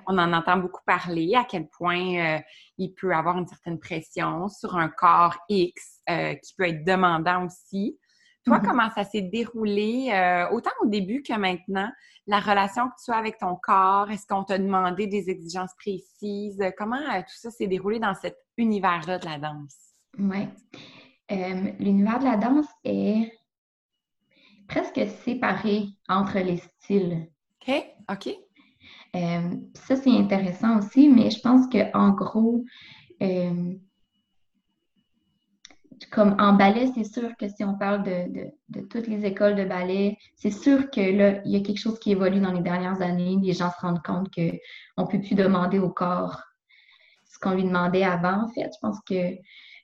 on 0.07 0.17
en 0.17 0.31
entend 0.31 0.55
beaucoup 0.55 0.83
parler, 0.85 1.33
à 1.35 1.43
quel 1.43 1.67
point 1.67 2.37
euh, 2.37 2.39
il 2.77 2.93
peut 2.93 3.13
avoir 3.13 3.37
une 3.37 3.47
certaine 3.47 3.77
pression 3.77 4.47
sur 4.47 4.77
un 4.77 4.87
corps 4.87 5.35
X 5.49 5.99
qui 6.07 6.53
peut 6.57 6.69
être 6.69 6.85
demandant 6.85 7.45
aussi. 7.45 7.99
Toi, 8.49 8.57
mm-hmm. 8.57 8.65
comment 8.67 8.89
ça 8.89 9.03
s'est 9.05 9.21
déroulé, 9.21 10.09
autant 10.51 10.71
au 10.81 10.87
début 10.87 11.21
que 11.21 11.37
maintenant, 11.37 11.89
la 12.27 12.39
relation 12.39 12.89
que 12.89 12.95
tu 13.03 13.11
as 13.11 13.15
avec 13.15 13.37
ton 13.37 13.55
corps? 13.55 14.11
Est-ce 14.11 14.27
qu'on 14.27 14.43
t'a 14.43 14.57
demandé 14.57 15.07
des 15.07 15.29
exigences 15.29 15.73
précises? 15.77 16.61
Comment 16.77 16.99
tout 17.21 17.37
ça 17.37 17.51
s'est 17.51 17.67
déroulé 17.67 17.99
dans 17.99 18.15
cet 18.15 18.35
univers-là 18.57 19.19
de 19.19 19.25
la 19.25 19.37
danse? 19.37 19.77
Oui. 20.17 20.47
L'univers 21.29 22.19
de 22.19 22.25
la 22.25 22.37
danse 22.37 22.67
est 22.83 23.31
presque 24.67 24.99
séparé 25.23 25.85
entre 26.07 26.39
les 26.39 26.57
styles. 26.57 27.29
OK, 27.61 27.83
OK. 28.11 28.29
ça, 29.13 29.95
c'est 29.95 30.11
intéressant 30.11 30.79
aussi, 30.79 31.07
mais 31.09 31.29
je 31.31 31.39
pense 31.39 31.67
qu'en 31.67 32.09
gros, 32.09 32.63
comme 36.11 36.35
en 36.39 36.53
ballet, 36.53 36.91
c'est 36.95 37.03
sûr 37.03 37.35
que 37.37 37.47
si 37.47 37.63
on 37.63 37.77
parle 37.77 38.03
de, 38.03 38.83
toutes 38.89 39.07
les 39.07 39.25
écoles 39.25 39.55
de 39.55 39.65
ballet, 39.65 40.17
c'est 40.35 40.51
sûr 40.51 40.89
que 40.89 41.01
là, 41.01 41.41
il 41.45 41.51
y 41.51 41.55
a 41.55 41.61
quelque 41.61 41.79
chose 41.79 41.99
qui 41.99 42.11
évolue 42.11 42.39
dans 42.39 42.51
les 42.51 42.61
dernières 42.61 43.01
années. 43.01 43.37
Les 43.41 43.53
gens 43.53 43.71
se 43.71 43.79
rendent 43.81 44.03
compte 44.03 44.33
qu'on 44.33 45.03
ne 45.03 45.07
peut 45.07 45.21
plus 45.21 45.35
demander 45.35 45.79
au 45.79 45.89
corps 45.89 46.41
ce 47.25 47.37
qu'on 47.39 47.55
lui 47.55 47.63
demandait 47.63 48.03
avant, 48.03 48.43
en 48.43 48.47
fait. 48.49 48.69
Je 48.73 48.79
pense 48.81 48.99
que 49.07 49.35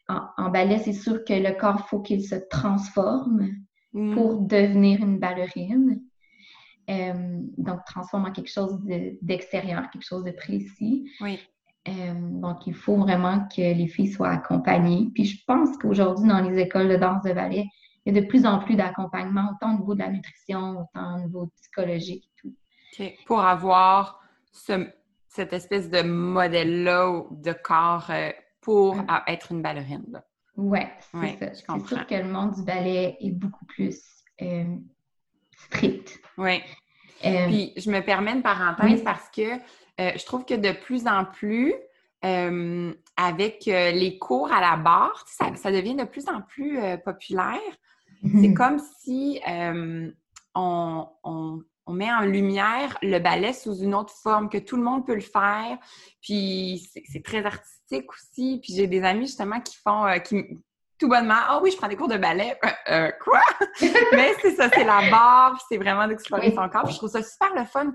en, 0.07 0.49
ballet, 0.49 0.79
c'est 0.79 0.93
sûr 0.93 1.23
que 1.25 1.33
le 1.33 1.57
corps, 1.57 1.87
faut 1.87 2.01
qu'il 2.01 2.23
se 2.23 2.35
transforme 2.49 3.49
mm. 3.93 4.13
pour 4.13 4.41
devenir 4.41 5.01
une 5.01 5.19
ballerine. 5.19 6.01
Euh, 6.89 7.39
donc, 7.57 7.83
transforme 7.85 8.25
en 8.25 8.31
quelque 8.31 8.51
chose 8.51 8.79
d'extérieur, 9.21 9.89
quelque 9.89 10.05
chose 10.05 10.23
de 10.23 10.31
précis. 10.31 11.09
Oui. 11.21 11.39
Euh, 11.87 12.13
donc, 12.41 12.65
il 12.65 12.73
faut 12.73 12.97
vraiment 12.97 13.47
que 13.47 13.61
les 13.61 13.87
filles 13.87 14.11
soient 14.11 14.29
accompagnées. 14.29 15.09
Puis 15.13 15.25
je 15.25 15.43
pense 15.45 15.77
qu'aujourd'hui, 15.77 16.27
dans 16.27 16.41
les 16.41 16.59
écoles 16.59 16.89
de 16.89 16.95
danse 16.95 17.23
de 17.23 17.33
ballet, 17.33 17.67
il 18.05 18.13
y 18.13 18.17
a 18.17 18.21
de 18.21 18.27
plus 18.27 18.45
en 18.45 18.59
plus 18.59 18.75
d'accompagnement, 18.75 19.51
autant 19.53 19.75
au 19.75 19.79
niveau 19.79 19.93
de 19.93 19.99
la 19.99 20.09
nutrition, 20.09 20.79
autant 20.79 21.15
au 21.15 21.19
niveau 21.21 21.47
psychologique 21.55 22.25
et 22.25 22.41
tout. 22.41 22.55
Pour 23.25 23.41
avoir 23.41 24.21
cette 24.51 25.53
espèce 25.53 25.89
de 25.89 26.01
modèle-là 26.01 27.23
de 27.31 27.53
corps 27.53 28.07
euh, 28.09 28.31
pour 28.61 28.97
être 29.27 29.51
une 29.51 29.61
ballerine. 29.61 30.21
Oui, 30.57 30.79
c'est 31.11 31.55
ça. 31.55 31.73
C'est 31.73 31.87
sûr 31.87 32.07
que 32.07 32.15
le 32.15 32.31
monde 32.31 32.55
du 32.55 32.63
ballet 32.63 33.17
est 33.19 33.31
beaucoup 33.31 33.65
plus 33.65 34.01
euh, 34.41 34.77
strict. 35.51 36.19
Oui. 36.37 36.61
Puis 37.21 37.73
je 37.75 37.91
me 37.91 38.01
permets 38.01 38.31
une 38.31 38.41
parenthèse 38.41 39.03
parce 39.03 39.29
que 39.29 39.59
euh, 39.99 40.11
je 40.15 40.25
trouve 40.25 40.45
que 40.45 40.53
de 40.53 40.71
plus 40.71 41.07
en 41.07 41.25
plus, 41.25 41.73
euh, 42.23 42.93
avec 43.17 43.67
euh, 43.67 43.91
les 43.91 44.17
cours 44.17 44.51
à 44.51 44.61
la 44.61 44.77
barre, 44.77 45.25
ça, 45.27 45.71
devient 45.71 45.95
de 45.95 46.03
plus 46.03 46.27
en 46.27 46.41
plus 46.41 46.79
populaire. 47.03 47.59
Mhm. 48.21 48.41
C'est 48.41 48.53
comme 48.53 48.79
si 49.01 49.41
on, 50.55 51.07
met 51.87 52.11
en 52.11 52.21
lumière 52.21 52.97
le 53.03 53.19
ballet 53.19 53.53
sous 53.53 53.75
une 53.77 53.93
autre 53.93 54.13
forme, 54.13 54.49
que 54.49 54.57
tout 54.57 54.75
le 54.75 54.83
monde 54.83 55.05
peut 55.05 55.13
le 55.13 55.21
faire. 55.21 55.77
Puis 56.21 56.89
c'est 57.11 57.23
très 57.23 57.45
artistique 57.45 58.11
aussi. 58.11 58.59
Puis 58.61 58.73
j'ai 58.73 58.87
des 58.87 59.03
amis 59.03 59.27
justement 59.27 59.61
qui 59.61 59.77
font, 59.77 60.07
qui, 60.23 60.43
tout 60.97 61.09
bonnement, 61.09 61.35
ah 61.35 61.59
oui, 61.61 61.71
je 61.71 61.77
prends 61.77 61.87
des 61.87 61.95
cours 61.95 62.07
de 62.07 62.17
ballet. 62.17 62.57
Euh, 62.63 62.69
euh, 62.89 63.11
quoi? 63.23 63.41
Mais 64.13 64.33
c'est 64.41 64.55
ça, 64.55 64.69
c'est 64.73 64.83
la 64.83 65.09
barre, 65.09 65.59
c'est 65.69 65.77
vraiment 65.77 66.07
d'explorer 66.07 66.51
son 66.51 66.67
corps. 66.69 66.89
je 66.89 66.97
trouve 66.97 67.09
ça 67.09 67.23
super 67.23 67.53
le 67.55 67.65
fun 67.65 67.91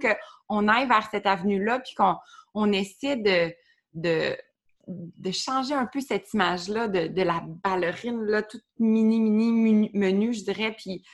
qu'on 0.50 0.68
aille 0.68 0.88
vers 0.88 1.08
cette 1.10 1.26
avenue-là, 1.26 1.78
puis 1.78 1.94
qu'on 1.94 2.16
on 2.54 2.72
essaie 2.72 3.16
de, 3.16 3.54
de, 3.94 4.36
de, 4.88 5.30
changer 5.30 5.74
un 5.74 5.86
peu 5.86 6.00
cette 6.00 6.32
image-là 6.34 6.88
de, 6.88 7.06
de, 7.06 7.22
la 7.22 7.42
ballerine, 7.64 8.24
là, 8.24 8.42
toute 8.42 8.64
mini, 8.78 9.20
mini, 9.20 9.90
menu, 9.94 10.34
je 10.34 10.42
dirais, 10.42 10.74
puis 10.76 11.04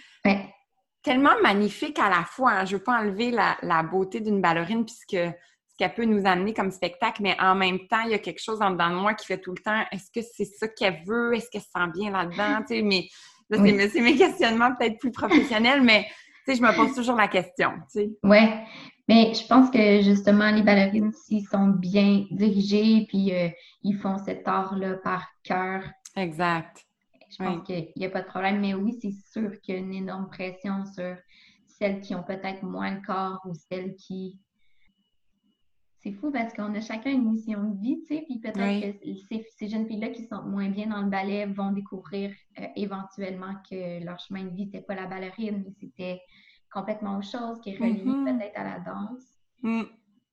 tellement 1.02 1.38
magnifique 1.42 1.98
à 1.98 2.08
la 2.08 2.24
fois. 2.24 2.52
Hein. 2.52 2.64
Je 2.64 2.76
veux 2.76 2.82
pas 2.82 3.00
enlever 3.00 3.30
la, 3.30 3.56
la 3.62 3.82
beauté 3.82 4.20
d'une 4.20 4.40
ballerine, 4.40 4.84
puisque 4.84 5.18
qu'elle 5.78 5.94
peut 5.94 6.06
nous 6.06 6.26
amener 6.26 6.54
comme 6.54 6.70
spectacle, 6.70 7.22
mais 7.22 7.36
en 7.38 7.54
même 7.54 7.86
temps, 7.86 8.00
il 8.06 8.12
y 8.12 8.14
a 8.14 8.18
quelque 8.18 8.42
chose 8.42 8.62
en 8.62 8.70
dedans 8.70 8.88
de 8.88 8.94
moi 8.94 9.12
qui 9.12 9.26
fait 9.26 9.38
tout 9.38 9.52
le 9.52 9.62
temps 9.62 9.84
est-ce 9.92 10.10
que 10.10 10.26
c'est 10.34 10.46
ça 10.46 10.68
qu'elle 10.68 11.02
veut? 11.06 11.34
Est-ce 11.34 11.50
qu'elle 11.50 11.60
se 11.60 11.68
sent 11.68 11.90
bien 11.94 12.10
là-dedans? 12.10 12.64
Mais 13.60 13.88
c'est 13.88 14.00
mes 14.00 14.16
questionnements 14.16 14.74
peut-être 14.74 14.98
plus 14.98 15.12
professionnels, 15.12 15.80
mais 15.80 16.04
je 16.48 16.60
me 16.60 16.74
pose 16.74 16.96
toujours 16.96 17.14
la 17.14 17.28
question. 17.28 17.74
Oui, 18.24 18.38
mais 19.08 19.34
je 19.34 19.46
pense 19.46 19.70
que 19.70 20.02
justement, 20.02 20.50
les 20.50 20.62
ballerines, 20.62 21.12
s'ils 21.12 21.46
sont 21.46 21.68
bien 21.68 22.26
dirigés, 22.30 23.06
puis 23.08 23.32
euh, 23.34 23.48
ils 23.82 23.96
font 23.96 24.18
cet 24.18 24.46
art-là 24.48 24.94
par 24.96 25.26
cœur. 25.44 25.82
Exact. 26.16 26.84
Je 27.30 27.44
pense 27.44 27.66
qu'il 27.66 27.92
n'y 27.96 28.06
a 28.06 28.10
pas 28.10 28.22
de 28.22 28.28
problème, 28.28 28.60
mais 28.60 28.74
oui, 28.74 28.96
c'est 29.00 29.12
sûr 29.32 29.60
qu'il 29.60 29.74
y 29.74 29.78
a 29.78 29.80
une 29.80 29.92
énorme 29.92 30.28
pression 30.28 30.84
sur 30.86 31.16
celles 31.66 32.00
qui 32.00 32.14
ont 32.14 32.22
peut-être 32.22 32.62
moins 32.62 32.94
le 32.94 33.02
corps 33.02 33.40
ou 33.44 33.52
celles 33.70 33.94
qui 33.96 34.38
c'est 36.06 36.12
fou 36.12 36.30
parce 36.30 36.54
qu'on 36.54 36.72
a 36.72 36.80
chacun 36.80 37.10
une 37.10 37.32
mission 37.32 37.64
de 37.64 37.80
vie, 37.80 37.98
tu 38.06 38.14
sais, 38.14 38.22
puis 38.26 38.38
peut-être 38.38 39.00
que 39.00 39.44
ces, 39.58 39.68
jeunes 39.68 39.88
filles-là 39.88 40.10
qui 40.10 40.24
sont 40.24 40.40
moins 40.42 40.68
bien 40.68 40.86
dans 40.86 41.02
le 41.02 41.10
ballet 41.10 41.46
vont 41.46 41.72
découvrir 41.72 42.30
euh, 42.60 42.66
éventuellement 42.76 43.54
que 43.68 44.04
leur 44.04 44.20
chemin 44.20 44.44
de 44.44 44.54
vie, 44.54 44.66
c'était 44.66 44.84
pas 44.84 44.94
la 44.94 45.06
ballerine, 45.06 45.64
mais 45.66 45.72
c'était 45.80 46.20
complètement 46.76 47.18
autre 47.18 47.30
chose 47.30 47.60
qui 47.60 47.70
est 47.70 47.78
relié 47.78 48.04
mm-hmm. 48.04 48.38
peut-être 48.38 48.58
à 48.58 48.64
la 48.64 48.78
danse. 48.80 49.24
Mm. 49.62 49.82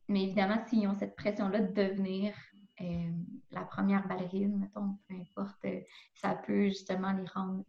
Mais 0.10 0.24
évidemment, 0.24 0.58
s'ils 0.68 0.88
ont 0.88 0.94
cette 0.94 1.16
pression-là 1.16 1.62
de 1.62 1.74
devenir 1.74 2.34
euh, 2.82 3.12
la 3.52 3.62
première 3.62 4.06
ballerine, 4.08 4.58
mettons, 4.58 4.98
peu 5.08 5.16
importe, 5.16 5.64
euh, 5.66 5.80
ça 6.14 6.36
peut 6.36 6.66
justement 6.66 7.14
les 7.14 7.26
rendre 7.34 7.64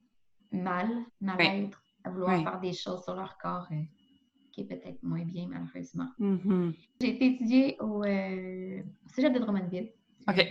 mal, 0.51 0.89
mal 1.21 1.41
être, 1.41 1.81
à 2.03 2.11
vouloir 2.11 2.43
faire 2.43 2.61
des 2.61 2.73
choses 2.73 3.05
sur 3.05 3.15
leur 3.15 3.39
corps 3.39 3.69
qui 4.55 4.61
est 4.63 4.65
peut-être 4.65 5.03
moins 5.03 5.25
bien, 5.25 5.49
malheureusement. 5.49 6.09
Mm-hmm. 6.21 6.75
J'ai 7.01 7.09
été 7.09 7.27
étudier 7.27 7.77
au, 7.81 8.05
euh, 8.05 8.83
Cégep 9.07 9.33
de 9.33 9.39
Drummondville. 9.41 9.91
OK. 10.29 10.47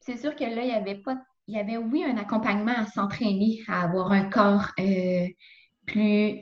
C'est 0.00 0.16
sûr 0.16 0.34
que 0.34 0.44
là, 0.44 0.62
il 0.62 0.68
y 0.68 0.72
avait 0.72 0.96
pas. 0.96 1.18
Il 1.46 1.54
y 1.54 1.58
avait, 1.58 1.78
oui, 1.78 2.04
un 2.04 2.16
accompagnement 2.18 2.74
à 2.76 2.86
s'entraîner, 2.86 3.60
à 3.68 3.82
avoir 3.84 4.12
un 4.12 4.28
corps 4.28 4.70
euh, 4.78 5.26
plus, 5.86 6.40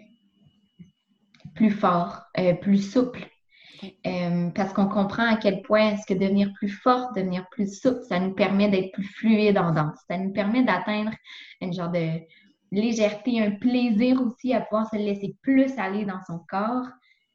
plus 1.57 1.71
fort, 1.71 2.23
euh, 2.39 2.55
plus 2.55 2.79
souple. 2.79 3.27
Euh, 4.07 4.51
parce 4.51 4.73
qu'on 4.73 4.89
comprend 4.89 5.27
à 5.27 5.37
quel 5.37 5.63
point 5.63 5.91
est-ce 5.91 6.07
que 6.07 6.19
devenir 6.19 6.53
plus 6.55 6.69
forte, 6.69 7.15
devenir 7.15 7.47
plus 7.51 7.79
souple, 7.81 8.03
ça 8.09 8.19
nous 8.19 8.33
permet 8.33 8.69
d'être 8.69 8.93
plus 8.93 9.05
fluide 9.05 9.59
en 9.59 9.73
danse. 9.73 9.99
Ça 10.09 10.17
nous 10.17 10.33
permet 10.33 10.65
d'atteindre 10.65 11.13
une 11.61 11.73
genre 11.73 11.91
de 11.91 12.21
légèreté, 12.73 13.43
un 13.43 13.53
plaisir 13.53 14.21
aussi 14.23 14.55
à 14.55 14.61
pouvoir 14.61 14.89
se 14.89 14.97
laisser 14.97 15.37
plus 15.43 15.79
aller 15.79 16.05
dans 16.05 16.21
son 16.27 16.39
corps, 16.49 16.87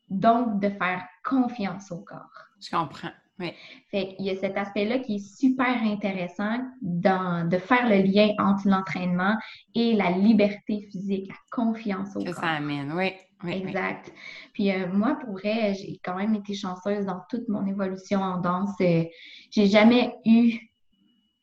donc 0.09 0.59
de 0.59 0.69
faire 0.69 1.05
confiance 1.24 1.91
au 1.91 1.99
corps. 1.99 2.47
Je 2.59 2.69
comprends. 2.69 3.11
Oui. 3.41 3.51
Fait 3.89 4.15
il 4.19 4.25
y 4.25 4.29
a 4.29 4.35
cet 4.35 4.55
aspect-là 4.55 4.99
qui 4.99 5.15
est 5.15 5.37
super 5.37 5.83
intéressant 5.83 6.59
dans, 6.81 7.47
de 7.49 7.57
faire 7.57 7.89
le 7.89 8.01
lien 8.03 8.33
entre 8.37 8.67
l'entraînement 8.67 9.35
et 9.75 9.93
la 9.93 10.11
liberté 10.11 10.87
physique, 10.91 11.27
la 11.27 11.35
confiance 11.51 12.15
au 12.15 12.23
corps. 12.23 12.35
ça 12.35 12.49
amène, 12.51 12.93
oui. 12.93 13.11
exact. 13.51 14.13
Puis 14.53 14.71
euh, 14.71 14.87
moi, 14.93 15.17
pour 15.19 15.33
vrai, 15.33 15.73
j'ai 15.73 15.99
quand 16.03 16.15
même 16.15 16.35
été 16.35 16.53
chanceuse 16.53 17.05
dans 17.05 17.21
toute 17.29 17.49
mon 17.49 17.65
évolution 17.65 18.21
en 18.21 18.39
danse. 18.39 18.75
Euh, 18.81 19.03
j'ai 19.49 19.67
jamais 19.67 20.13
eu 20.25 20.57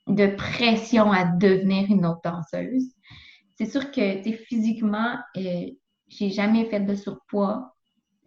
de 0.07 0.29
pression 0.29 1.13
à 1.13 1.25
devenir 1.25 1.91
une 1.91 2.07
autre 2.07 2.23
danseuse 2.25 2.95
c'est 3.59 3.67
sûr 3.67 3.91
que, 3.91 4.23
tu 4.23 4.33
physiquement, 4.35 5.17
euh, 5.37 5.67
j'ai 6.07 6.31
jamais 6.31 6.65
fait 6.67 6.81
de 6.81 6.95
surpoids. 6.95 7.75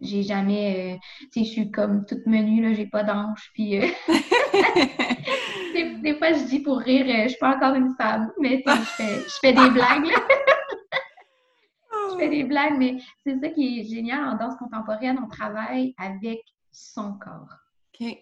J'ai 0.02 0.22
jamais, 0.22 0.94
euh, 0.94 0.98
tu 1.32 1.40
sais, 1.40 1.44
je 1.44 1.50
suis 1.50 1.70
comme 1.70 2.04
toute 2.04 2.26
menue, 2.26 2.62
là, 2.62 2.74
j'ai 2.74 2.86
pas 2.86 3.04
d'ange, 3.04 3.50
puis... 3.54 3.78
Euh, 3.78 3.86
des, 6.02 6.14
fois, 6.18 6.32
je 6.32 6.48
dis 6.48 6.60
pour 6.60 6.78
rire, 6.78 7.06
je 7.24 7.28
suis 7.28 7.38
pas 7.38 7.56
encore 7.56 7.74
une 7.74 7.94
femme, 7.94 8.30
mais 8.40 8.62
je 8.66 8.72
fais, 8.72 9.20
je 9.20 9.38
fais 9.40 9.52
des 9.52 9.70
blagues, 9.70 10.06
je 12.10 12.16
fais 12.18 12.28
des 12.28 12.44
blagues, 12.44 12.78
mais 12.78 12.98
c'est 13.24 13.38
ça 13.38 13.48
qui 13.48 13.80
est 13.80 13.84
génial 13.84 14.24
en 14.24 14.36
danse 14.36 14.56
contemporaine, 14.56 15.18
on 15.22 15.28
travaille 15.28 15.94
avec 15.98 16.40
son 16.72 17.14
corps. 17.14 17.54
OK. 17.94 18.18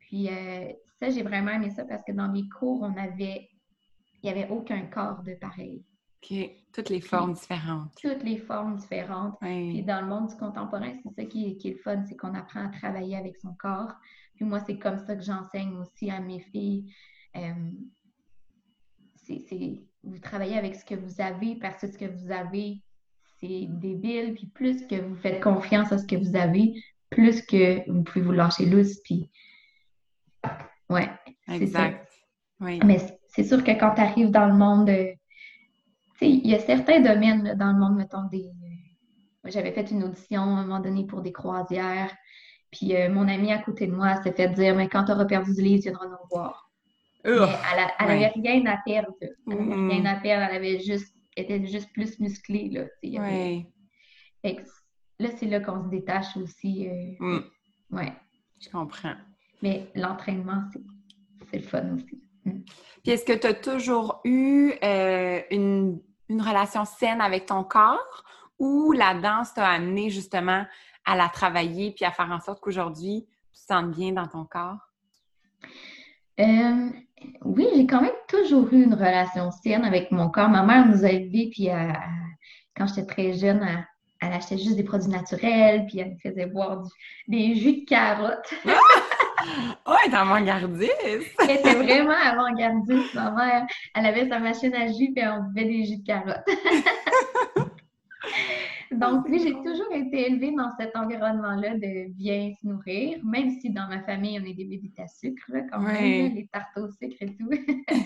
Puis 0.00 0.28
ça, 0.98 1.10
j'ai 1.10 1.22
vraiment 1.22 1.52
aimé 1.52 1.70
ça 1.70 1.84
parce 1.84 2.02
que 2.02 2.12
dans 2.12 2.28
mes 2.28 2.48
cours, 2.48 2.82
on 2.82 2.96
avait, 2.96 3.48
il 4.22 4.24
n'y 4.24 4.30
avait 4.30 4.48
aucun 4.50 4.82
corps 4.86 5.22
de 5.22 5.34
pareil. 5.34 5.84
OK. 6.22 6.50
Toutes 6.72 6.88
les 6.88 7.00
formes 7.00 7.32
différentes. 7.32 7.90
Toutes 8.00 8.22
les 8.22 8.38
formes 8.38 8.76
différentes. 8.76 9.38
Puis 9.40 9.82
dans 9.82 10.00
le 10.00 10.06
monde 10.06 10.28
du 10.28 10.36
contemporain, 10.36 10.92
c'est 11.02 11.14
ça 11.14 11.24
qui 11.24 11.46
est, 11.46 11.64
le 11.64 11.76
fun, 11.78 12.04
c'est 12.06 12.16
qu'on 12.16 12.34
apprend 12.34 12.66
à 12.66 12.68
travailler 12.68 13.16
avec 13.16 13.36
son 13.38 13.54
corps. 13.54 13.92
Puis 14.36 14.44
moi, 14.44 14.60
c'est 14.60 14.78
comme 14.78 14.98
ça 14.98 15.16
que 15.16 15.22
j'enseigne 15.22 15.76
aussi 15.78 16.10
à 16.10 16.20
mes 16.20 16.40
filles. 16.40 16.94
Euh, 17.36 17.70
vous 20.02 20.18
travaillez 20.18 20.58
avec 20.58 20.76
ce 20.76 20.84
que 20.84 20.94
vous 20.94 21.20
avez 21.20 21.56
parce 21.56 21.80
que 21.80 21.86
ce 21.88 21.98
que 21.98 22.04
vous 22.04 22.30
avez, 22.30 22.82
c'est 23.40 23.66
débile. 23.68 24.34
Puis 24.34 24.46
plus 24.46 24.86
que 24.86 24.96
vous 24.96 25.16
faites 25.16 25.42
confiance 25.42 25.90
à 25.92 25.98
ce 25.98 26.06
que 26.06 26.16
vous 26.16 26.36
avez, 26.36 26.74
plus 27.10 27.42
que 27.42 27.90
vous 27.90 28.04
pouvez 28.04 28.24
vous 28.24 28.32
lâcher 28.32 28.66
loose. 28.66 29.00
Puis, 29.04 29.28
ouais. 30.88 31.08
Exact. 31.48 32.06
Mais 32.60 32.98
c'est 33.28 33.44
sûr 33.44 33.64
que 33.64 33.72
quand 33.72 33.94
tu 33.94 34.00
arrives 34.02 34.30
dans 34.30 34.46
le 34.46 34.54
monde, 34.54 34.88
sais, 34.88 35.19
il 36.26 36.46
y 36.46 36.54
a 36.54 36.58
certains 36.58 37.00
domaines 37.00 37.54
dans 37.56 37.72
le 37.72 37.78
monde, 37.78 37.96
mettons, 37.96 38.24
des. 38.30 38.50
J'avais 39.44 39.72
fait 39.72 39.90
une 39.90 40.04
audition 40.04 40.42
à 40.42 40.44
un 40.44 40.66
moment 40.66 40.80
donné 40.80 41.06
pour 41.06 41.22
des 41.22 41.32
croisières. 41.32 42.14
Puis 42.70 42.94
euh, 42.94 43.10
mon 43.10 43.26
amie 43.26 43.52
à 43.52 43.58
côté 43.58 43.86
de 43.86 43.92
moi 43.92 44.22
s'est 44.22 44.32
fait 44.32 44.48
dire 44.50 44.74
Mais 44.76 44.88
quand 44.88 45.04
tu 45.04 45.12
auras 45.12 45.24
perdu 45.24 45.54
du 45.54 45.62
livre, 45.62 45.82
tu 45.82 45.88
viendras 45.88 46.06
nous 46.06 46.28
voir. 46.30 46.70
elle, 47.24 47.34
n'avait 47.34 48.28
rien 48.28 48.66
à 48.66 48.78
perdre. 48.84 49.14
Elle 49.20 49.56
n'avait 49.56 49.94
rien 49.94 50.04
à 50.04 50.16
perdre. 50.16 50.46
Elle 50.50 50.56
avait 50.56 50.80
juste, 50.80 51.14
était 51.36 51.66
juste 51.66 51.92
plus 51.92 52.18
musclée. 52.20 52.68
Là, 52.68 52.84
là, 55.18 55.28
c'est 55.36 55.46
là 55.46 55.60
qu'on 55.60 55.84
se 55.84 55.88
détache 55.88 56.36
aussi. 56.36 56.88
Euh, 56.88 57.14
mm. 57.18 57.44
Ouais. 57.92 58.12
Je 58.60 58.68
comprends. 58.68 59.14
Mais 59.62 59.90
l'entraînement, 59.94 60.64
c'est 61.50 61.58
le 61.58 61.64
fun 61.64 61.94
aussi. 61.94 62.22
Mm. 62.44 62.60
Puis 63.02 63.12
est-ce 63.12 63.24
que 63.24 63.32
tu 63.32 63.46
as 63.46 63.54
toujours 63.54 64.20
eu 64.24 64.72
euh, 64.84 65.40
une, 65.50 66.00
relation 66.38 66.84
saine 66.84 67.20
avec 67.20 67.46
ton 67.46 67.64
corps 67.64 68.24
ou 68.58 68.92
la 68.92 69.14
danse 69.14 69.54
t'a 69.54 69.66
amené 69.66 70.10
justement 70.10 70.64
à 71.04 71.16
la 71.16 71.28
travailler 71.28 71.92
puis 71.92 72.04
à 72.04 72.10
faire 72.10 72.30
en 72.30 72.40
sorte 72.40 72.60
qu'aujourd'hui, 72.60 73.26
tu 73.52 73.60
te 73.60 73.66
sentes 73.66 73.90
bien 73.90 74.12
dans 74.12 74.26
ton 74.26 74.44
corps? 74.44 74.78
Euh, 76.38 76.90
oui, 77.42 77.66
j'ai 77.74 77.86
quand 77.86 78.02
même 78.02 78.12
toujours 78.28 78.72
eu 78.72 78.82
une 78.84 78.94
relation 78.94 79.50
saine 79.50 79.84
avec 79.84 80.10
mon 80.10 80.30
corps. 80.30 80.48
Ma 80.48 80.62
mère 80.62 80.86
nous 80.86 81.04
a 81.04 81.10
élevés, 81.10 81.50
puis 81.50 81.68
quand 82.76 82.86
j'étais 82.86 83.06
très 83.06 83.32
jeune, 83.32 83.66
elle, 84.20 84.32
achetait 84.32 84.58
juste 84.58 84.76
des 84.76 84.84
produits 84.84 85.10
naturels, 85.10 85.86
puis 85.86 85.98
elle 85.98 86.12
me 86.12 86.18
faisait 86.18 86.46
boire 86.46 86.82
des 87.28 87.54
jus 87.56 87.80
de 87.80 87.84
carottes. 87.86 88.54
Oh, 89.86 89.92
elle 90.04 90.12
est 90.12 90.16
avant-gardiste! 90.16 91.34
elle 91.38 91.50
était 91.50 91.74
vraiment 91.74 92.14
avant-gardiste, 92.22 93.14
ma 93.14 93.30
mère. 93.30 93.66
Elle 93.94 94.06
avait 94.06 94.28
sa 94.28 94.38
machine 94.38 94.74
à 94.74 94.86
jus, 94.86 95.12
puis 95.14 95.24
on 95.26 95.44
buvait 95.50 95.68
des 95.68 95.84
jus 95.84 95.98
de 95.98 96.06
carottes. 96.06 96.44
Donc, 98.92 99.26
oui, 99.28 99.40
j'ai 99.42 99.54
toujours 99.54 99.92
été 99.92 100.26
élevée 100.26 100.52
dans 100.52 100.70
cet 100.78 100.96
environnement-là 100.96 101.74
de 101.74 102.12
bien 102.12 102.52
se 102.60 102.66
nourrir, 102.66 103.24
même 103.24 103.50
si 103.60 103.70
dans 103.70 103.86
ma 103.88 104.02
famille, 104.02 104.38
on 104.40 104.44
est 104.44 104.54
des 104.54 104.64
bébés 104.64 104.92
à 104.98 105.06
sucre, 105.06 105.44
là, 105.48 105.60
quand 105.70 105.78
même, 105.80 106.34
les 106.34 106.48
tartes 106.52 106.76
au 106.76 106.88
sucre 106.88 107.16
et 107.20 107.36
tout. 107.36 107.50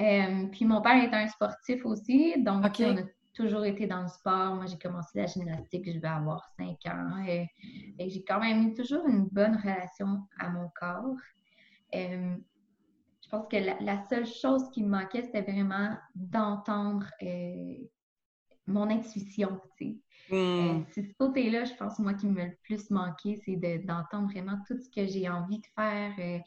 Euh, 0.00 0.46
puis 0.50 0.64
mon 0.64 0.80
père 0.80 0.96
est 0.96 1.12
un 1.12 1.28
sportif 1.28 1.84
aussi, 1.84 2.34
donc 2.38 2.64
on 2.80 2.96
a 2.96 3.02
toujours 3.40 3.64
été 3.64 3.86
dans 3.86 4.02
le 4.02 4.08
sport. 4.08 4.54
Moi, 4.54 4.66
j'ai 4.66 4.78
commencé 4.78 5.18
la 5.18 5.26
gymnastique, 5.26 5.90
je 5.90 5.98
vais 5.98 6.08
avoir 6.08 6.48
cinq 6.56 6.78
ans. 6.86 7.24
Et, 7.26 7.48
j'ai 7.98 8.24
quand 8.24 8.40
même 8.40 8.68
eu 8.68 8.74
toujours 8.74 9.06
une 9.06 9.26
bonne 9.26 9.56
relation 9.56 10.26
à 10.38 10.50
mon 10.50 10.68
corps. 10.78 11.16
Euh, 11.94 12.36
je 13.22 13.28
pense 13.28 13.46
que 13.48 13.56
la, 13.84 14.08
seule 14.08 14.26
chose 14.26 14.70
qui 14.72 14.82
me 14.82 14.88
manquait, 14.88 15.22
c'était 15.22 15.42
vraiment 15.42 15.96
d'entendre 16.14 17.06
euh, 17.22 17.74
mon 18.66 18.88
intuition, 18.90 19.60
tu 19.76 19.84
sais. 19.84 19.96
Euh, 20.32 20.74
hmm. 20.74 20.84
c'est 20.90 21.02
ce 21.02 21.12
côté-là, 21.14 21.64
je 21.64 21.74
pense, 21.74 21.98
moi, 21.98 22.14
qui 22.14 22.26
me 22.26 22.44
le 22.44 22.56
plus 22.62 22.90
manqué, 22.90 23.40
c'est 23.44 23.56
d'entendre 23.78 24.30
vraiment 24.30 24.58
tout 24.66 24.78
ce 24.78 24.88
que 24.88 25.06
j'ai 25.06 25.28
envie 25.28 25.58
de 25.58 25.66
faire, 25.74 26.12
euh, 26.18 26.38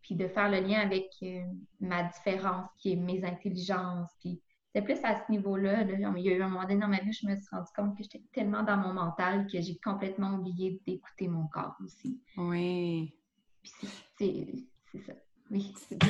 puis 0.00 0.14
de 0.14 0.26
faire 0.28 0.50
le 0.50 0.60
lien 0.60 0.80
avec 0.80 1.08
euh, 1.22 1.42
ma 1.80 2.04
différence, 2.04 2.68
qui 2.78 2.92
est 2.92 2.96
mes 2.96 3.24
intelligences. 3.24 4.10
Puis 4.20 4.40
c'est 4.74 4.82
plus 4.82 4.98
à 5.04 5.16
ce 5.16 5.30
niveau-là. 5.30 5.82
il 5.82 6.22
y 6.22 6.30
a 6.30 6.32
eu 6.32 6.42
un 6.42 6.48
moment 6.48 6.62
donné 6.62 6.80
dans 6.80 6.88
ma 6.88 7.00
vie 7.00 7.10
où 7.10 7.12
je 7.12 7.26
me 7.26 7.36
suis 7.36 7.48
rendu 7.50 7.70
compte 7.76 7.96
que 7.96 8.02
j'étais 8.02 8.22
tellement 8.32 8.62
dans 8.62 8.76
mon 8.76 8.94
mental 8.94 9.46
que 9.46 9.60
j'ai 9.60 9.78
complètement 9.78 10.34
oublié 10.34 10.80
d'écouter 10.86 11.28
mon 11.28 11.46
corps 11.46 11.76
aussi. 11.84 12.20
Oui. 12.36 13.14
Puis 13.62 13.72
c'est 14.92 14.98
ça. 15.06 15.12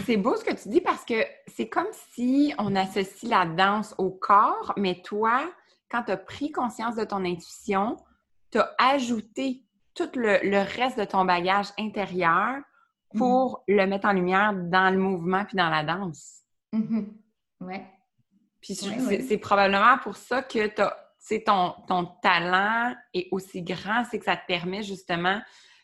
C'est 0.05 0.17
beau 0.17 0.37
ce 0.37 0.45
que 0.45 0.55
tu 0.55 0.69
dis 0.69 0.81
parce 0.81 1.05
que 1.05 1.25
c'est 1.49 1.69
comme 1.69 1.89
si 2.13 2.55
on 2.59 2.77
associe 2.77 3.29
la 3.29 3.47
danse 3.47 3.95
au 3.99 4.11
corps, 4.11 4.73
mais 4.77 5.03
toi, 5.03 5.53
quand 5.91 6.05
tu 6.05 6.13
as 6.13 6.17
pris 6.17 6.53
conscience 6.53 6.95
de 6.95 7.05
ton 7.05 7.25
intuition, 7.25 7.97
tu 8.53 8.59
as 8.59 8.73
ajouté 8.79 9.65
tout 9.95 10.09
le, 10.15 10.63
reste 10.77 10.99
de 10.99 11.05
ton 11.05 11.25
bagage 11.25 11.69
intérieur 11.79 12.63
pour 13.17 13.65
mm-hmm. 13.67 13.77
le 13.77 13.87
mettre 13.87 14.09
en 14.09 14.13
lumière 14.13 14.55
dans 14.55 14.95
le 14.95 14.99
mouvement 14.99 15.45
puis 15.45 15.57
dans 15.57 15.69
la 15.69 15.83
danse. 15.83 16.43
Mm 16.73 17.03
Ouais. 18.69 19.19
Puis 19.19 19.27
c'est 19.27 19.39
probablement 19.39 19.99
pour 19.99 20.17
ça 20.17 20.43
que 20.43 20.69
ton, 21.39 21.75
ton 21.87 22.05
talent 22.23 22.95
est 23.13 23.29
aussi 23.31 23.63
grand, 23.63 24.05
c'est 24.11 24.19
que 24.19 24.25
ça 24.25 24.37
te 24.37 24.47
permet 24.47 24.83
justement, 24.83 25.41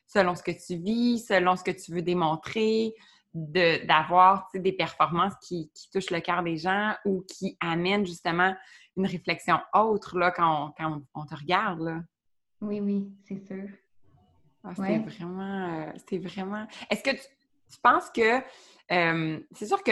selon 0.06 0.34
ce 0.34 0.42
que 0.42 0.52
tu 0.52 0.76
vis, 0.76 1.26
selon 1.26 1.56
ce 1.56 1.64
que 1.64 1.70
tu 1.70 1.92
veux 1.92 2.02
démontrer, 2.02 2.94
d'avoir 3.34 4.48
des 4.54 4.72
performances 4.72 5.34
qui, 5.42 5.70
touchent 5.92 6.10
le 6.10 6.20
cœur 6.20 6.42
des 6.42 6.56
gens 6.56 6.94
ou 7.04 7.24
qui 7.28 7.56
amènent 7.60 8.06
justement 8.06 8.54
une 8.96 9.06
réflexion 9.06 9.58
autre 9.74 10.18
là, 10.18 10.30
quand, 10.30 10.74
on, 11.14 11.24
te 11.26 11.34
regarde. 11.34 11.80
Là. 11.80 12.00
Oui, 12.60 12.80
oui, 12.80 13.08
c'est 13.26 13.38
sûr. 13.46 13.68
Ah, 14.64 14.70
c'était 14.74 14.98
vraiment. 14.98 15.86
Euh, 15.86 16.18
vraiment. 16.18 16.66
Est-ce 16.90 17.02
que 17.02 17.10
tu, 17.10 17.80
penses 17.82 18.10
que. 18.10 18.42
Euh, 18.90 19.38
c'est 19.52 19.66
sûr 19.66 19.82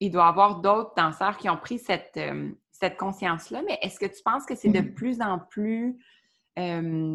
qu'il 0.00 0.10
doit 0.10 0.26
y 0.26 0.28
avoir 0.28 0.60
d'autres 0.60 0.92
danseurs 0.96 1.36
qui 1.36 1.48
ont 1.48 1.56
pris 1.56 1.78
cette, 1.78 2.16
euh, 2.16 2.50
cette 2.72 2.96
conscience-là, 2.96 3.62
mais 3.66 3.78
est-ce 3.82 3.98
que 3.98 4.06
tu 4.06 4.22
penses 4.24 4.44
que 4.46 4.54
c'est 4.54 4.68
de 4.68 4.80
mm-hmm. 4.80 4.94
plus 4.94 5.20
en 5.20 5.38
plus 5.38 5.98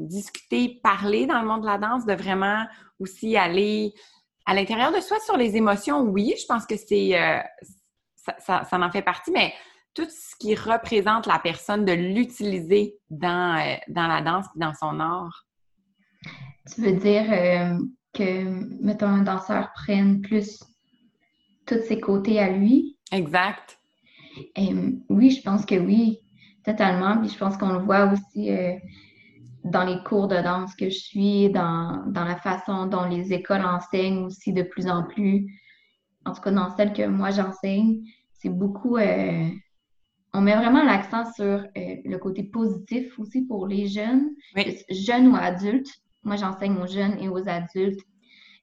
discuté, 0.07 0.79
parlé 0.81 1.25
dans 1.25 1.41
le 1.41 1.45
monde 1.45 1.63
de 1.63 1.65
la 1.65 1.77
danse, 1.77 2.05
de 2.05 2.13
vraiment 2.13 2.65
aussi 2.97 3.35
aller 3.35 3.93
à 4.45 4.53
l'intérieur 4.53 4.91
de 4.91 4.99
soi, 4.99 5.17
sur 5.19 5.37
les 5.37 5.55
émotions, 5.55 6.01
oui, 6.01 6.33
je 6.39 6.45
pense 6.45 6.65
que 6.65 6.75
c'est 6.75 7.19
euh, 7.19 7.39
ça, 8.39 8.65
en 8.71 8.91
fait 8.91 9.01
partie, 9.01 9.31
mais 9.31 9.53
tout 9.93 10.07
ce 10.09 10.35
qui 10.39 10.55
représente 10.55 11.27
la 11.27 11.39
personne, 11.39 11.85
de 11.85 11.93
l'utiliser 11.93 12.95
dans, 13.09 13.57
euh, 13.57 13.75
dans 13.87 14.07
la 14.07 14.21
danse 14.21 14.45
et 14.55 14.59
dans 14.59 14.73
son 14.73 14.99
art. 14.99 15.45
Tu 16.73 16.81
veux 16.81 16.93
dire 16.93 17.31
euh, 17.31 17.77
que, 18.13 18.43
mettons, 18.83 19.07
un 19.07 19.23
danseur 19.23 19.71
prenne 19.73 20.21
plus 20.21 20.63
tous 21.65 21.81
ses 21.87 21.99
côtés 21.99 22.39
à 22.39 22.49
lui? 22.49 22.97
Exact. 23.11 23.79
oui, 25.09 25.31
je 25.31 25.41
pense 25.41 25.65
que 25.65 25.75
oui, 25.75 26.19
totalement. 26.63 27.17
Puis 27.17 27.29
je 27.29 27.37
pense 27.37 27.57
qu'on 27.57 27.73
le 27.73 27.79
voit 27.79 28.11
aussi 28.11 28.49
dans 29.63 29.85
les 29.85 30.01
cours 30.03 30.27
de 30.27 30.41
danse 30.41 30.75
que 30.75 30.89
je 30.89 30.97
suis, 30.97 31.49
dans, 31.49 32.03
la 32.13 32.35
façon 32.37 32.85
dont 32.85 33.05
les 33.05 33.33
écoles 33.33 33.65
enseignent 33.65 34.25
aussi 34.25 34.53
de 34.53 34.63
plus 34.63 34.87
en 34.87 35.03
plus, 35.03 35.47
en 36.25 36.33
tout 36.33 36.41
cas 36.41 36.51
dans 36.51 36.75
celle 36.75 36.93
que 36.93 37.07
moi 37.07 37.31
j'enseigne, 37.31 38.01
c'est 38.33 38.49
beaucoup, 38.49 38.97
euh, 38.97 39.49
on 40.33 40.41
met 40.41 40.55
vraiment 40.55 40.83
l'accent 40.83 41.31
sur 41.33 41.45
euh, 41.45 41.65
le 41.75 42.17
côté 42.17 42.43
positif 42.43 43.17
aussi 43.19 43.43
pour 43.43 43.67
les 43.67 43.87
jeunes, 43.87 44.31
jeunes 44.89 45.27
ou 45.27 45.35
adultes. 45.35 45.91
Moi 46.23 46.35
j'enseigne 46.35 46.77
aux 46.77 46.87
jeunes 46.87 47.17
et 47.19 47.29
aux 47.29 47.47
adultes 47.47 48.01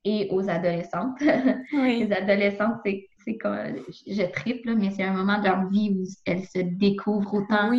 et 0.05 0.29
aux 0.31 0.49
adolescentes. 0.49 1.21
les 1.73 2.13
adolescentes, 2.13 2.81
c'est 2.85 3.37
comme, 3.37 3.77
je 4.07 4.23
triple, 4.33 4.75
mais 4.75 4.91
c'est 4.91 5.03
un 5.03 5.13
moment 5.13 5.39
de 5.39 5.45
leur 5.45 5.69
vie 5.69 5.97
où 5.99 6.05
elles 6.25 6.45
se 6.45 6.61
découvrent 6.61 7.35
autant 7.35 7.71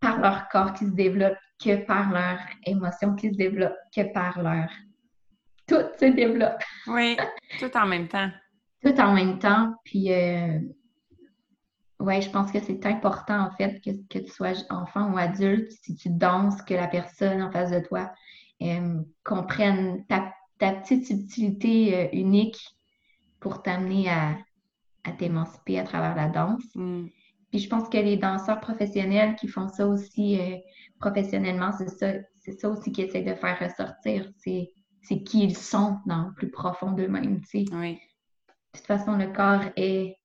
par 0.00 0.20
leur 0.20 0.48
corps 0.48 0.74
qui 0.74 0.86
se 0.86 0.90
développe 0.90 1.36
que 1.62 1.84
par 1.84 2.12
leurs 2.12 2.38
émotions 2.66 3.14
qui 3.14 3.30
se 3.30 3.36
développent, 3.36 3.76
que 3.94 4.12
par 4.12 4.40
leur... 4.40 4.68
Tout 5.66 5.84
se 5.98 6.06
développe. 6.06 6.62
Oui, 6.86 7.16
tout 7.60 7.76
en 7.76 7.86
même 7.86 8.08
temps. 8.08 8.30
tout 8.82 8.98
en 9.00 9.12
même 9.12 9.38
temps. 9.38 9.74
Puis, 9.84 10.12
euh... 10.12 10.60
oui, 12.00 12.22
je 12.22 12.30
pense 12.30 12.50
que 12.52 12.60
c'est 12.60 12.86
important, 12.86 13.40
en 13.40 13.50
fait, 13.50 13.80
que, 13.80 13.90
que, 14.08 14.24
tu 14.24 14.30
sois 14.30 14.52
enfant 14.70 15.12
ou 15.12 15.18
adulte, 15.18 15.70
si 15.70 15.94
tu 15.94 16.10
danses, 16.10 16.62
que 16.62 16.74
la 16.74 16.88
personne 16.88 17.42
en 17.42 17.50
face 17.50 17.70
de 17.70 17.80
toi 17.80 18.10
euh, 18.62 19.02
comprenne 19.24 20.04
ta, 20.06 20.32
ta, 20.58 20.72
petite 20.72 21.06
subtilité 21.06 21.96
euh, 21.96 22.08
unique 22.12 22.58
pour 23.40 23.62
t'amener 23.62 24.08
à, 24.10 24.36
à 25.04 25.12
t'émanciper 25.12 25.78
à 25.78 25.84
travers 25.84 26.14
la 26.14 26.28
danse. 26.28 26.64
Mm. 26.74 27.06
Puis 27.50 27.60
je 27.60 27.68
pense 27.68 27.88
que 27.88 27.96
les 27.96 28.16
danseurs 28.16 28.60
professionnels 28.60 29.34
qui 29.36 29.48
font 29.48 29.68
ça 29.68 29.86
aussi 29.86 30.38
euh, 30.38 30.56
professionnellement, 31.00 31.72
c'est 31.72 31.88
ça, 31.88 32.12
c'est 32.40 32.52
ça 32.52 32.68
aussi 32.68 32.92
qu'ils 32.92 33.06
essaient 33.06 33.22
de 33.22 33.34
faire 33.34 33.58
ressortir. 33.58 34.30
C'est, 34.36 34.70
c'est 35.02 35.22
qui 35.22 35.44
ils 35.44 35.56
sont 35.56 35.98
dans 36.06 36.26
le 36.26 36.34
plus 36.34 36.50
profond 36.50 36.92
d'eux-mêmes. 36.92 37.40
Oui. 37.54 37.64
De 37.64 38.78
toute 38.78 38.86
façon, 38.86 39.16
le 39.16 39.32
corps 39.32 39.64
est. 39.76 40.16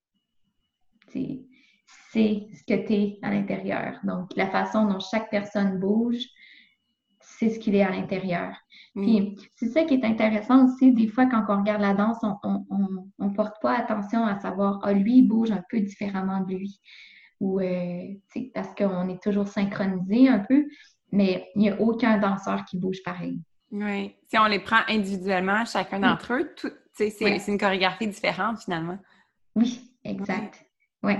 C'est 1.07 2.47
ce 2.53 2.63
que 2.63 2.87
tu 2.87 2.93
es 2.93 3.19
à 3.21 3.31
l'intérieur. 3.31 3.99
Donc, 4.03 4.31
la 4.35 4.49
façon 4.49 4.85
dont 4.85 4.99
chaque 4.99 5.29
personne 5.29 5.79
bouge, 5.79 6.23
c'est 7.39 7.49
ce 7.49 7.59
qu'il 7.59 7.75
est 7.75 7.83
à 7.83 7.89
l'intérieur. 7.89 8.53
Puis, 8.95 9.37
c'est 9.55 9.69
ça 9.69 9.83
qui 9.85 9.95
est 9.95 10.05
intéressant 10.05 10.65
aussi. 10.65 10.91
Des 10.91 11.07
fois, 11.07 11.25
quand 11.25 11.43
on 11.49 11.57
regarde 11.57 11.81
la 11.81 11.95
danse, 11.95 12.17
on, 12.21 12.65
on, 12.69 13.25
ne 13.25 13.33
porte 13.33 13.59
pas 13.61 13.75
attention 13.75 14.23
à 14.23 14.39
savoir, 14.39 14.79
ah, 14.83 14.93
lui, 14.93 15.17
il 15.17 15.27
bouge 15.27 15.51
un 15.51 15.63
peu 15.69 15.79
différemment 15.79 16.41
de 16.41 16.53
lui. 16.53 16.79
Ou, 17.39 17.59
euh, 17.59 18.03
parce 18.53 18.73
qu'on 18.75 19.09
est 19.09 19.21
toujours 19.21 19.47
synchronisé 19.47 20.29
un 20.29 20.39
peu, 20.39 20.65
mais 21.11 21.49
il 21.55 21.61
n'y 21.61 21.69
a 21.69 21.81
aucun 21.81 22.17
danseur 22.19 22.65
qui 22.65 22.77
bouge 22.77 23.01
pareil. 23.03 23.39
Oui. 23.71 24.15
Si 24.29 24.37
on 24.37 24.45
les 24.45 24.59
prend 24.59 24.81
individuellement, 24.87 25.65
chacun 25.65 25.99
d'entre 25.99 26.33
eux, 26.33 26.55
c'est 26.93 27.47
une 27.47 27.57
chorégraphie 27.57 28.07
différente 28.07 28.59
finalement. 28.59 28.99
Oui, 29.55 29.91
exact. 30.03 30.63
Oui. 31.01 31.13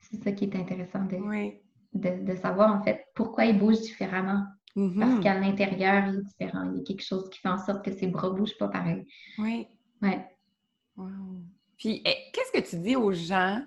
C'est 0.00 0.22
ça 0.22 0.32
qui 0.32 0.44
est 0.44 0.56
intéressant 0.56 1.04
de, 1.04 2.22
de, 2.24 2.34
savoir 2.36 2.74
en 2.74 2.82
fait 2.82 3.06
pourquoi 3.14 3.46
ils 3.46 3.58
bougent 3.58 3.80
différemment. 3.80 4.44
Parce 4.74 4.86
mm-hmm. 4.86 5.20
qu'à 5.20 5.34
l'intérieur, 5.34 6.08
il 6.08 6.18
est 6.18 6.22
différent. 6.22 6.70
Il 6.72 6.78
y 6.78 6.80
a 6.80 6.84
quelque 6.84 7.04
chose 7.04 7.28
qui 7.30 7.40
fait 7.40 7.48
en 7.48 7.58
sorte 7.58 7.84
que 7.84 7.92
ses 7.92 8.06
bras 8.06 8.28
ne 8.28 8.34
bougent 8.34 8.58
pas 8.58 8.68
pareil. 8.68 9.04
Oui. 9.38 9.66
Ouais. 10.02 10.24
Puis, 11.76 12.02
eh, 12.04 12.14
qu'est-ce 12.32 12.52
que 12.52 12.68
tu 12.68 12.76
dis 12.76 12.96
aux 12.96 13.12
gens? 13.12 13.62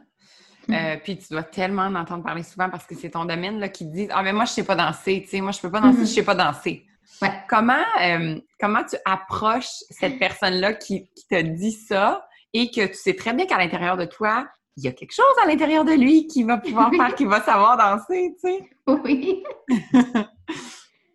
Mm. 0.67 0.73
Euh, 0.73 0.97
puis 1.03 1.17
tu 1.17 1.27
dois 1.31 1.43
tellement 1.43 1.83
en 1.83 1.95
entendre 1.95 2.23
parler 2.23 2.43
souvent 2.43 2.69
parce 2.69 2.85
que 2.85 2.95
c'est 2.95 3.11
ton 3.11 3.25
domaine 3.25 3.59
là, 3.59 3.69
qui 3.69 3.85
te 3.85 3.93
disent 3.93 4.09
Ah, 4.11 4.21
mais 4.21 4.33
moi, 4.33 4.45
je 4.45 4.51
ne 4.51 4.55
sais 4.55 4.63
pas 4.63 4.75
danser, 4.75 5.21
tu 5.23 5.29
sais, 5.29 5.41
moi, 5.41 5.51
je 5.51 5.57
ne 5.57 5.61
peux 5.63 5.71
pas 5.71 5.81
danser, 5.81 5.97
je 5.97 6.01
ne 6.01 6.05
sais 6.05 6.23
pas 6.23 6.35
danser. 6.35 6.85
Ouais. 7.21 7.31
Comment, 7.49 7.83
euh, 8.01 8.39
comment 8.59 8.83
tu 8.83 8.95
approches 9.05 9.69
cette 9.89 10.17
personne-là 10.19 10.73
qui, 10.73 11.09
qui, 11.15 11.27
te 11.27 11.41
dit 11.41 11.71
ça 11.71 12.25
et 12.53 12.69
que 12.69 12.87
tu 12.87 12.93
sais 12.93 13.15
très 13.15 13.33
bien 13.33 13.45
qu'à 13.45 13.57
l'intérieur 13.57 13.97
de 13.97 14.05
toi, 14.05 14.47
il 14.77 14.83
y 14.83 14.87
a 14.87 14.91
quelque 14.91 15.13
chose 15.13 15.25
à 15.43 15.47
l'intérieur 15.47 15.83
de 15.83 15.93
lui 15.93 16.27
qui 16.27 16.43
va 16.43 16.57
pouvoir 16.57 16.89
faire, 16.95 17.15
qui 17.15 17.25
va 17.25 17.41
savoir 17.41 17.77
danser, 17.77 18.33
tu 18.43 18.49
sais? 18.49 18.69
Oui. 18.87 19.43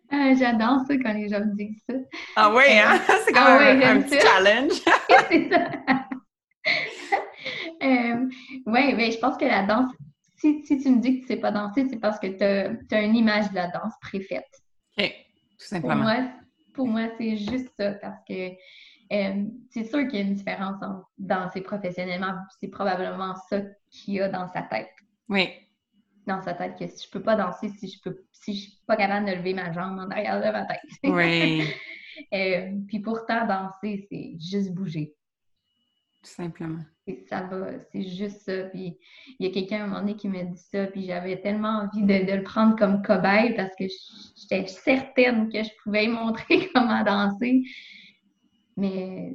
Ah, 0.09 0.33
j'adore 0.35 0.79
ça 0.87 0.95
quand 0.97 1.13
les 1.13 1.29
gens 1.29 1.39
me 1.39 1.55
disent 1.55 1.83
ça. 1.89 1.95
Ah 2.35 2.53
oui, 2.53 2.63
hein? 2.69 2.99
C'est 3.25 3.33
comme 3.33 3.43
ah 3.43 3.69
un, 3.69 4.01
petit 4.01 4.19
challenge. 4.19 4.71
c'est 5.29 5.49
ça. 5.49 6.07
euh, 7.83 8.29
oui, 8.65 8.93
mais 8.95 9.11
je 9.11 9.19
pense 9.19 9.37
que 9.37 9.45
la 9.45 9.63
danse, 9.63 9.91
si, 10.37 10.65
si, 10.65 10.79
tu 10.79 10.89
me 10.91 11.01
dis 11.01 11.15
que 11.15 11.17
tu 11.17 11.21
ne 11.23 11.27
sais 11.27 11.41
pas 11.41 11.51
danser, 11.51 11.87
c'est 11.89 11.99
parce 11.99 12.19
que 12.19 12.27
tu 12.27 12.95
as, 12.95 13.01
une 13.01 13.15
image 13.15 13.49
de 13.49 13.55
la 13.55 13.67
danse 13.67 13.93
préfaite. 14.01 14.47
OK, 14.97 15.13
tout 15.59 15.65
simplement. 15.65 15.95
Pour 15.95 16.03
moi, 16.03 16.15
pour 16.73 16.87
moi 16.87 17.01
c'est 17.17 17.37
juste 17.37 17.69
ça 17.77 17.93
parce 17.93 18.23
que 18.27 18.51
euh, 19.11 19.45
c'est 19.69 19.85
sûr 19.85 20.07
qu'il 20.07 20.15
y 20.15 20.21
a 20.21 20.25
une 20.25 20.35
différence 20.35 20.81
entre 20.81 21.09
danser 21.17 21.61
professionnellement. 21.61 22.33
C'est 22.59 22.67
probablement 22.67 23.35
ça 23.49 23.61
qu'il 23.89 24.15
y 24.15 24.21
a 24.21 24.29
dans 24.29 24.47
sa 24.49 24.63
tête. 24.63 24.89
Oui. 25.29 25.49
Dans 26.27 26.41
sa 26.41 26.53
tête, 26.53 26.77
que 26.77 26.85
si 26.87 27.05
je 27.05 27.09
peux 27.09 27.21
pas 27.21 27.35
danser, 27.35 27.69
si 27.69 27.87
je 27.87 28.01
peux 28.01 28.17
si 28.33 28.53
je 28.53 28.61
suis 28.69 28.79
pas 28.85 28.97
capable 28.97 29.27
de 29.27 29.31
lever 29.31 29.53
ma 29.53 29.71
jambe 29.71 29.97
en 29.97 30.09
arrière 30.09 30.39
de 30.39 30.51
ma 30.51 30.65
tête. 30.65 30.81
Oui. 31.03 31.63
Euh, 32.33 32.71
puis 32.87 32.99
pourtant, 32.99 33.45
danser, 33.45 34.07
c'est 34.09 34.35
juste 34.39 34.73
bouger. 34.73 35.13
Tout 36.23 36.31
simplement. 36.31 36.83
Et 37.05 37.23
ça 37.29 37.41
va, 37.41 37.79
c'est 37.91 38.03
juste 38.03 38.41
ça. 38.41 38.63
Puis 38.63 38.97
il 39.39 39.45
y 39.45 39.49
a 39.49 39.53
quelqu'un 39.53 39.81
à 39.81 39.83
un 39.83 39.87
moment 39.87 39.99
donné 40.01 40.15
qui 40.15 40.27
m'a 40.27 40.43
dit 40.43 40.61
ça, 40.71 40.87
puis 40.87 41.05
j'avais 41.05 41.39
tellement 41.39 41.83
envie 41.83 42.03
de, 42.03 42.35
le 42.35 42.43
prendre 42.43 42.75
comme 42.75 43.01
cobaye 43.01 43.55
parce 43.55 43.73
que 43.77 43.85
j'étais 44.35 44.67
certaine 44.67 45.49
que 45.49 45.63
je 45.63 45.69
pouvais 45.83 46.07
montrer 46.07 46.69
comment 46.73 47.03
danser. 47.03 47.63
Mais 48.75 49.33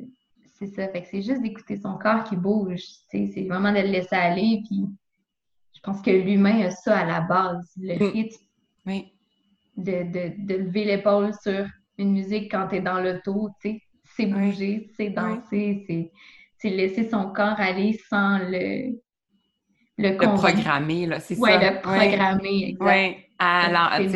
c'est 0.59 0.67
ça, 0.67 0.89
fait 0.89 1.03
que 1.03 1.09
c'est 1.09 1.23
juste 1.23 1.41
d'écouter 1.41 1.77
son 1.77 1.97
corps 1.99 2.25
qui 2.25 2.37
bouge. 2.37 2.83
C'est 3.09 3.47
vraiment 3.49 3.73
de 3.73 3.79
le 3.79 3.89
laisser 3.89 4.15
aller. 4.15 4.63
Puis 4.69 4.87
pense 5.83 6.03
que 6.03 6.11
l'humain 6.11 6.61
a 6.63 6.71
ça 6.71 6.99
à 6.99 7.05
la 7.05 7.21
base, 7.21 7.71
le 7.77 7.97
mm. 7.97 8.13
rythme 8.13 8.45
oui. 8.87 9.13
De, 9.77 10.03
de, 10.03 10.33
de 10.47 10.55
lever 10.65 10.85
l'épaule 10.85 11.33
sur 11.43 11.67
une 11.99 12.13
musique 12.13 12.51
quand 12.51 12.69
tu 12.69 12.77
es 12.77 12.81
dans 12.81 13.01
l'auto, 13.01 13.51
tu 13.61 13.71
sais, 13.71 13.83
c'est 14.17 14.27
bouger, 14.27 14.91
c'est 14.97 15.11
danser, 15.11 16.11
c'est 16.59 16.71
laisser 16.71 17.09
son 17.09 17.33
corps 17.33 17.59
aller 17.59 17.99
sans 18.09 18.39
le 18.39 19.01
le, 19.99 20.11
le 20.11 20.17
programmer, 20.17 21.07
là, 21.07 21.21
c'est 21.21 21.35
ça. 21.35 21.41
Oui, 21.41 21.51
le 21.53 21.81
programmer, 21.81 22.69
exact. 22.71 22.85
Oui, 22.85 23.17
à 23.39 23.69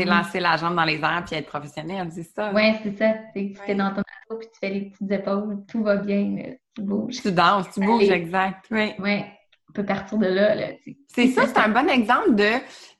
lancer 0.04 0.40
la 0.40 0.56
jambe 0.56 0.74
dans 0.74 0.84
les 0.84 1.00
airs 1.00 1.24
puis 1.26 1.36
être 1.36 1.46
professionnel, 1.46 2.08
c'est 2.10 2.22
ça. 2.22 2.52
Oui, 2.54 2.62
c'est 2.82 2.96
ça. 2.96 3.14
Tu 3.34 3.54
es 3.66 3.74
dans 3.74 3.92
ton 3.92 4.02
auto 4.30 4.38
puis 4.38 4.48
tu 4.52 4.58
fais 4.60 4.70
les 4.70 4.80
petites 4.90 5.10
épaules, 5.10 5.64
tout 5.68 5.82
va 5.82 5.96
bien, 5.96 6.54
tu 6.74 6.82
bouges. 6.82 7.20
Tu 7.20 7.32
danses, 7.32 7.70
tu 7.72 7.80
bouges, 7.80 8.10
exact. 8.10 8.66
Oui. 8.70 8.92
Oui, 8.98 9.20
on 9.20 9.35
peut 9.76 9.84
partir 9.84 10.18
de 10.18 10.26
là. 10.26 10.54
là 10.54 10.68
c'est 11.08 11.28
ça, 11.28 11.46
c'est 11.46 11.58
un 11.58 11.68
bon 11.68 11.88
exemple 11.88 12.34
de 12.34 12.58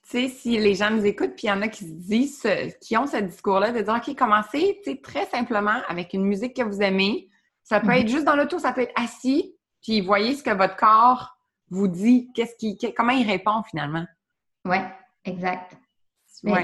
tu 0.09 0.21
sais, 0.21 0.29
si 0.29 0.57
les 0.57 0.77
gens 0.77 0.91
nous 0.91 1.05
écoutent, 1.05 1.35
puis 1.35 1.49
il 1.49 1.51
y 1.51 1.53
en 1.53 1.63
a 1.63 1.69
qui 1.69 1.85
se 1.85 1.93
disent, 1.93 2.47
qui 2.81 2.97
ont 2.97 3.09
ce 3.09 3.17
discours-là, 3.17 3.73
de 3.73 3.81
dire, 3.81 3.95
OK, 3.95 4.15
commencez, 4.15 4.81
tu 4.85 4.93
sais, 4.93 5.01
très 5.03 5.27
simplement 5.27 5.81
avec 5.89 6.13
une 6.13 6.25
musique 6.25 6.55
que 6.55 6.63
vous 6.63 6.81
aimez. 6.81 7.29
Ça 7.65 7.81
peut 7.81 7.89
mhm. 7.89 8.03
être 8.03 8.09
juste 8.09 8.25
dans 8.25 8.37
l'auto, 8.37 8.61
ça 8.61 8.73
peut 8.73 8.83
être 8.83 8.93
assis, 8.95 9.57
puis 9.83 10.01
voyez 10.01 10.37
ce 10.37 10.45
que 10.45 10.51
votre 10.51 10.77
corps 10.77 11.37
vous 11.71 11.89
dit, 11.89 12.31
qu'est-ce 12.35 12.55
qui, 12.55 12.79
comment 12.95 13.13
il 13.13 13.27
répond 13.27 13.65
finalement. 13.69 14.07
Oui, 14.65 14.77
exact. 15.25 15.77
Oui. 16.45 16.61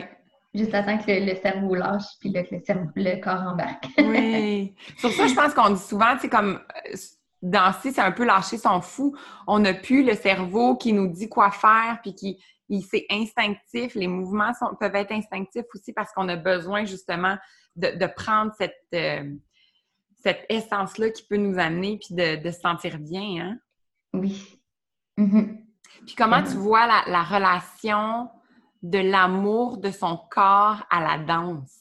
Juste 0.54 0.74
à 0.74 0.82
que 0.82 1.10
le, 1.10 1.34
cerveau 1.40 1.74
lâche, 1.74 2.04
puis 2.20 2.30
le, 2.30 2.42
le 2.42 3.20
corps 3.20 3.42
embarque. 3.42 3.86
oui. 3.98 4.76
Sur 4.98 5.10
ça, 5.10 5.26
je 5.26 5.34
pense 5.34 5.54
qu'on 5.54 5.70
dit 5.70 5.82
souvent, 5.82 6.14
tu 6.14 6.20
sais, 6.20 6.28
comme 6.28 6.60
danser, 7.42 7.92
c'est 7.92 8.00
un 8.00 8.12
peu 8.12 8.24
lâcher 8.24 8.56
son 8.56 8.80
fou. 8.80 9.16
On 9.46 9.58
n'a 9.58 9.74
plus 9.74 10.04
le 10.04 10.14
cerveau 10.14 10.76
qui 10.76 10.92
nous 10.92 11.08
dit 11.08 11.28
quoi 11.28 11.50
faire, 11.50 11.98
puis 12.02 12.14
qui 12.14 12.38
c'est 12.80 13.06
instinctif. 13.10 13.94
Les 13.94 14.06
mouvements 14.06 14.52
peuvent 14.80 14.94
être 14.94 15.12
instinctifs 15.12 15.66
aussi 15.74 15.92
parce 15.92 16.12
qu'on 16.12 16.28
a 16.28 16.36
besoin 16.36 16.84
justement 16.84 17.36
de, 17.76 18.06
prendre 18.06 18.52
cette, 18.56 18.86
euh, 18.94 19.30
cette 20.22 20.46
essence-là 20.48 21.10
qui 21.10 21.26
peut 21.26 21.36
nous 21.36 21.58
amener 21.58 21.98
puis 21.98 22.14
de, 22.14 22.50
se 22.50 22.60
sentir 22.60 22.98
bien. 22.98 23.44
Hein? 23.44 23.58
Oui. 24.14 24.58
Mm-hmm. 25.18 25.64
Puis 26.06 26.14
comment 26.16 26.42
tu 26.42 26.56
vois 26.56 26.86
la, 26.86 27.22
relation 27.22 28.30
de 28.82 28.98
l'amour 28.98 29.78
de 29.78 29.90
son 29.90 30.18
corps 30.30 30.82
à 30.90 31.00
la 31.00 31.18
danse? 31.18 31.78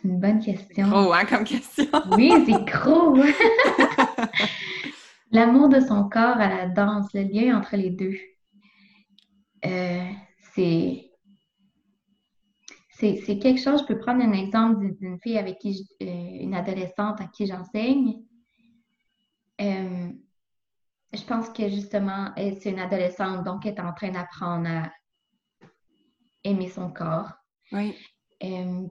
C'est 0.00 0.08
une 0.08 0.20
bonne 0.20 0.40
question. 0.40 0.88
Gros, 0.88 1.12
hein, 1.12 1.24
comme 1.24 1.44
question? 1.44 1.86
oui, 2.16 2.32
c'est 2.46 2.64
gros. 2.64 3.16
L'amour 5.32 5.68
de 5.68 5.80
son 5.80 6.08
corps 6.08 6.38
à 6.38 6.48
la 6.48 6.68
danse, 6.68 7.12
le 7.14 7.22
lien 7.22 7.58
entre 7.58 7.76
les 7.76 7.90
deux. 7.90 8.16
Euh, 9.64 10.08
c'est 10.54 11.06
c'est 12.92 13.38
quelque 13.38 13.58
chose, 13.58 13.80
je 13.80 13.86
peux 13.86 13.98
prendre 13.98 14.22
un 14.22 14.32
exemple 14.32 14.94
d'une 15.00 15.18
fille 15.20 15.38
avec 15.38 15.58
qui, 15.58 15.88
euh, 16.02 16.04
une 16.06 16.52
adolescente 16.52 17.18
à 17.22 17.28
qui 17.28 17.46
j'enseigne. 17.46 18.22
Euh, 19.58 20.10
je 21.14 21.22
pense 21.22 21.48
que 21.48 21.66
justement, 21.70 22.30
c'est 22.36 22.68
une 22.68 22.78
adolescente, 22.78 23.42
donc 23.42 23.64
elle 23.64 23.72
est 23.72 23.80
en 23.80 23.94
train 23.94 24.10
d'apprendre 24.10 24.68
à 24.68 24.92
aimer 26.44 26.68
son 26.68 26.90
corps. 26.90 27.32
Oui. 27.72 27.96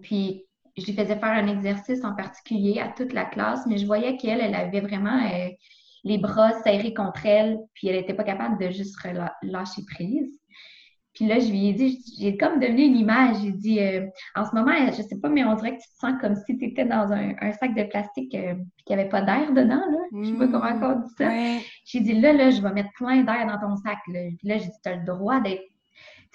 puis, 0.02 0.49
je 0.80 0.86
lui 0.86 0.94
faisais 0.94 1.16
faire 1.16 1.32
un 1.32 1.48
exercice 1.48 2.04
en 2.04 2.16
particulier 2.16 2.80
à 2.80 2.90
toute 2.90 3.14
la 3.14 3.26
classe, 3.26 3.66
mais 3.68 3.78
je 3.78 3.86
voyais 3.86 4.18
qu'elle, 4.18 4.42
elle 4.42 4.56
avait 4.56 4.82
vraiment 4.82 5.20
les 6.04 6.18
bras 6.18 6.52
serrés 6.64 6.94
contre 6.94 7.26
elle, 7.26 7.58
puis 7.74 7.88
elle 7.88 7.98
n'était 7.98 8.14
pas 8.14 8.24
capable 8.24 8.60
de 8.60 8.70
juste 8.72 8.98
lâcher 9.44 9.82
prise. 9.86 10.32
Puis 11.14 11.28
là, 11.28 11.40
je 11.40 11.50
lui 11.50 11.68
ai 11.68 11.74
dit, 11.74 12.02
j'ai 12.18 12.38
comme 12.38 12.60
devenu 12.60 12.84
une 12.84 12.96
image. 12.96 13.38
J'ai 13.42 13.52
dit, 13.52 13.80
euh, 13.80 14.06
en 14.36 14.46
ce 14.46 14.56
moment, 14.56 14.72
je 14.88 15.02
sais 15.02 15.20
pas, 15.20 15.28
mais 15.28 15.44
on 15.44 15.56
dirait 15.56 15.76
que 15.76 15.82
tu 15.82 15.90
te 15.90 15.98
sens 16.00 16.14
comme 16.22 16.36
si 16.36 16.58
tu 16.58 16.66
étais 16.66 16.86
dans 16.86 17.12
un, 17.12 17.52
sac 17.52 17.76
de 17.76 17.84
plastique 17.84 18.34
euh, 18.36 18.54
n'y 18.88 18.94
avait 18.94 19.10
pas 19.10 19.22
d'air 19.22 19.52
dedans. 19.52 19.82
Là. 19.82 20.00
Je 20.14 20.30
sais 20.30 20.38
pas 20.38 20.48
comment 20.48 20.96
on 20.96 21.00
dit 21.02 21.14
ça. 21.18 21.30
J'ai 21.84 22.00
dit, 22.00 22.14
là, 22.14 22.32
là, 22.32 22.52
je 22.52 22.62
vais 22.62 22.72
mettre 22.72 22.92
plein 22.96 23.24
d'air 23.24 23.48
dans 23.48 23.60
ton 23.60 23.76
sac. 23.76 23.98
Là, 24.08 24.20
puis 24.38 24.48
là 24.48 24.60
j'ai 24.60 24.68
dit, 24.68 24.82
tu 24.82 24.90
as 24.90 24.96
le 24.96 25.06
droit 25.06 25.42
d'être 25.42 25.64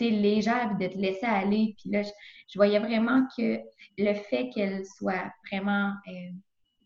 légère 0.00 0.72
et 0.72 0.88
de 0.88 0.92
te 0.92 0.98
laisser 0.98 1.26
aller. 1.26 1.74
Puis 1.78 1.90
là, 1.90 2.02
je, 2.02 2.10
voyais 2.56 2.78
vraiment 2.78 3.26
que 3.36 3.60
le 3.98 4.14
fait 4.14 4.50
qu'elle 4.50 4.84
soit 4.84 5.32
vraiment 5.50 5.92
euh, 6.08 6.30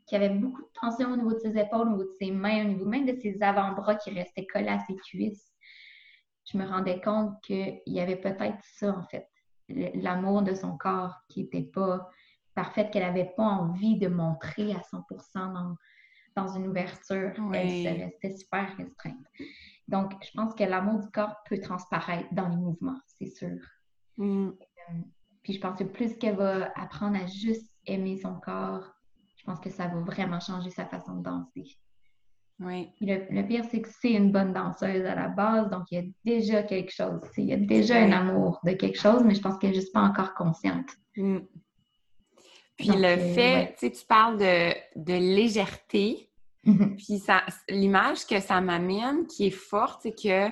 qui 0.07 0.17
avait 0.17 0.31
beaucoup 0.31 0.63
de 0.63 0.69
tension 0.81 1.13
au 1.13 1.17
niveau 1.17 1.35
de 1.35 1.39
ses 1.39 1.57
épaules, 1.59 1.89
au 1.89 1.91
niveau 1.91 2.05
de 2.05 2.17
ses 2.19 2.31
mains, 2.31 2.65
au 2.65 2.69
niveau 2.69 2.87
même 2.87 3.07
de 3.07 3.19
ses 3.21 3.43
avant-bras 3.43 3.97
qui 3.97 4.11
restaient 4.11 4.47
collés 4.47 4.69
à 4.69 4.81
ses 4.81 4.97
cuisses. 4.97 5.53
Je 6.51 6.57
me 6.57 6.67
rendais 6.67 7.01
compte 7.01 7.35
qu'il 7.43 7.81
y 7.87 8.01
avait 8.01 8.17
peut-être 8.17 8.59
ça, 8.63 8.97
en 8.97 9.03
fait, 9.03 9.29
l'amour 9.69 10.43
de 10.43 10.55
son 10.55 10.79
corps 10.79 11.15
qui 11.29 11.43
n'était 11.43 11.63
pas 11.63 12.09
parfait, 12.55 12.89
qu'elle 12.91 13.03
n'avait 13.03 13.33
pas 13.37 13.45
envie 13.45 13.99
de 13.99 14.09
montrer 14.09 14.73
à 14.73 14.83
100 14.83 15.05
dans, 15.35 15.77
dans 16.35 16.49
une 16.57 16.69
ouverture. 16.69 17.33
Elle 17.53 18.03
restait 18.03 18.35
super 18.35 18.75
restreinte. 18.77 19.27
Donc, 19.89 20.13
je 20.23 20.31
pense 20.35 20.55
que 20.55 20.65
l'amour 20.65 21.01
du 21.01 21.11
corps 21.11 21.37
peut 21.49 21.61
transparaître 21.61 22.29
dans 22.33 22.49
les 22.49 22.57
mouvements, 22.57 23.01
c'est 23.07 23.27
sûr. 23.27 23.59
Mm. 24.19 24.49
Euh, 24.49 24.93
puis 25.43 25.55
je 25.55 25.61
pense 25.61 25.79
que 25.79 25.85
plus 25.85 26.17
qu'elle 26.19 26.37
va 26.37 26.71
apprendre 26.77 27.17
à 27.17 27.27
juste 27.27 27.73
aimer 27.87 28.19
son 28.19 28.35
corps, 28.35 28.85
je 29.37 29.45
pense 29.45 29.61
que 29.61 29.71
ça 29.71 29.89
va 29.89 30.01
vraiment 30.01 30.41
changer 30.41 30.71
sa 30.71 30.85
façon 30.85 31.17
de 31.17 31.23
danser. 31.23 31.79
Oui. 32.61 32.91
Le, 33.01 33.43
pire, 33.43 33.65
c'est 33.71 33.81
que 33.81 33.89
c'est 33.89 34.13
une 34.13 34.33
bonne 34.33 34.53
danseuse 34.53 35.07
à 35.07 35.15
la 35.15 35.29
base, 35.29 35.71
donc 35.71 35.85
il 35.91 35.95
y 35.95 36.01
a 36.01 36.05
déjà 36.25 36.63
quelque 36.65 36.93
chose. 36.93 37.21
Il 37.37 37.45
y 37.45 37.53
a 37.53 37.57
déjà 37.57 37.97
un 37.99 38.11
amour 38.11 38.61
de 38.65 38.73
quelque 38.73 38.99
chose, 38.99 39.23
mais 39.25 39.35
je 39.35 39.41
pense 39.41 39.57
qu'elle 39.59 39.71
n'est 39.71 39.77
juste 39.77 39.93
pas 39.95 40.03
encore 40.03 40.35
consciente. 40.35 40.89
Mm. 41.17 41.39
Puis 42.77 42.89
le 42.89 43.05
euh, 43.05 43.35
fait, 43.35 43.75
tu 43.79 43.87
sais, 43.87 43.91
tu 43.91 44.07
parles 44.07 44.39
de, 44.39 44.73
de 44.97 45.15
légèreté, 45.15 46.28
Mhm. 46.69 46.97
puis 46.97 47.19
ça, 47.19 47.43
l'image 47.69 48.27
que 48.27 48.41
ça 48.41 48.61
m'amène 48.61 49.27
qui 49.27 49.47
est 49.47 49.51
forte, 49.51 50.01
c'est 50.03 50.15
que 50.15 50.49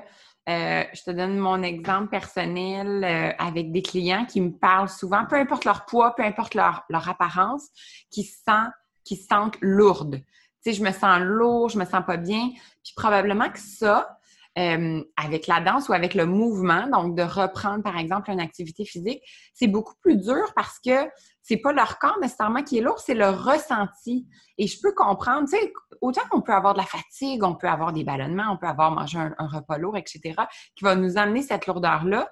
euh, 0.49 0.85
je 0.95 1.03
te 1.03 1.11
donne 1.11 1.37
mon 1.39 1.63
exemple 1.63 2.09
personnel 2.09 3.05
euh, 3.05 3.33
avec 3.39 3.73
des 3.73 3.83
clients 3.83 4.25
qui 4.25 4.41
me 4.41 4.53
parlent 4.53 4.89
souvent, 4.89 5.27
peu 5.27 5.37
importe 5.37 5.65
leur 5.65 5.85
poids, 5.85 6.15
peu 6.15 6.23
importe 6.23 6.55
leur, 6.55 6.85
leur 6.89 7.09
apparence, 7.09 7.69
qui 8.11 8.23
se 8.23 8.39
sentent, 8.45 8.73
qui 9.05 9.17
se 9.17 9.27
sentent 9.27 9.59
lourdes. 9.61 10.17
Tu 10.63 10.71
sais, 10.71 10.73
je 10.73 10.83
me 10.83 10.93
sens 10.93 11.21
lourd, 11.21 11.69
je 11.69 11.79
me 11.79 11.85
sens 11.85 12.03
pas 12.07 12.17
bien. 12.17 12.51
Puis 12.83 12.93
probablement 12.97 13.51
que 13.51 13.59
ça, 13.59 14.16
euh, 14.59 15.03
avec 15.17 15.47
la 15.47 15.61
danse 15.61 15.89
ou 15.91 15.93
avec 15.93 16.15
le 16.15 16.25
mouvement, 16.25 16.87
donc 16.87 17.15
de 17.15 17.23
reprendre 17.23 17.83
par 17.83 17.99
exemple 17.99 18.31
une 18.31 18.41
activité 18.41 18.87
physique, 18.87 19.23
c'est 19.53 19.67
beaucoup 19.67 19.95
plus 20.01 20.17
dur 20.17 20.53
parce 20.55 20.79
que 20.79 21.11
c'est 21.43 21.59
pas 21.59 21.73
leur 21.73 21.99
corps 21.99 22.19
nécessairement 22.23 22.63
qui 22.63 22.79
est 22.79 22.81
lourd, 22.81 22.99
c'est 22.99 23.15
le 23.15 23.29
ressenti. 23.29 24.27
Et 24.57 24.67
je 24.67 24.81
peux 24.81 24.93
comprendre, 24.95 25.47
tu 25.49 25.59
sais, 25.59 25.73
autant 26.01 26.23
qu'on 26.31 26.41
peut 26.41 26.55
avoir 26.55 26.73
de 26.73 26.79
la 26.79 26.87
fatigue, 26.87 27.45
on 27.45 27.55
peut 27.55 27.69
avoir 27.69 27.93
des 27.93 28.03
ballonnements, 28.03 28.51
on 28.51 28.57
peut 28.57 28.67
avoir 28.67 28.91
mangé 28.91 29.19
un, 29.19 29.47
repas 29.47 29.79
lourd, 29.79 29.97
etc., 29.97 30.35
qui 30.75 30.85
va 30.85 30.97
nous 30.97 31.19
amener 31.19 31.43
cette 31.43 31.67
lourdeur-là. 31.67 32.31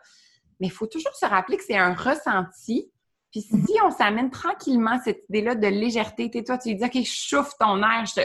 Mais 0.61 0.69
il 0.69 0.73
faut 0.73 0.87
toujours 0.87 1.15
se 1.15 1.27
rappeler 1.27 1.59
que 1.59 1.65
c'est 1.65 1.77
un 1.77 1.93
ressenti. 1.93 2.91
Puis 3.31 3.43
si 3.43 3.77
on 3.85 3.91
s'amène 3.91 4.31
tranquillement 4.31 4.99
cette 5.05 5.25
idée-là 5.29 5.57
de 5.57 5.67
légèreté, 5.67 6.31
toi, 6.43 6.57
tu 6.57 6.75
dis, 6.75 6.85
OK, 6.85 7.05
chauffe 7.05 7.53
ton 7.59 7.83
air, 7.83 8.07
je 8.07 8.15
te, 8.15 8.21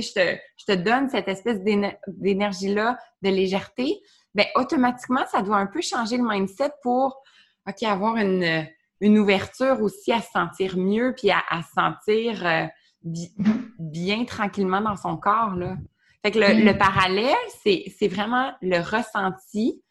sais, 0.00 0.02
je 0.02 0.12
te, 0.12 0.40
je 0.58 0.64
te 0.74 0.78
donne 0.78 1.08
cette 1.10 1.28
espèce 1.28 1.60
d'éner- 1.62 1.96
d'énergie-là, 2.06 2.98
de 3.22 3.28
légèreté, 3.30 4.00
bien, 4.34 4.46
automatiquement, 4.54 5.24
ça 5.30 5.42
doit 5.42 5.56
un 5.56 5.66
peu 5.66 5.80
changer 5.80 6.16
le 6.16 6.24
mindset 6.28 6.70
pour, 6.82 7.22
OK, 7.68 7.82
avoir 7.82 8.16
une, 8.16 8.66
une 9.00 9.18
ouverture 9.18 9.80
aussi 9.82 10.12
à 10.12 10.20
se 10.20 10.30
sentir 10.30 10.76
mieux, 10.76 11.14
puis 11.16 11.30
à, 11.30 11.42
à 11.50 11.62
se 11.62 11.70
sentir 11.72 12.46
euh, 12.46 12.66
bi- 13.02 13.34
bien 13.78 14.24
tranquillement 14.24 14.80
dans 14.80 14.96
son 14.96 15.16
corps, 15.16 15.54
là. 15.54 15.76
Fait 16.24 16.30
que 16.32 16.38
le, 16.40 16.54
Mm. 16.62 16.64
le 16.66 16.78
parallèle, 16.78 17.34
c'est 17.62 17.84
c'est 17.98 18.08
vraiment 18.08 18.52
le 18.60 18.78
ressenti. 18.80 19.82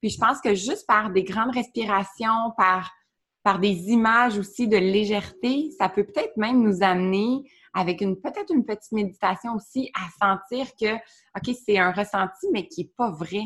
Puis 0.00 0.10
je 0.10 0.18
pense 0.18 0.40
que 0.40 0.54
juste 0.54 0.86
par 0.86 1.10
des 1.10 1.22
grandes 1.22 1.52
respirations, 1.54 2.52
par, 2.56 2.90
par 3.42 3.58
des 3.58 3.90
images 3.90 4.38
aussi 4.38 4.68
de 4.68 4.76
légèreté, 4.78 5.70
ça 5.78 5.88
peut 5.88 6.04
peut-être 6.04 6.36
même 6.36 6.62
nous 6.62 6.82
amener 6.82 7.42
avec 7.74 8.00
une 8.00 8.20
peut-être 8.20 8.52
une 8.52 8.64
petite 8.64 8.92
méditation 8.92 9.54
aussi 9.54 9.90
à 9.94 10.08
sentir 10.26 10.66
que, 10.80 10.94
OK, 10.96 11.56
c'est 11.66 11.78
un 11.78 11.92
ressenti, 11.92 12.46
mais 12.52 12.66
qui 12.68 12.82
est 12.82 12.92
pas 12.96 13.10
vrai. 13.10 13.44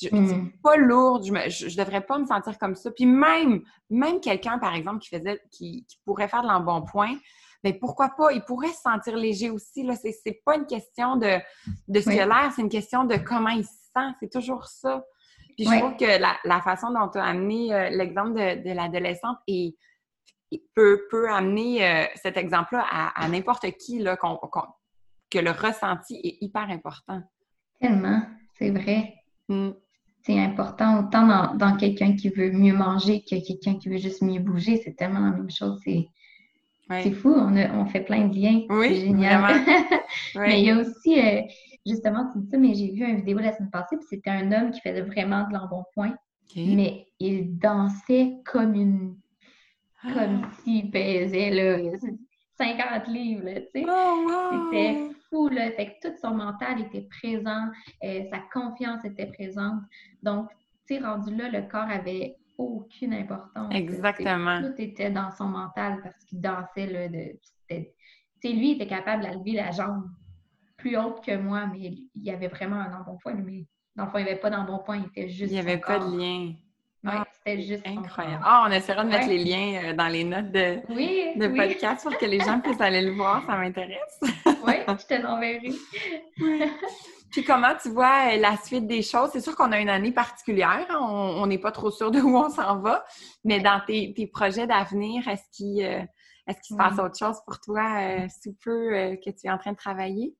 Je, 0.00 0.08
Mm. 0.14 0.52
pas 0.62 0.76
lourde, 0.76 1.24
je, 1.24 1.32
me, 1.32 1.48
je, 1.48 1.68
je 1.68 1.76
devrais 1.76 2.00
pas 2.02 2.18
me 2.18 2.26
sentir 2.26 2.56
comme 2.58 2.76
ça. 2.76 2.90
Puis 2.92 3.04
même, 3.04 3.62
même 3.90 4.20
quelqu'un, 4.20 4.58
par 4.58 4.74
exemple, 4.74 5.00
qui 5.00 5.08
faisait, 5.08 5.40
qui, 5.50 5.84
qui 5.88 5.98
pourrait 6.04 6.28
faire 6.28 6.42
de 6.42 6.46
l'embonpoint, 6.48 7.16
mais 7.64 7.72
pourquoi 7.72 8.10
pas? 8.10 8.30
Il 8.32 8.42
pourrait 8.42 8.68
se 8.68 8.80
sentir 8.80 9.16
léger 9.16 9.50
aussi. 9.50 9.82
Là, 9.82 9.96
c'est, 9.96 10.40
pas 10.44 10.56
une 10.56 10.66
question 10.66 11.16
de, 11.16 11.38
de 11.88 12.00
ce 12.00 12.08
Oui. 12.10 12.14
l'air, 12.16 12.52
c'est 12.54 12.62
une 12.62 12.68
question 12.68 13.04
de 13.04 13.16
comment 13.16 13.48
il 13.50 13.64
se 13.64 13.70
sent. 13.92 14.06
C'est 14.20 14.30
toujours 14.30 14.66
ça. 14.66 15.04
Puis 15.56 15.64
je 15.64 15.70
Oui. 15.70 15.80
trouve 15.80 15.96
que 15.96 16.20
la, 16.20 16.36
la 16.44 16.60
façon 16.62 16.92
dont 16.92 17.08
tu 17.08 17.18
as 17.18 17.24
amené 17.24 17.74
euh, 17.74 17.90
l'exemple 17.90 18.34
de, 18.34 18.62
de 18.68 18.72
l'adolescente 18.72 19.38
est- 19.48 19.76
peut, 20.74 21.02
peut 21.10 21.30
amener 21.30 21.84
euh, 21.86 22.04
cet 22.16 22.36
exemple-là 22.36 22.84
à, 22.90 23.24
à 23.24 23.28
n'importe 23.28 23.70
qui, 23.72 23.98
là, 23.98 24.16
que 25.30 25.38
le 25.38 25.50
ressenti 25.50 26.20
est 26.24 26.38
hyper 26.40 26.68
important. 26.70 27.22
Tellement, 27.80 28.22
c'est 28.58 28.70
vrai. 28.70 29.14
Mm. 29.48 29.70
C'est 30.22 30.38
important 30.38 31.00
autant 31.00 31.26
dans, 31.26 31.54
dans 31.54 31.76
quelqu'un 31.76 32.14
qui 32.16 32.28
veut 32.28 32.50
mieux 32.50 32.74
manger 32.74 33.20
que 33.22 33.36
quelqu'un 33.46 33.78
qui 33.78 33.88
veut 33.88 33.98
juste 33.98 34.20
mieux 34.22 34.40
bouger. 34.40 34.76
C'est 34.84 34.94
tellement 34.94 35.20
la 35.20 35.30
même 35.30 35.50
chose. 35.50 35.80
C'est 35.84 37.12
fou. 37.12 37.32
On, 37.34 37.56
a- 37.56 37.72
on 37.74 37.86
fait 37.86 38.00
plein 38.00 38.26
de 38.28 38.34
liens. 38.36 38.62
Oui, 38.68 38.88
c'est 38.88 39.00
génial. 39.06 39.54
Mais 40.34 40.60
il 40.60 40.66
y 40.66 40.70
a 40.70 40.78
aussi, 40.78 41.18
euh, 41.20 41.42
justement, 41.86 42.30
tu 42.32 42.40
dis 42.40 42.50
ça, 42.50 42.58
mais 42.58 42.74
j'ai 42.74 42.90
vu 42.92 43.04
une 43.06 43.16
vidéo 43.18 43.38
la 43.38 43.54
semaine 43.54 43.70
passée, 43.70 43.96
puis 43.96 44.06
c'était 44.08 44.30
un 44.30 44.50
homme 44.52 44.70
qui 44.70 44.80
faisait 44.80 45.02
vraiment 45.02 45.46
de 45.48 45.52
l'embonpoint, 45.54 46.14
mais 46.76 47.06
il 47.20 47.58
dansait 47.58 48.32
comme 48.44 48.74
une. 48.74 49.16
Comme 50.02 50.42
s'il 50.62 50.90
pesait, 50.90 51.50
là, 51.50 51.78
50 52.56 53.08
livres, 53.08 53.48
tu 53.72 53.80
sais. 53.80 53.86
Oh, 53.88 54.26
wow! 54.26 54.70
C'était 54.72 55.10
fou, 55.28 55.48
là. 55.48 55.70
Fait 55.72 55.94
que 56.00 56.08
tout 56.08 56.14
son 56.20 56.34
mental 56.34 56.80
était 56.80 57.02
présent, 57.02 57.68
euh, 58.04 58.24
sa 58.30 58.38
confiance 58.52 59.04
était 59.04 59.26
présente. 59.26 59.80
Donc, 60.22 60.48
tu 60.86 60.96
sais, 60.96 61.00
rendu 61.00 61.34
là, 61.34 61.48
le 61.48 61.62
corps 61.62 61.88
avait 61.88 62.36
aucune 62.56 63.14
importance. 63.14 63.72
Exactement. 63.72 64.60
Tout 64.60 64.80
était 64.80 65.10
dans 65.10 65.30
son 65.30 65.46
mental 65.46 66.00
parce 66.02 66.24
qu'il 66.24 66.40
dansait, 66.40 66.86
là, 66.86 67.08
de... 67.08 67.38
Tu 67.70 67.86
sais, 68.40 68.52
lui, 68.52 68.72
il 68.72 68.76
était 68.76 68.86
capable 68.86 69.24
de 69.24 69.28
lever 69.38 69.52
la 69.52 69.70
jambe 69.70 70.08
plus 70.76 70.96
haute 70.96 71.24
que 71.24 71.36
moi, 71.36 71.66
mais 71.66 71.92
il 72.14 72.22
y 72.22 72.30
avait 72.30 72.48
vraiment 72.48 72.76
un 72.76 73.00
embonpoint, 73.00 73.34
mais 73.34 73.66
dans 73.96 74.04
le 74.04 74.10
fond, 74.10 74.18
il 74.18 74.24
n'y 74.24 74.30
avait 74.30 74.40
pas 74.40 74.50
d'embonpoint, 74.50 74.98
il 74.98 75.06
était 75.06 75.28
juste 75.28 75.50
Il 75.50 75.54
n'y 75.54 75.58
avait 75.58 75.78
pas 75.78 75.98
de 75.98 76.16
lien. 76.16 76.54
Ouais, 77.04 77.12
Ah, 77.14 77.24
c'était 77.32 77.62
juste 77.62 77.86
Incroyable. 77.86 78.42
Ah, 78.44 78.66
on 78.68 78.72
essaiera 78.72 79.04
de 79.04 79.08
mettre 79.10 79.28
Ouais. 79.28 79.36
les 79.36 79.44
liens 79.44 79.82
euh, 79.84 79.92
dans 79.94 80.08
les 80.08 80.24
notes 80.24 80.50
de, 80.50 80.80
Oui, 80.88 81.32
de 81.36 81.46
oui, 81.46 81.56
podcast 81.56 82.02
pour 82.02 82.18
que 82.18 82.26
les 82.26 82.40
gens 82.40 82.58
puissent 82.60 82.80
aller 82.80 83.02
le 83.02 83.12
voir. 83.12 83.44
Ça 83.46 83.56
m'intéresse. 83.56 84.20
oui, 84.66 84.74
je 84.88 85.06
te 85.06 85.22
l'enverrai. 85.22 85.70
Puis 87.30 87.44
comment 87.44 87.74
tu 87.80 87.90
vois 87.90 88.32
euh, 88.32 88.36
la 88.38 88.56
suite 88.56 88.86
des 88.86 89.02
choses? 89.02 89.30
C'est 89.32 89.40
sûr 89.40 89.54
qu'on 89.54 89.70
a 89.72 89.78
une 89.78 89.90
année 89.90 90.12
particulière. 90.12 90.86
hein, 90.88 90.98
On 91.00 91.46
n'est 91.46 91.58
pas 91.58 91.70
trop 91.72 91.90
sûr 91.90 92.10
de 92.10 92.20
où 92.20 92.36
on 92.36 92.48
s'en 92.50 92.78
va. 92.80 93.04
Mais 93.44 93.60
dans 93.60 93.80
tes, 93.86 94.12
tes 94.14 94.26
projets 94.26 94.66
d'avenir, 94.66 95.26
est-ce 95.28 95.42
qu'il 95.52 95.84
euh, 95.84 96.00
qu'il 96.64 96.74
se 96.74 96.76
passe 96.76 96.94
Oui. 96.94 97.00
autre 97.04 97.18
chose 97.18 97.36
pour 97.46 97.60
toi 97.60 98.00
euh, 98.00 98.26
sous 98.42 98.54
peu 98.64 98.96
euh, 98.96 99.16
que 99.16 99.30
tu 99.30 99.46
es 99.46 99.50
en 99.50 99.58
train 99.58 99.72
de 99.72 99.76
travailler? 99.76 100.34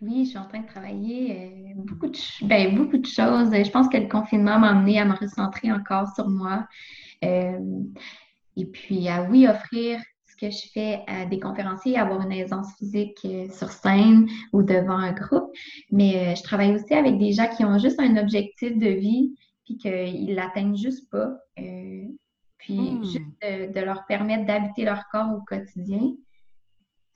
Oui, 0.00 0.24
je 0.24 0.30
suis 0.30 0.38
en 0.38 0.46
train 0.46 0.60
de 0.60 0.66
travailler 0.66 1.36
euh, 1.36 1.74
beaucoup 1.76 2.08
de, 2.08 2.18
ben, 2.46 2.74
beaucoup 2.74 2.96
de 2.98 3.06
choses. 3.06 3.50
Je 3.52 3.70
pense 3.70 3.88
que 3.88 3.98
le 3.98 4.08
confinement 4.08 4.58
m'a 4.58 4.70
amené 4.70 4.98
à 4.98 5.04
me 5.04 5.14
recentrer 5.14 5.70
encore 5.72 6.08
sur 6.14 6.28
moi. 6.28 6.66
Euh, 7.24 7.58
et 8.56 8.66
puis 8.66 9.08
à, 9.08 9.24
oui, 9.30 9.46
offrir 9.46 10.00
ce 10.26 10.36
que 10.36 10.50
je 10.50 10.68
fais 10.72 11.02
à 11.06 11.26
des 11.26 11.38
conférenciers, 11.38 11.98
avoir 11.98 12.22
une 12.22 12.32
aisance 12.32 12.74
physique 12.78 13.18
euh, 13.24 13.48
sur 13.50 13.70
scène 13.70 14.26
ou 14.52 14.62
devant 14.62 14.96
un 14.96 15.12
groupe. 15.12 15.50
Mais 15.90 16.32
euh, 16.32 16.34
je 16.34 16.42
travaille 16.42 16.74
aussi 16.74 16.94
avec 16.94 17.18
des 17.18 17.32
gens 17.32 17.48
qui 17.54 17.64
ont 17.64 17.78
juste 17.78 18.00
un 18.00 18.16
objectif 18.16 18.76
de 18.78 18.88
vie 18.88 19.34
puis 19.64 19.76
qu'ils 19.76 20.34
l'atteignent 20.34 20.76
juste 20.76 21.10
pas. 21.10 21.30
Euh, 21.58 22.06
puis 22.58 22.76
Hmm. 22.76 23.02
juste 23.04 23.18
de, 23.42 23.72
de 23.72 23.80
leur 23.80 24.04
permettre 24.06 24.44
d'habiter 24.46 24.84
leur 24.84 25.04
corps 25.10 25.32
au 25.34 25.40
quotidien. 25.42 26.12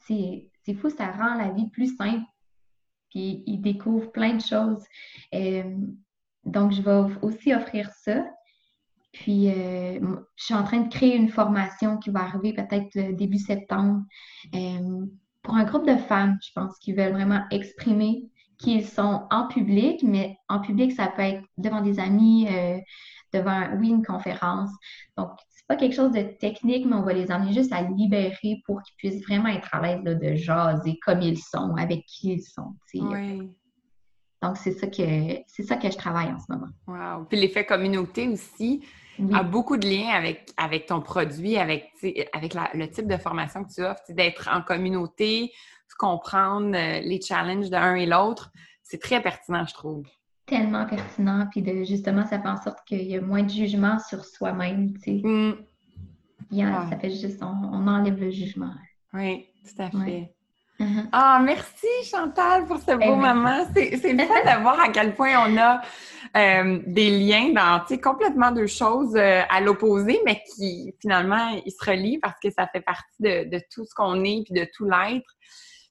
C'est 0.01 0.51
c'est 0.65 0.75
fou, 0.75 0.89
ça 0.91 1.11
rend 1.11 1.35
la 1.35 1.51
vie 1.51 1.69
plus 1.71 1.95
simple 1.97 2.25
ils 3.15 3.61
découvrent 3.61 4.13
plein 4.13 4.35
de 4.35 4.43
choses. 4.43 4.85
Euh, 5.35 5.77
donc, 6.45 6.73
je 6.73 6.83
vais 6.83 7.15
aussi 7.23 7.55
offrir 7.55 7.91
ça. 7.91 8.25
Puis, 9.13 9.49
euh, 9.49 10.01
je 10.37 10.45
suis 10.45 10.55
en 10.55 10.65
train 10.65 10.81
de 10.81 10.89
créer 10.89 11.17
une 11.17 11.29
formation 11.29 11.99
qui 11.99 12.11
va 12.11 12.21
arriver 12.21 12.53
peut-être 12.53 13.15
début 13.15 13.39
septembre 13.39 14.03
euh, 14.55 15.07
pour 15.43 15.55
un 15.55 15.65
groupe 15.65 15.87
de 15.87 15.97
femmes, 15.97 16.39
je 16.43 16.51
pense, 16.55 16.77
qui 16.79 16.93
veulent 16.93 17.13
vraiment 17.13 17.43
exprimer 17.51 18.29
qui 18.57 18.77
ils 18.77 18.87
sont 18.87 19.27
en 19.31 19.49
public, 19.49 20.03
mais 20.05 20.39
en 20.49 20.61
public, 20.61 20.93
ça 20.93 21.09
peut 21.09 21.23
être 21.23 21.43
devant 21.59 21.81
des 21.81 21.99
amis, 21.99 22.47
euh, 23.35 23.39
devant, 23.41 23.69
oui, 23.79 23.89
une 23.89 24.05
conférence. 24.05 24.71
Donc, 25.17 25.31
c'est 25.51 25.67
pas 25.67 25.77
quelque 25.77 25.95
chose 25.95 26.13
de 26.13 26.23
technique, 26.23 26.87
mais 26.87 26.97
on 26.97 27.03
va 27.03 27.13
les 27.13 27.31
emmener 27.31 27.53
juste 27.53 27.73
à 27.73 27.83
libérer 27.83 28.61
pour 28.67 28.83
qu'ils 28.83 28.95
puissent 28.97 29.23
vraiment 29.27 29.49
être 29.49 29.69
à 29.75 29.81
l'aise 29.81 30.03
de 30.05 30.35
jaser 30.35 30.99
comme 31.05 31.23
ils 31.23 31.39
sont, 31.39 31.75
avec 31.77 32.05
qui 32.07 32.33
ils 32.35 32.43
sont. 32.43 32.75
Oui. 32.95 33.51
Donc, 34.43 34.59
c'est 34.59 34.73
ça 34.73 34.87
que 34.87 35.03
c'est 35.47 35.63
ça 35.63 35.77
que 35.77 35.91
je 35.91 35.97
travaille 35.97 36.29
en 36.29 36.39
ce 36.39 36.45
moment. 36.51 36.69
Wow. 36.87 37.25
Puis 37.25 37.41
l'effet 37.41 37.65
communauté 37.65 38.29
aussi 38.29 38.85
Oui, 39.19 39.35
a 39.35 39.43
beaucoup 39.43 39.79
de 39.79 39.87
liens 39.89 40.11
avec, 40.11 40.51
avec 40.59 40.85
ton 40.87 41.01
produit, 41.01 41.57
avec, 41.57 41.91
avec 42.35 42.53
la- 42.53 42.71
le 42.75 42.91
type 42.91 43.07
de 43.07 43.17
formation 43.17 43.65
que 43.65 43.73
tu 43.73 43.83
offres, 43.83 44.03
d'être 44.11 44.51
en 44.53 44.61
communauté, 44.61 45.51
comprendre 45.99 46.75
euh, 46.77 47.01
les 47.01 47.21
challenges 47.21 47.71
de 47.71 47.77
l'un 47.77 47.95
et 47.95 48.05
l'autre. 48.07 48.51
C'est 48.83 49.01
très 49.01 49.23
pertinent, 49.23 49.65
je 49.65 49.73
trouve. 49.73 50.05
Tellement 50.47 50.87
pertinent. 50.87 51.47
Puis 51.51 51.63
de, 51.63 51.85
justement, 51.85 52.25
ça 52.27 52.41
fait 52.41 52.49
en 52.49 52.61
sorte 52.61 52.79
qu'il 52.87 53.03
y 53.03 53.17
a 53.17 53.21
moins 53.21 53.43
de 53.43 53.51
jugement 53.51 53.99
sur 53.99 54.25
soi-même. 54.25 54.95
tu 54.99 55.21
sais. 55.21 55.21
Mm. 55.23 55.55
Ouais. 56.53 56.65
Ça 56.91 56.99
fait 56.99 57.11
juste, 57.11 57.43
on, 57.43 57.47
on 57.73 57.87
enlève 57.89 58.21
le 58.21 58.31
jugement. 58.31 58.73
Oui, 59.13 59.47
tout 59.65 59.83
à 59.83 59.91
fait. 59.91 59.97
Ouais. 59.97 60.35
Mhm. 60.81 61.09
Ah, 61.13 61.41
merci 61.43 61.87
Chantal 62.05 62.67
pour 62.67 62.79
ce 62.79 62.93
beau 62.93 63.01
Eh, 63.01 63.17
merci. 63.17 63.35
moment. 63.35 63.65
C'est 63.75 64.13
le 64.13 64.25
fun 64.25 64.57
de 64.57 64.63
voir 64.63 64.81
à 64.81 64.89
quel 64.89 65.15
point 65.15 65.31
on 65.49 65.57
a 65.57 65.81
euh, 66.37 66.81
des 66.87 67.11
liens 67.11 67.53
dans 67.53 67.79
tu 67.87 67.95
sais, 67.95 68.01
complètement 68.01 68.51
deux 68.51 68.67
choses 68.67 69.15
euh, 69.15 69.43
à 69.49 69.61
l'opposé, 69.61 70.19
mais 70.27 70.43
qui 70.57 70.93
finalement 71.01 71.49
ils 71.65 71.71
se 71.71 71.89
relient 71.89 72.19
parce 72.19 72.39
que 72.43 72.51
ça 72.51 72.67
fait 72.67 72.81
partie 72.81 73.21
de, 73.21 73.49
de 73.49 73.61
tout 73.73 73.85
ce 73.85 73.95
qu'on 73.95 74.25
est 74.25 74.43
puis 74.45 74.61
de 74.61 74.67
tout 74.75 74.85
l'être. 74.85 75.31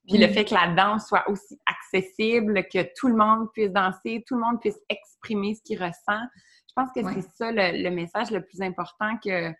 Puis 0.07 0.17
le 0.17 0.27
Mm. 0.27 0.33
fait 0.33 0.45
que 0.45 0.53
la 0.53 0.67
danse 0.73 1.07
soit 1.07 1.29
aussi 1.29 1.59
accessible, 1.65 2.65
que 2.71 2.87
tout 2.97 3.07
le 3.07 3.15
monde 3.15 3.47
puisse 3.53 3.71
danser, 3.71 4.23
tout 4.27 4.35
le 4.35 4.41
monde 4.41 4.59
puisse 4.59 4.79
exprimer 4.89 5.55
ce 5.55 5.61
qu'il 5.61 5.81
ressent. 5.81 6.21
Je 6.67 6.73
pense 6.75 6.89
que 6.93 7.01
Ouais. 7.01 7.13
c'est 7.15 7.29
ça 7.37 7.51
le, 7.51 7.83
le 7.83 7.89
message 7.89 8.31
le 8.31 8.43
plus 8.43 8.61
important 8.61 9.17
que, 9.23 9.53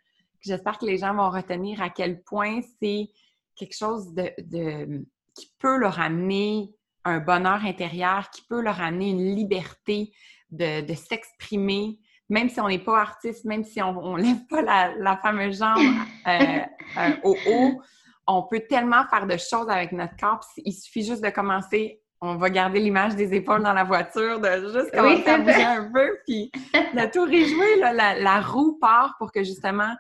J'espère 0.46 0.78
que 0.78 0.86
les 0.86 0.98
gens 0.98 1.14
vont 1.14 1.30
retenir 1.30 1.82
à 1.82 1.90
quel 1.90 2.22
point 2.22 2.60
c'est 2.82 3.08
quelque 3.56 3.78
chose 3.78 4.14
de, 4.14 5.06
qui 5.34 5.54
peut 5.58 5.78
leur 5.78 6.00
amener 6.02 6.70
un 7.06 7.20
bonheur 7.20 7.64
intérieur, 7.64 8.30
qui 8.30 8.42
peut 8.50 8.62
leur 8.62 8.82
amener 8.82 9.12
une 9.12 9.36
liberté 9.36 10.12
de, 10.52 10.94
s'exprimer, 10.96 11.98
même 12.30 12.50
si 12.50 12.60
on 12.60 12.68
n'est 12.68 12.84
pas 12.84 13.00
artiste, 13.00 13.46
même 13.46 13.64
si 13.64 13.82
on 13.82 14.18
ne 14.18 14.22
lève 14.22 14.46
pas 14.50 14.62
la, 14.62 15.18
fameuse 15.18 15.60
jambe 15.60 15.78
euh, 16.28 16.60
euh, 16.98 17.16
au 17.24 17.38
haut, 17.48 17.82
on 18.28 18.44
peut 18.44 18.62
tellement 18.70 19.06
faire 19.10 19.28
de 19.28 19.38
choses 19.38 19.70
avec 19.70 19.92
notre 19.92 20.16
corps. 20.18 20.46
Il 20.58 20.74
suffit 20.74 21.04
juste 21.04 21.24
de 21.24 21.30
commencer. 21.30 22.02
On 22.22 22.36
va 22.36 22.50
garder 22.50 22.80
l'image 22.80 23.16
des 23.16 23.34
épaules 23.34 23.64
dans 23.64 23.74
la 23.74 23.84
voiture, 23.84 24.40
de 24.40 24.48
juste 24.74 24.92
commencer 24.96 25.30
à 25.30 25.38
bouger 25.40 25.64
un 25.64 25.92
peu, 25.92 26.18
puis 26.26 26.52
de 26.74 27.12
tout 27.12 27.26
réjouir. 27.26 27.94
la, 27.94 28.42
roue 28.42 28.78
part 28.80 29.16
pour 29.18 29.32
que 29.32 29.44
justement 29.44 29.94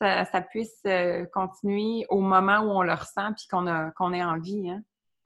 ça, 0.00 0.40
puisse 0.50 0.80
euh, 0.86 1.24
continuer 1.32 2.04
au 2.08 2.20
moment 2.20 2.60
où 2.60 2.70
on 2.70 2.82
le 2.82 2.92
ressent, 2.92 3.32
puis 3.32 3.46
qu'on 3.50 3.66
a 3.66 3.90
qu'on 3.92 4.12
ait 4.12 4.22
envie. 4.24 4.70
Hein? 4.70 4.82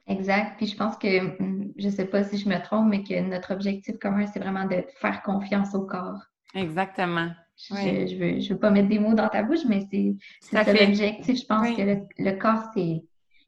Exact. 0.07 0.57
Puis 0.57 0.66
je 0.66 0.76
pense 0.76 0.96
que, 0.96 1.40
hum, 1.40 1.72
je 1.76 1.86
ne 1.86 1.92
sais 1.92 2.07
pas 2.07 2.24
si 2.24 2.38
je 2.38 2.48
me 2.48 2.62
trompe, 2.62 2.88
mais 2.88 3.03
que 3.03 3.18
notre 3.20 3.53
objectif 3.55 3.98
commun, 3.98 4.26
c'est 4.26 4.40
vraiment 4.40 4.64
de 4.64 4.84
faire 4.96 5.22
confiance 5.22 5.74
au 5.74 5.86
corps. 5.86 6.20
Exactement. 6.55 7.30
Je 7.57 7.74
ne 7.74 8.18
veux, 8.18 8.40
je 8.40 8.53
veux 8.53 8.59
pas 8.59 8.70
mettre 8.70 8.88
des 8.88 8.98
mots 8.98 9.14
dans 9.14 9.28
ta 9.28 9.42
bouche, 9.42 9.64
mais 9.68 9.86
c'est 9.90 10.14
ça 10.40 10.64
l'objectif. 10.64 11.40
Je 11.40 11.46
pense 11.46 11.76
que 11.76 11.82
le, 12.18 12.32
corps, 12.32 12.64
c'est 12.74 13.03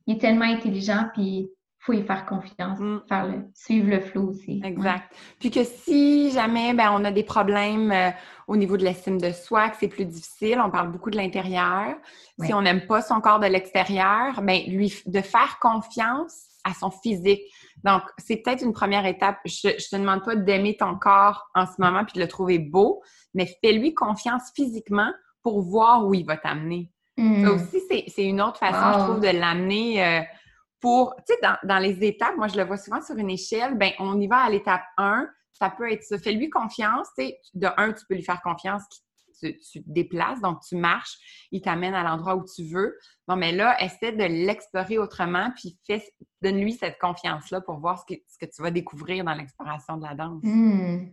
il 0.06 0.16
est 0.16 0.20
tellement 0.20 0.44
intelligent, 0.44 1.08
puis 1.14 1.48
faut 1.84 1.92
y 1.92 2.02
faire 2.02 2.24
confiance, 2.24 2.78
mm. 2.78 3.02
faire 3.08 3.26
le, 3.26 3.44
suivre 3.54 3.90
le 3.90 4.00
flot 4.00 4.28
aussi. 4.28 4.60
Exact. 4.64 5.12
Puis 5.38 5.50
que 5.50 5.64
si 5.64 6.30
jamais 6.30 6.72
ben, 6.72 6.90
on 6.94 7.04
a 7.04 7.10
des 7.10 7.24
problèmes 7.24 7.92
euh, 7.92 8.10
au 8.48 8.56
niveau 8.56 8.76
de 8.76 8.84
l'estime 8.84 9.20
de 9.20 9.32
soi, 9.32 9.68
que 9.68 9.76
c'est 9.78 9.88
plus 9.88 10.06
difficile, 10.06 10.60
on 10.64 10.70
parle 10.70 10.90
beaucoup 10.90 11.10
de 11.10 11.16
l'intérieur. 11.16 11.94
Si 12.42 12.54
on 12.54 12.62
n'aime 12.62 12.86
pas 12.86 13.02
son 13.02 13.20
corps 13.20 13.38
de 13.38 13.46
l'extérieur, 13.46 14.40
ben 14.42 14.62
lui 14.66 14.92
de 15.06 15.20
faire 15.20 15.58
confiance 15.60 16.46
à 16.64 16.72
son 16.72 16.90
physique. 16.90 17.42
Donc, 17.84 18.02
c'est 18.18 18.38
peut-être 18.38 18.62
une 18.62 18.72
première 18.72 19.06
étape. 19.06 19.38
Je, 19.44 19.68
je 19.78 19.88
te 19.88 19.96
demande 19.96 20.24
pas 20.24 20.34
d'aimer 20.34 20.76
ton 20.76 20.96
corps 20.96 21.48
en 21.54 21.66
ce 21.66 21.74
moment 21.78 22.04
puis 22.04 22.14
de 22.14 22.20
le 22.20 22.28
trouver 22.28 22.58
beau, 22.58 23.02
mais 23.34 23.46
fais-lui 23.62 23.94
confiance 23.94 24.50
physiquement 24.56 25.12
pour 25.42 25.60
voir 25.62 26.06
où 26.06 26.14
il 26.14 26.24
va 26.24 26.36
t'amener. 26.36 26.90
Mm. 27.16 27.44
Ça 27.44 27.52
aussi, 27.52 27.82
c'est 28.08 28.24
une 28.24 28.40
autre 28.40 28.58
façon, 28.58 28.98
je 28.98 29.04
trouve, 29.04 29.20
de 29.20 29.28
l'amener. 29.28 30.04
Euh, 30.04 30.20
pour, 30.80 31.14
tu 31.26 31.34
sais, 31.34 31.40
dans, 31.62 31.78
les 31.78 32.04
étapes, 32.04 32.36
moi, 32.36 32.48
je 32.48 32.56
le 32.56 32.64
vois 32.64 32.76
souvent 32.76 33.00
sur 33.00 33.16
une 33.16 33.30
échelle, 33.30 33.78
ben 33.78 33.92
on 33.98 34.20
y 34.20 34.26
va 34.26 34.38
à 34.38 34.50
l'étape 34.50 34.82
1, 34.98 35.26
ça 35.52 35.70
peut 35.70 35.90
être 35.90 36.02
ça. 36.02 36.18
Fais-lui 36.18 36.50
confiance, 36.50 37.08
tu 37.16 37.24
sais, 37.24 37.38
de 37.54 37.68
1, 37.76 37.92
tu 37.92 38.04
peux 38.06 38.14
lui 38.14 38.22
faire 38.22 38.42
confiance, 38.42 38.82
tu, 39.48 39.58
tu 39.58 39.82
te 39.82 39.90
déplaces, 39.90 40.40
donc 40.40 40.60
tu 40.66 40.76
marches, 40.76 41.46
il 41.50 41.60
t'amène 41.60 41.94
à 41.94 42.02
l'endroit 42.02 42.36
où 42.36 42.44
tu 42.44 42.64
veux. 42.64 42.96
Bon, 43.26 43.36
mais 43.36 43.52
là, 43.52 43.76
essaie 43.82 44.12
de 44.12 44.24
l'explorer 44.24 44.98
autrement, 44.98 45.50
puis 45.56 45.78
donne-lui 46.42 46.74
cette 46.74 46.98
confiance-là 46.98 47.60
pour 47.60 47.78
voir 47.78 47.98
ce 47.98 48.14
que, 48.14 48.20
ce 48.28 48.38
que, 48.38 48.50
tu 48.50 48.62
vas 48.62 48.70
découvrir 48.70 49.24
dans 49.24 49.34
l'exploration 49.34 49.96
de 49.96 50.04
la 50.04 50.14
danse. 50.14 50.42
Hmm. 50.42 51.06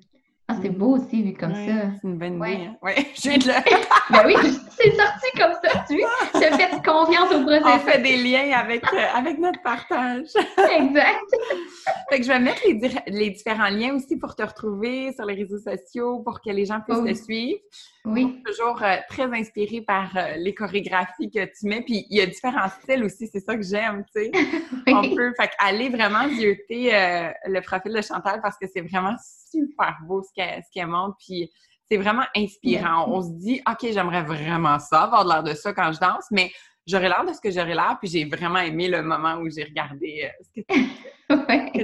Ah, 0.51 0.57
c'est 0.61 0.69
beau 0.69 0.97
aussi, 0.97 1.23
vu 1.23 1.33
comme 1.33 1.55
ça. 1.55 1.91
C'est 2.01 2.07
une 2.07 2.17
bonne 2.17 2.35
idée. 2.35 2.65
Hein? 2.65 2.75
Oui, 2.81 2.91
je 3.15 3.29
viens 3.29 3.37
de 3.37 3.47
le... 3.47 3.53
ben 4.11 4.23
oui, 4.25 4.35
c'est 4.77 4.91
sorti 4.91 5.27
comme 5.37 5.53
ça, 5.63 5.85
tu. 5.87 6.01
Je 6.33 6.57
fais 6.57 6.81
confiance 6.83 7.31
au 7.33 7.41
processus. 7.43 7.65
On 7.65 7.79
fait 7.79 8.01
des 8.01 8.17
liens 8.17 8.51
avec, 8.57 8.83
euh, 8.93 8.97
avec 9.15 9.39
notre 9.39 9.61
partage. 9.61 10.27
exact. 10.77 11.23
fait 12.09 12.17
que 12.17 12.23
je 12.23 12.27
vais 12.27 12.39
mettre 12.39 12.61
les, 12.65 12.91
les, 13.07 13.29
différents 13.29 13.69
liens 13.69 13.95
aussi 13.95 14.17
pour 14.17 14.35
te 14.35 14.43
retrouver 14.43 15.13
sur 15.13 15.23
les 15.23 15.35
réseaux 15.35 15.59
sociaux, 15.59 16.19
pour 16.19 16.41
que 16.41 16.49
les 16.49 16.65
gens 16.65 16.81
puissent 16.81 17.17
te 17.17 17.23
suivre. 17.23 17.59
Oui. 18.05 18.41
Toujours 18.45 18.81
euh, 18.81 18.97
très 19.09 19.31
inspirée 19.31 19.81
par 19.81 20.15
euh, 20.17 20.35
les 20.37 20.53
chorégraphies 20.53 21.29
que 21.29 21.45
tu 21.45 21.67
mets. 21.67 21.81
Puis 21.81 22.05
il 22.09 22.17
y 22.17 22.21
a 22.21 22.25
différents 22.25 22.69
styles 22.69 23.03
aussi, 23.03 23.27
c'est 23.31 23.39
ça 23.39 23.55
que 23.55 23.63
j'aime, 23.63 24.03
tu 24.15 24.23
sais. 24.23 24.31
On 24.87 25.15
peut, 25.15 25.33
fait 25.39 25.51
aller 25.59 25.89
vraiment 25.89 26.27
zioter 26.29 26.91
le 27.45 27.61
profil 27.61 27.93
de 27.93 28.01
Chantal 28.01 28.41
parce 28.41 28.57
que 28.57 28.65
c'est 28.67 28.81
vraiment 28.81 29.15
super 29.51 29.97
beau 30.07 30.23
ce 30.23 30.29
qu'elle 30.33 30.63
qu 30.73 30.85
montre. 30.85 31.15
Puis 31.19 31.51
c'est 31.91 31.97
vraiment 31.97 32.25
inspirant. 32.35 33.05
On 33.09 33.21
se 33.21 33.31
dit, 33.31 33.61
OK, 33.69 33.91
j'aimerais 33.91 34.23
vraiment 34.23 34.79
ça, 34.79 35.01
avoir 35.01 35.25
l'air 35.25 35.43
de 35.43 35.53
ça 35.53 35.73
quand 35.73 35.91
je 35.91 35.99
danse, 35.99 36.25
mais 36.31 36.49
j'aurais 36.87 37.09
l'air 37.09 37.25
de 37.25 37.33
ce 37.33 37.41
que 37.41 37.51
j'aurais 37.51 37.75
l'air. 37.75 37.97
Puis 37.99 38.09
j'ai 38.09 38.23
vraiment 38.23 38.59
aimé 38.59 38.87
le 38.87 39.01
moment 39.01 39.35
où 39.35 39.49
j'ai 39.49 39.65
regardé 39.65 40.23
euh, 40.23 40.29
ce 40.41 40.61
que 40.61 40.65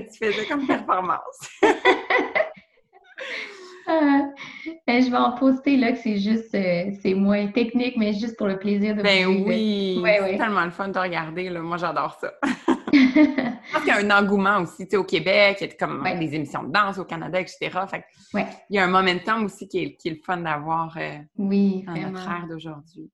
tu, 0.10 0.18
faisais 0.18 0.46
comme 0.48 0.66
performance. 0.66 1.50
Ben, 3.88 5.02
je 5.02 5.10
vais 5.10 5.18
en 5.18 5.32
poster 5.32 5.78
là 5.78 5.94
que 5.94 5.98
c'est 6.00 6.18
juste, 6.18 6.54
euh, 6.56 6.92
c'est 7.02 7.14
moins 7.14 7.48
technique, 7.48 7.96
mais 7.98 8.14
juste 8.14 8.38
pour 8.38 8.48
le 8.48 8.58
plaisir 8.58 8.96
de 8.96 9.02
Ben 9.02 9.28
oui, 9.28 10.02
c'est 10.04 10.38
tellement 10.38 10.66
le 10.66 10.72
fun 10.72 10.90
de 10.90 11.00
regarder. 11.00 11.50
Là. 11.50 11.62
Moi, 11.62 11.78
j'adore 11.78 12.18
ça. 12.20 12.34
Je 12.94 13.74
pense 13.74 13.82
qu'il 13.84 13.88
y 13.88 13.92
a 13.92 13.98
un 13.98 14.24
engouement 14.24 14.60
aussi, 14.62 14.86
tu 14.86 14.92
sais, 14.92 14.98
au 14.98 15.04
Québec, 15.04 15.58
il 15.60 15.68
y 15.68 15.72
a 15.72 15.76
comme 15.76 16.04
des 16.20 16.36
émissions 16.36 16.64
de 16.64 16.72
danse 16.72 16.98
au 16.98 17.04
Canada, 17.04 17.40
etc. 17.40 17.70
Fait 17.90 18.06
il 18.34 18.76
y 18.76 18.80
a 18.80 18.86
un 18.86 18.88
momentum 18.88 19.46
aussi 19.46 19.68
qui 19.68 19.80
est, 19.80 19.96
qui 19.96 20.08
est 20.08 20.12
le 20.12 20.22
fun 20.24 20.38
d'avoir 20.38 20.96
euh, 20.98 21.18
oui, 21.38 21.84
dans 21.84 21.94
notre 21.94 22.30
ère 22.30 22.48
d'aujourd'hui. 22.50 23.12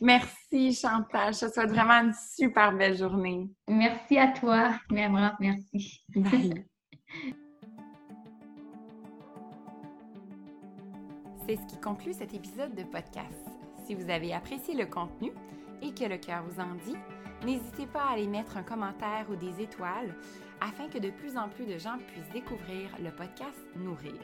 Merci 0.00 0.74
Chantal, 0.74 1.34
je 1.34 1.46
te 1.46 1.52
souhaite 1.52 1.70
vraiment 1.70 2.04
une 2.04 2.14
super 2.36 2.72
belle 2.72 2.96
journée. 2.96 3.48
Merci 3.66 4.18
à 4.18 4.28
toi, 4.28 4.72
merci. 4.90 6.04
Bye. 6.14 6.64
C'est 11.48 11.56
ce 11.56 11.66
qui 11.66 11.80
conclut 11.80 12.12
cet 12.12 12.34
épisode 12.34 12.74
de 12.74 12.82
podcast. 12.82 13.48
Si 13.86 13.94
vous 13.94 14.10
avez 14.10 14.34
apprécié 14.34 14.74
le 14.74 14.84
contenu 14.84 15.32
et 15.80 15.94
que 15.94 16.04
le 16.04 16.18
cœur 16.18 16.44
vous 16.44 16.60
en 16.60 16.74
dit, 16.84 16.94
N'hésitez 17.42 17.86
pas 17.86 18.02
à 18.02 18.12
aller 18.12 18.26
mettre 18.26 18.58
un 18.58 18.62
commentaire 18.62 19.24
ou 19.30 19.36
des 19.36 19.62
étoiles 19.62 20.14
afin 20.60 20.88
que 20.88 20.98
de 20.98 21.08
plus 21.08 21.38
en 21.38 21.48
plus 21.48 21.64
de 21.64 21.78
gens 21.78 21.96
puissent 22.08 22.32
découvrir 22.34 22.90
le 23.02 23.10
podcast 23.12 23.56
Nourrir. 23.76 24.20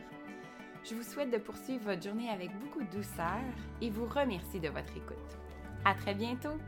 Je 0.84 0.94
vous 0.94 1.02
souhaite 1.02 1.30
de 1.30 1.38
poursuivre 1.38 1.84
votre 1.84 2.02
journée 2.02 2.28
avec 2.28 2.50
beaucoup 2.58 2.82
de 2.82 2.90
douceur 2.90 3.40
et 3.80 3.88
vous 3.88 4.04
remercie 4.04 4.60
de 4.60 4.68
votre 4.68 4.94
écoute. 4.94 5.38
À 5.86 5.94
très 5.94 6.14
bientôt! 6.14 6.58